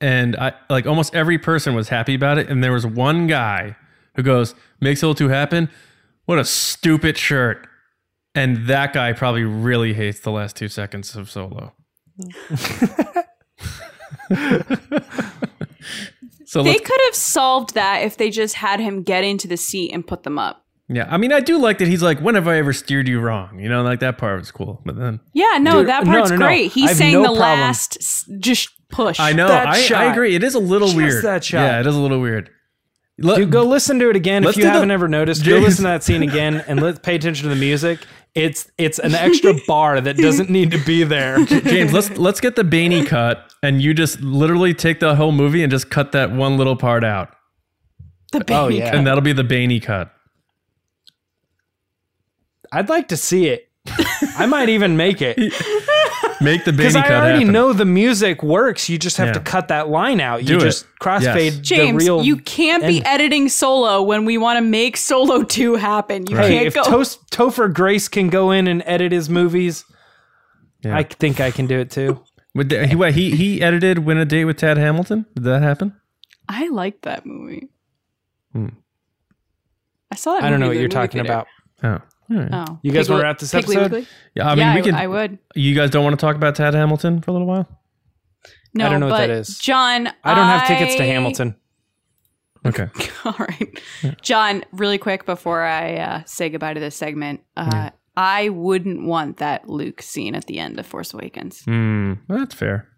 and 0.00 0.36
I 0.36 0.52
like 0.70 0.86
almost 0.86 1.12
every 1.14 1.38
person 1.38 1.74
was 1.74 1.88
happy 1.88 2.14
about 2.14 2.38
it. 2.38 2.48
And 2.48 2.62
there 2.62 2.70
was 2.72 2.86
one 2.86 3.26
guy 3.26 3.74
who 4.14 4.22
goes, 4.22 4.54
Make 4.80 4.98
Solo 4.98 5.12
2 5.14 5.28
Happen? 5.28 5.68
What 6.26 6.38
a 6.38 6.44
stupid 6.44 7.18
shirt. 7.18 7.66
And 8.34 8.66
that 8.66 8.92
guy 8.92 9.12
probably 9.12 9.44
really 9.44 9.94
hates 9.94 10.20
the 10.20 10.30
last 10.32 10.56
two 10.56 10.68
seconds 10.68 11.14
of 11.16 11.30
Solo. 11.30 11.72
so 16.44 16.62
They 16.62 16.78
could 16.78 17.00
have 17.06 17.14
solved 17.14 17.74
that 17.74 18.02
if 18.02 18.16
they 18.16 18.30
just 18.30 18.54
had 18.56 18.80
him 18.80 19.02
get 19.02 19.24
into 19.24 19.48
the 19.48 19.56
seat 19.56 19.92
and 19.92 20.06
put 20.06 20.22
them 20.22 20.38
up. 20.38 20.64
yeah, 20.88 21.06
I 21.08 21.16
mean, 21.16 21.32
I 21.32 21.40
do 21.40 21.58
like 21.58 21.78
that 21.78 21.88
he's 21.88 22.02
like, 22.02 22.20
when 22.20 22.34
have 22.34 22.46
I 22.48 22.56
ever 22.58 22.72
steered 22.72 23.08
you 23.08 23.20
wrong? 23.20 23.58
You 23.58 23.68
know, 23.68 23.82
like 23.82 24.00
that 24.00 24.18
part 24.18 24.38
was 24.38 24.50
cool. 24.50 24.80
But 24.84 24.96
then 24.96 25.20
Yeah, 25.32 25.58
no, 25.60 25.78
Dude, 25.80 25.88
that 25.88 26.04
part's 26.04 26.30
no, 26.30 26.36
no. 26.36 26.46
great. 26.46 26.70
I 26.70 26.74
He's 26.74 26.96
saying 26.96 27.14
no 27.14 27.22
the 27.22 27.38
problem. 27.38 27.60
last 27.60 27.96
s- 28.00 28.28
just 28.38 28.68
push. 28.88 29.18
I 29.18 29.32
know, 29.32 29.48
That 29.48 29.66
I, 29.68 30.06
I 30.06 30.12
agree. 30.12 30.34
It 30.34 30.44
is 30.44 30.54
a 30.54 30.60
little 30.60 30.88
Just 30.88 30.96
weird. 30.96 31.24
that 31.24 31.44
shot. 31.44 31.58
Yeah, 31.60 31.80
it 31.80 31.86
is 31.86 31.94
a 31.96 32.00
little 32.00 32.20
weird. 32.20 32.50
Let- 33.18 33.36
Dude, 33.36 33.50
go 33.52 33.62
listen 33.64 33.98
to 34.00 34.10
it 34.10 34.16
again 34.16 34.44
if 34.44 34.56
you 34.56 34.66
haven't 34.66 34.90
ever 34.90 35.08
noticed. 35.08 35.44
Go 35.44 35.58
listen 35.58 35.84
to 35.84 35.88
that 35.90 36.02
scene 36.02 36.22
again 36.22 36.64
and 36.66 36.80
let 36.82 37.02
pay 37.02 37.14
attention 37.14 37.44
to 37.48 37.54
the 37.54 37.60
music. 37.60 38.00
It's 38.34 38.70
it's 38.78 38.98
an 38.98 39.14
extra 39.14 39.54
bar 39.66 40.00
that 40.00 40.16
doesn't 40.16 40.50
need 40.50 40.72
to 40.72 40.84
be 40.84 41.04
there. 41.04 41.44
James, 41.44 41.92
let's 41.92 42.10
let's 42.18 42.40
get 42.40 42.56
the 42.56 42.64
Baney 42.64 43.06
cut, 43.06 43.52
and 43.62 43.80
you 43.80 43.94
just 43.94 44.20
literally 44.20 44.74
take 44.74 44.98
the 45.00 45.14
whole 45.14 45.30
movie 45.32 45.62
and 45.62 45.70
just 45.70 45.88
cut 45.90 46.10
that 46.12 46.32
one 46.32 46.56
little 46.56 46.74
part 46.76 47.04
out, 47.04 47.34
the 48.32 48.44
Oh, 48.52 48.66
yeah. 48.68 48.86
cut. 48.86 48.94
and 48.96 49.06
that'll 49.06 49.20
be 49.22 49.32
the 49.32 49.44
Baney 49.44 49.80
cut. 49.80 50.10
I'd 52.72 52.88
like 52.88 53.08
to 53.08 53.16
see 53.16 53.46
it. 53.46 53.68
I 54.36 54.46
might 54.46 54.68
even 54.68 54.96
make 54.96 55.22
it 55.22 55.36
Make 56.40 56.64
the 56.64 56.72
because 56.72 56.94
Baney 56.94 57.04
I 57.04 57.14
already 57.14 57.38
happen. 57.40 57.52
know 57.52 57.72
the 57.72 57.84
music 57.84 58.42
works. 58.42 58.88
You 58.88 58.98
just 58.98 59.16
have 59.18 59.32
to 59.32 59.40
cut 59.40 59.68
that 59.68 59.88
line 59.88 60.20
out. 60.20 60.42
You 60.42 60.48
Do 60.48 60.56
it. 60.56 60.60
just 60.60 60.86
crossfade 61.00 61.44
Yes. 61.52 61.58
James, 61.58 62.04
the 62.04 62.10
real. 62.10 62.24
you 62.24 62.36
can't 62.36 62.82
be 62.84 63.04
editing 63.04 63.48
solo 63.48 64.02
when 64.02 64.24
we 64.24 64.36
want 64.38 64.56
to 64.56 64.60
make 64.62 64.96
Solo 64.96 65.42
2 65.44 65.76
happen. 65.76 66.26
You 66.26 66.36
Right. 66.36 66.46
hey, 66.46 66.54
can't 66.56 66.66
if 66.66 66.74
go. 66.74 66.82
Tos- 66.82 67.18
Topher 67.30 67.72
Grace 67.72 68.08
can 68.08 68.28
go 68.28 68.50
in 68.50 68.66
and 68.66 68.82
edit 68.86 69.12
his 69.12 69.28
movies, 69.30 69.84
Yeah. 70.82 70.96
I 70.96 71.02
think 71.04 71.40
I 71.40 71.50
can 71.50 71.66
do 71.66 71.78
it 71.78 71.90
too. 71.90 72.20
Would 72.54 72.68
the- 72.68 72.86
he, 72.86 72.94
what, 72.96 73.14
he 73.14 73.34
he 73.36 73.62
edited 73.62 74.00
"Win 74.00 74.18
a 74.18 74.24
Date 74.24 74.44
with 74.44 74.56
Tad 74.58 74.76
Hamilton." 74.76 75.26
Did 75.34 75.44
that 75.44 75.62
happen? 75.62 75.94
I 76.48 76.68
liked 76.68 77.02
that 77.02 77.24
movie. 77.26 77.68
Hmm. 78.52 78.68
I 80.12 80.16
saw 80.16 80.34
that 80.34 80.44
I 80.44 80.50
don't 80.50 80.60
know 80.60 80.68
what 80.68 80.76
you're 80.76 80.88
talking 80.88 81.22
theater. 81.24 81.32
about. 81.32 81.46
Oh, 81.82 81.88
All 81.88 82.00
right. 82.30 82.48
Oh. 82.52 82.78
You 82.82 82.92
guys 82.92 83.06
Piggly- 83.06 83.10
wanna 83.10 83.22
wrap 83.22 83.38
this 83.38 83.52
Piggly 83.52 83.58
episode? 83.58 83.82
Wiggly? 83.92 84.06
yeah. 84.34 84.46
I 84.48 84.54
mean, 84.54 84.58
yeah, 84.58 84.74
we 84.74 84.82
can. 84.82 84.94
I 84.94 85.06
would. 85.06 85.38
You 85.54 85.74
guys 85.74 85.90
don't 85.90 86.04
want 86.04 86.18
to 86.18 86.24
talk 86.24 86.36
about 86.36 86.54
Tad 86.54 86.74
Hamilton 86.74 87.20
for 87.20 87.30
a 87.30 87.34
little 87.34 87.46
while? 87.48 87.68
No, 88.74 88.86
I 88.86 88.88
don't 88.90 89.00
know 89.00 89.06
what 89.08 89.18
that 89.18 89.30
is. 89.30 89.58
John, 89.58 90.08
I 90.24 90.34
don't 90.34 90.46
have 90.46 90.66
tickets 90.66 90.96
to 90.96 91.04
Hamilton. 91.04 91.56
Okay. 92.66 92.88
All 93.26 93.36
right. 93.38 93.78
John, 94.22 94.64
really 94.72 94.96
quick 94.96 95.26
before 95.26 95.62
I 95.62 95.96
uh, 95.96 96.22
say 96.24 96.48
goodbye 96.48 96.72
to 96.72 96.80
this 96.80 96.96
segment, 96.96 97.42
uh, 97.58 97.90
I 98.16 98.48
wouldn't 98.48 99.04
want 99.04 99.36
that 99.36 99.68
Luke 99.68 100.00
scene 100.00 100.34
at 100.34 100.46
the 100.46 100.58
end 100.58 100.78
of 100.80 100.86
Force 100.86 101.12
Awakens. 101.12 101.62
Hmm. 101.64 102.14
that's 102.26 102.54
fair. 102.54 102.88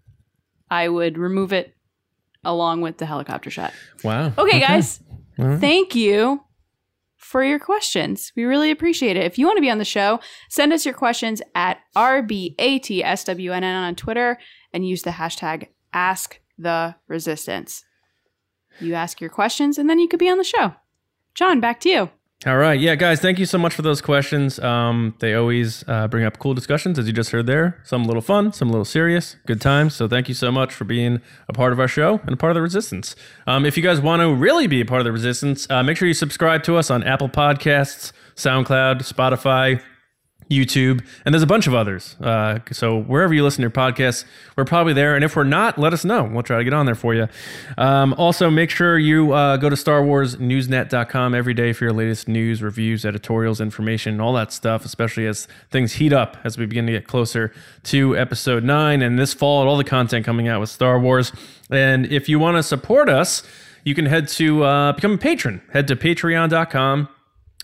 I 0.71 0.89
would 0.89 1.19
remove 1.19 1.53
it 1.53 1.75
along 2.45 2.81
with 2.83 2.99
the 2.99 3.07
helicopter 3.07 3.51
shot. 3.51 3.73
Wow. 4.05 4.33
Okay, 4.39 4.61
guys. 4.61 5.01
All 5.37 5.47
right. 5.47 5.61
Thank 5.61 5.97
you 5.97 6.45
for 7.27 7.43
your 7.43 7.59
questions. 7.59 8.33
We 8.37 8.45
really 8.45 8.71
appreciate 8.71 9.17
it. 9.17 9.25
If 9.25 9.37
you 9.37 9.47
want 9.47 9.57
to 9.57 9.63
be 9.63 9.71
on 9.71 9.79
the 9.79 9.85
show, 9.85 10.21
send 10.49 10.73
us 10.73 10.85
your 10.85 10.95
questions 10.95 11.43
at 11.57 11.79
RBATSWNN 11.97 13.63
on 13.63 13.97
Twitter 13.97 14.39
and 14.73 14.87
use 14.87 15.03
the 15.03 15.11
hashtag 15.11 15.67
AskTheResistance. 15.93 17.83
You 18.79 18.95
ask 18.95 19.21
your 19.21 19.31
questions 19.31 19.77
and 19.77 19.91
then 19.91 19.99
you 19.99 20.07
could 20.07 20.21
be 20.21 20.31
on 20.31 20.39
the 20.39 20.45
show. 20.45 20.75
John, 21.35 21.59
back 21.59 21.81
to 21.81 21.89
you. 21.89 22.11
All 22.45 22.59
right. 22.59 22.79
Yeah, 22.79 22.97
guys, 22.97 23.21
thank 23.21 23.39
you 23.39 23.47
so 23.47 23.57
much 23.57 23.73
for 23.73 23.81
those 23.81 24.03
questions. 24.03 24.59
Um, 24.59 25.15
they 25.21 25.35
always 25.35 25.83
uh, 25.89 26.07
bring 26.07 26.25
up 26.25 26.39
cool 26.39 26.53
discussions, 26.53 26.99
as 26.99 27.07
you 27.07 27.13
just 27.13 27.31
heard 27.31 27.47
there. 27.47 27.81
Some 27.83 28.05
a 28.05 28.07
little 28.07 28.21
fun, 28.21 28.53
some 28.53 28.69
a 28.69 28.73
little 28.73 28.85
serious. 28.85 29.37
Good 29.47 29.61
times. 29.61 29.95
So 29.95 30.07
thank 30.07 30.29
you 30.29 30.35
so 30.35 30.53
much 30.53 30.75
for 30.75 30.85
being 30.85 31.23
a 31.49 31.55
part 31.55 31.73
of 31.73 31.81
our 31.81 31.89
show 31.89 32.21
and 32.25 32.33
a 32.35 32.37
part 32.37 32.51
of 32.51 32.55
the 32.55 32.61
resistance. 32.61 33.17
Um, 33.47 33.65
if 33.65 33.79
you 33.79 33.83
guys 33.83 34.03
want 34.03 34.21
to 34.21 34.35
really 34.35 34.67
be 34.67 34.83
a 34.83 34.85
part 34.85 35.01
of 35.01 35.07
the 35.07 35.13
resistance, 35.13 35.67
uh, 35.71 35.83
make 35.83 35.97
sure 35.97 36.07
you 36.07 36.15
subscribe 36.15 36.63
to 36.65 36.77
us 36.77 36.91
on 36.91 37.03
Apple 37.05 37.31
Podcasts, 37.31 38.13
SoundCloud, 38.37 38.99
Spotify, 39.01 39.81
YouTube, 40.51 41.05
and 41.25 41.35
there's 41.35 41.43
a 41.43 41.47
bunch 41.47 41.67
of 41.67 41.75
others. 41.75 42.17
Uh, 42.21 42.61
so 42.71 43.01
wherever 43.01 43.35
you 43.35 43.43
listen 43.43 43.59
to 43.59 43.63
your 43.63 43.71
podcasts, 43.71 44.25
we're 44.57 44.65
probably 44.65 44.93
there. 44.93 45.15
And 45.15 45.25
if 45.25 45.35
we're 45.35 45.45
not, 45.45 45.79
let 45.79 45.93
us 45.93 46.05
know. 46.05 46.25
We'll 46.25 46.43
try 46.43 46.59
to 46.59 46.65
get 46.65 46.73
on 46.73 46.87
there 46.87 46.95
for 46.95 47.15
you. 47.15 47.29
Um, 47.77 48.15
also, 48.15 48.49
make 48.51 48.71
sure 48.71 48.99
you 48.99 49.33
uh, 49.33 49.57
go 49.57 49.69
to 49.69 49.77
StarWarsNewsNet.com 49.77 51.35
every 51.35 51.55
day 51.55 51.73
for 51.73 51.85
your 51.85 51.93
latest 51.93 52.29
news, 52.29 52.63
reviews, 52.63 53.05
editorials, 53.05 53.61
information, 53.61 54.21
all 54.21 54.33
that 54.35 54.53
stuff, 54.53 54.85
especially 54.85 55.27
as 55.27 55.49
things 55.71 55.95
heat 55.95 56.13
up 56.13 56.37
as 56.45 56.57
we 56.57 56.67
begin 56.67 56.87
to 56.87 56.93
get 56.93 57.09
closer 57.09 57.53
to 57.85 58.17
Episode 58.17 58.63
9 58.63 59.03
and 59.03 59.19
this 59.19 59.35
fall, 59.35 59.67
all 59.67 59.77
the 59.77 59.85
content 59.85 60.25
coming 60.25 60.47
out 60.49 60.61
with 60.61 60.71
Star 60.71 60.99
Wars. 61.01 61.33
And 61.71 62.07
if 62.07 62.29
you 62.29 62.39
want 62.39 62.57
to 62.57 62.63
support 62.63 63.09
us, 63.09 63.43
you 63.85 63.95
can 63.95 64.07
head 64.07 64.29
to 64.29 64.65
uh, 64.65 64.93
become 64.93 65.13
a 65.13 65.19
patron. 65.19 65.63
Head 65.73 65.89
to 65.89 65.97
patreon.com 65.97 67.09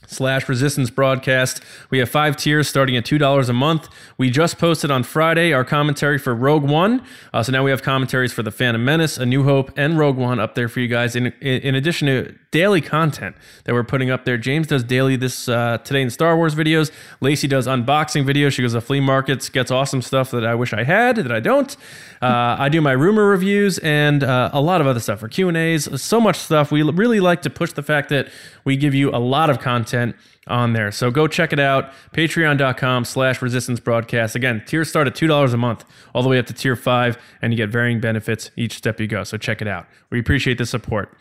slash 0.07 0.48
resistance 0.48 0.90
broadcast. 0.90 1.62
We 1.90 1.98
have 1.98 2.09
five 2.09 2.36
tiers 2.36 2.68
starting 2.68 2.96
at 2.96 3.05
$2 3.05 3.48
a 3.48 3.53
month. 3.53 3.88
We 4.18 4.30
just 4.30 4.59
posted 4.59 4.90
on 4.90 5.03
Friday 5.03 5.53
our 5.53 5.64
commentary 5.64 6.18
for 6.18 6.34
Rogue 6.34 6.64
One. 6.64 7.03
Uh, 7.32 7.42
so 7.42 7.53
now 7.53 7.64
we 7.64 7.70
have 7.70 7.82
commentaries 7.82 8.32
for 8.32 8.42
The 8.42 8.50
Phantom 8.50 8.84
Menace, 8.84 9.18
A 9.18 9.26
New 9.26 9.44
Hope, 9.44 9.72
and 9.76 9.98
Rogue 9.98 10.16
One 10.16 10.38
up 10.40 10.55
there 10.55 10.68
for 10.68 10.80
you 10.80 10.88
guys. 10.88 11.16
In, 11.16 11.26
in, 11.40 11.62
in 11.62 11.74
addition 11.74 12.07
to 12.09 12.34
daily 12.53 12.80
content 12.80 13.34
that 13.64 13.72
we're 13.72 13.82
putting 13.82 14.11
up 14.11 14.24
there, 14.24 14.38
James 14.38 14.68
does 14.68 14.84
daily 14.84 15.16
this 15.16 15.48
uh, 15.48 15.78
today 15.78 16.03
in 16.03 16.11
Star 16.11 16.36
Wars 16.36 16.55
videos. 16.55 16.92
Lacey 17.20 17.48
does 17.48 17.66
unboxing 17.66 18.24
videos. 18.24 18.53
She 18.53 18.62
goes 18.62 18.74
to 18.74 18.80
flea 18.80 19.00
markets, 19.00 19.48
gets 19.48 19.72
awesome 19.72 20.03
stuff 20.03 20.30
that 20.30 20.46
I 20.46 20.55
wish 20.55 20.72
I 20.72 20.84
had 20.84 21.16
that 21.16 21.32
I 21.32 21.40
don't. 21.40 21.76
Uh, 22.20 22.57
I 22.59 22.68
do 22.68 22.80
my 22.80 22.92
rumor 22.92 23.26
reviews 23.26 23.78
and 23.78 24.22
uh, 24.22 24.50
a 24.53 24.61
lot 24.61 24.80
of 24.80 24.86
other 24.86 25.00
stuff 25.00 25.18
for 25.18 25.28
Q 25.28 25.48
and 25.48 25.57
A's. 25.57 26.00
So 26.00 26.20
much 26.20 26.36
stuff. 26.36 26.70
We 26.70 26.82
really 26.82 27.18
like 27.18 27.42
to 27.42 27.50
push 27.50 27.72
the 27.72 27.82
fact 27.82 28.11
that 28.11 28.28
we 28.64 28.76
give 28.76 28.94
you 28.94 29.11
a 29.11 29.18
lot 29.18 29.50
of 29.50 29.59
content 29.59 30.14
on 30.46 30.72
there. 30.72 30.90
So 30.90 31.11
go 31.11 31.26
check 31.26 31.53
it 31.53 31.61
out. 31.61 31.92
Patreon.com 32.12 33.05
slash 33.05 33.40
resistance 33.40 33.80
broadcast. 33.80 34.34
Again, 34.34 34.62
tiers 34.66 34.88
start 34.88 35.07
at 35.07 35.14
$2 35.14 35.55
a 35.55 35.57
month, 35.57 35.84
all 36.14 36.22
the 36.22 36.28
way 36.28 36.38
up 36.38 36.46
to 36.46 36.53
tier 36.53 36.76
five, 36.76 37.16
and 37.40 37.53
you 37.53 37.57
get 37.57 37.70
varying 37.70 38.00
benefits 38.00 38.50
each 38.57 38.74
step 38.74 39.00
you 39.00 39.07
go. 39.07 39.24
So 39.24 39.36
check 39.36 39.62
it 39.62 39.68
out. 39.68 39.86
We 40.11 40.18
appreciate 40.18 40.59
the 40.59 40.66
support. 40.66 41.16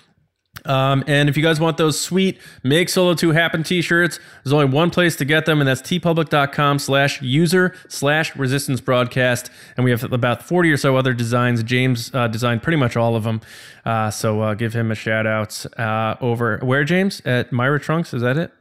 Um, 0.66 1.04
and 1.08 1.28
if 1.30 1.38
you 1.38 1.44
guys 1.44 1.60
want 1.60 1.78
those 1.78 2.00
sweet 2.00 2.40
Make 2.64 2.90
Solo 2.90 3.14
2 3.14 3.32
Happen 3.32 3.64
t-shirts, 3.64 4.20
there's 4.44 4.54
only 4.54 4.66
one 4.66 4.90
place 4.90 5.16
to 5.18 5.26
get 5.26 5.46
them, 5.46 5.60
and 5.60 5.68
that's 5.68 5.82
teepublic.com 5.82 6.80
slash 6.80 7.22
user 7.22 7.76
slash 7.88 8.36
resistance 8.36 8.82
broadcast. 8.82 9.50
And 9.76 9.84
we 9.84 9.92
have 9.92 10.04
about 10.12 10.44
40 10.44 10.72
or 10.72 10.78
so 10.78 10.96
other 10.96 11.14
designs. 11.14 11.64
James 11.64 12.14
uh, 12.14 12.28
designed 12.28 12.64
pretty 12.64 12.78
much 12.78 12.96
all 12.96 13.16
of 13.16 13.24
them. 13.24 13.42
Uh, 13.86 14.12
so 14.12 14.42
uh, 14.42 14.54
give 14.54 14.74
him 14.74 14.92
a 14.92 14.96
shout 14.96 15.26
out 15.26 15.66
uh, 15.80 16.16
over 16.22 16.60
where, 16.60 16.84
James? 16.84 17.22
At 17.26 17.52
Mirah 17.52 17.80
Trunks, 17.80 18.14
is 18.14 18.22
that 18.22 18.38
it? 18.38 18.52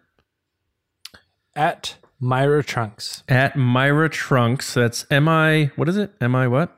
At 1.55 1.97
Mirah 2.21 2.65
Trunks. 2.65 3.23
At 3.29 3.57
Mirah 3.57 4.09
Trunks. 4.09 4.75
That's 4.75 5.07
M 5.11 5.29
I, 5.29 5.71
what 5.77 5.89
is 5.89 5.97
it? 5.97 6.13
M 6.21 6.35
I 6.35 6.49
what? 6.49 6.77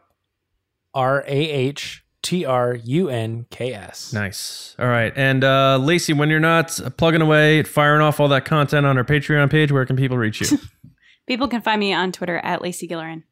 R 0.95 1.25
A 1.27 1.33
H 1.51 2.02
T 2.23 2.45
R 2.45 2.75
U 2.75 3.09
N 3.09 3.47
K 3.51 3.73
S. 3.75 4.13
Nice. 4.13 4.77
All 4.79 4.87
right. 4.87 5.13
And 5.17 5.43
uh, 5.43 5.77
Lacey, 5.79 6.13
when 6.13 6.31
you're 6.31 6.39
not 6.41 6.79
plugging 6.97 7.21
away, 7.21 7.63
firing 7.65 8.01
off 8.01 8.21
all 8.21 8.29
that 8.29 8.45
content 8.45 8.87
on 8.87 8.97
our 8.97 9.05
Patreon 9.05 9.51
page, 9.51 9.73
where 9.73 9.85
can 9.85 9.97
people 9.97 10.17
reach 10.17 10.41
you? 10.41 10.59
People 11.27 11.47
can 11.49 11.63
find 11.63 11.79
me 11.79 11.93
on 11.93 12.11
Twitter 12.13 12.39
at 12.39 12.63
Lacey 12.63 12.89
Gillerin. 12.89 13.23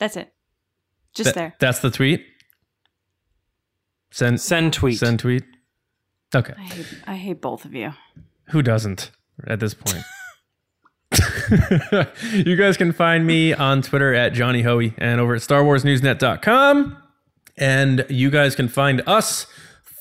That's 0.00 0.16
it. 0.16 0.32
Just 1.14 1.28
That- 1.28 1.34
there. 1.34 1.54
That's 1.60 1.80
the 1.80 1.90
tweet. 1.90 2.24
Send 4.10 4.40
Send 4.40 4.72
tweet. 4.72 4.98
send 4.98 5.18
tweet. 5.18 5.44
Okay. 6.34 6.54
I 6.56 6.62
hate, 6.62 6.86
I 7.06 7.14
hate 7.16 7.40
both 7.42 7.64
of 7.66 7.74
you. 7.74 7.92
Who 8.50 8.62
doesn't 8.62 9.10
at 9.46 9.60
this 9.60 9.74
point? 9.74 10.02
you 12.32 12.56
guys 12.56 12.76
can 12.76 12.92
find 12.92 13.26
me 13.26 13.52
on 13.52 13.82
Twitter 13.82 14.14
at 14.14 14.32
Johnny 14.32 14.62
Hoey 14.62 14.94
and 14.98 15.20
over 15.20 15.34
at 15.34 15.42
StarWarsNewsNet.com. 15.42 17.02
And 17.58 18.04
you 18.08 18.30
guys 18.30 18.54
can 18.54 18.68
find 18.68 19.02
us 19.06 19.46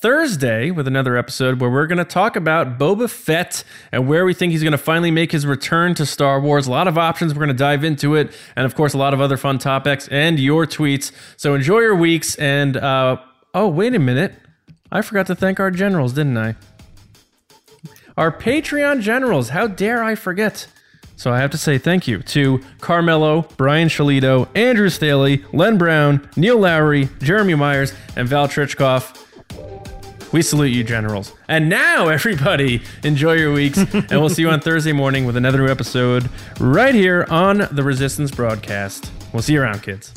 Thursday 0.01 0.71
with 0.71 0.87
another 0.87 1.17
episode 1.17 1.61
where 1.61 1.69
we're 1.69 1.87
going 1.87 1.97
to 1.97 2.03
talk 2.05 2.35
about 2.35 2.77
Boba 2.77 3.09
Fett 3.09 3.63
and 3.91 4.07
where 4.07 4.25
we 4.25 4.33
think 4.33 4.51
he's 4.51 4.61
going 4.61 4.71
to 4.71 4.77
finally 4.77 5.09
make 5.09 5.31
his 5.31 5.47
return 5.47 5.95
to 5.95 6.05
Star 6.05 6.39
Wars. 6.39 6.67
A 6.67 6.71
lot 6.71 6.87
of 6.87 6.97
options. 6.97 7.33
We're 7.33 7.39
going 7.39 7.47
to 7.47 7.53
dive 7.53 7.83
into 7.83 8.15
it. 8.15 8.31
And 8.55 8.65
of 8.65 8.75
course, 8.75 8.93
a 8.93 8.97
lot 8.97 9.13
of 9.13 9.21
other 9.21 9.37
fun 9.37 9.57
topics 9.57 10.07
and 10.09 10.39
your 10.39 10.65
tweets. 10.65 11.11
So 11.37 11.55
enjoy 11.55 11.79
your 11.79 11.95
weeks. 11.95 12.35
And, 12.35 12.77
uh, 12.77 13.17
oh, 13.53 13.67
wait 13.69 13.95
a 13.95 13.99
minute. 13.99 14.35
I 14.91 15.01
forgot 15.01 15.27
to 15.27 15.35
thank 15.35 15.59
our 15.59 15.71
generals, 15.71 16.13
didn't 16.13 16.37
I? 16.37 16.55
Our 18.17 18.31
Patreon 18.31 19.01
generals. 19.01 19.49
How 19.49 19.65
dare 19.67 20.03
I 20.03 20.15
forget? 20.15 20.67
So 21.16 21.32
I 21.32 21.39
have 21.39 21.51
to 21.51 21.57
say 21.57 21.78
thank 21.78 22.07
you 22.07 22.22
to 22.24 22.61
Carmelo, 22.82 23.43
Brian 23.57 23.88
Shalito, 23.88 24.47
Andrew 24.55 24.89
Staley, 24.89 25.43
Len 25.53 25.78
Brown, 25.78 26.30
Neil 26.36 26.59
Lowry, 26.59 27.09
Jeremy 27.20 27.55
Myers, 27.55 27.93
and 28.16 28.28
Val 28.28 28.47
Trichkoff. 28.47 29.22
We 30.34 30.41
salute 30.41 30.74
you, 30.74 30.84
generals. 30.84 31.32
And 31.47 31.70
now, 31.70 32.07
everybody, 32.09 32.82
enjoy 33.03 33.34
your 33.34 33.53
weeks, 33.53 33.78
and 33.78 34.09
we'll 34.11 34.30
see 34.30 34.41
you 34.41 34.49
on 34.49 34.59
Thursday 34.59 34.91
morning 34.91 35.26
with 35.26 35.38
another 35.38 35.59
new 35.59 35.70
episode 35.70 36.30
right 36.59 36.93
here 36.93 37.26
on 37.30 37.68
the 37.72 37.84
Resistance 37.84 38.32
broadcast. 38.32 39.09
We'll 39.32 39.41
see 39.43 39.53
you 39.53 39.61
around, 39.61 39.84
kids. 39.84 40.11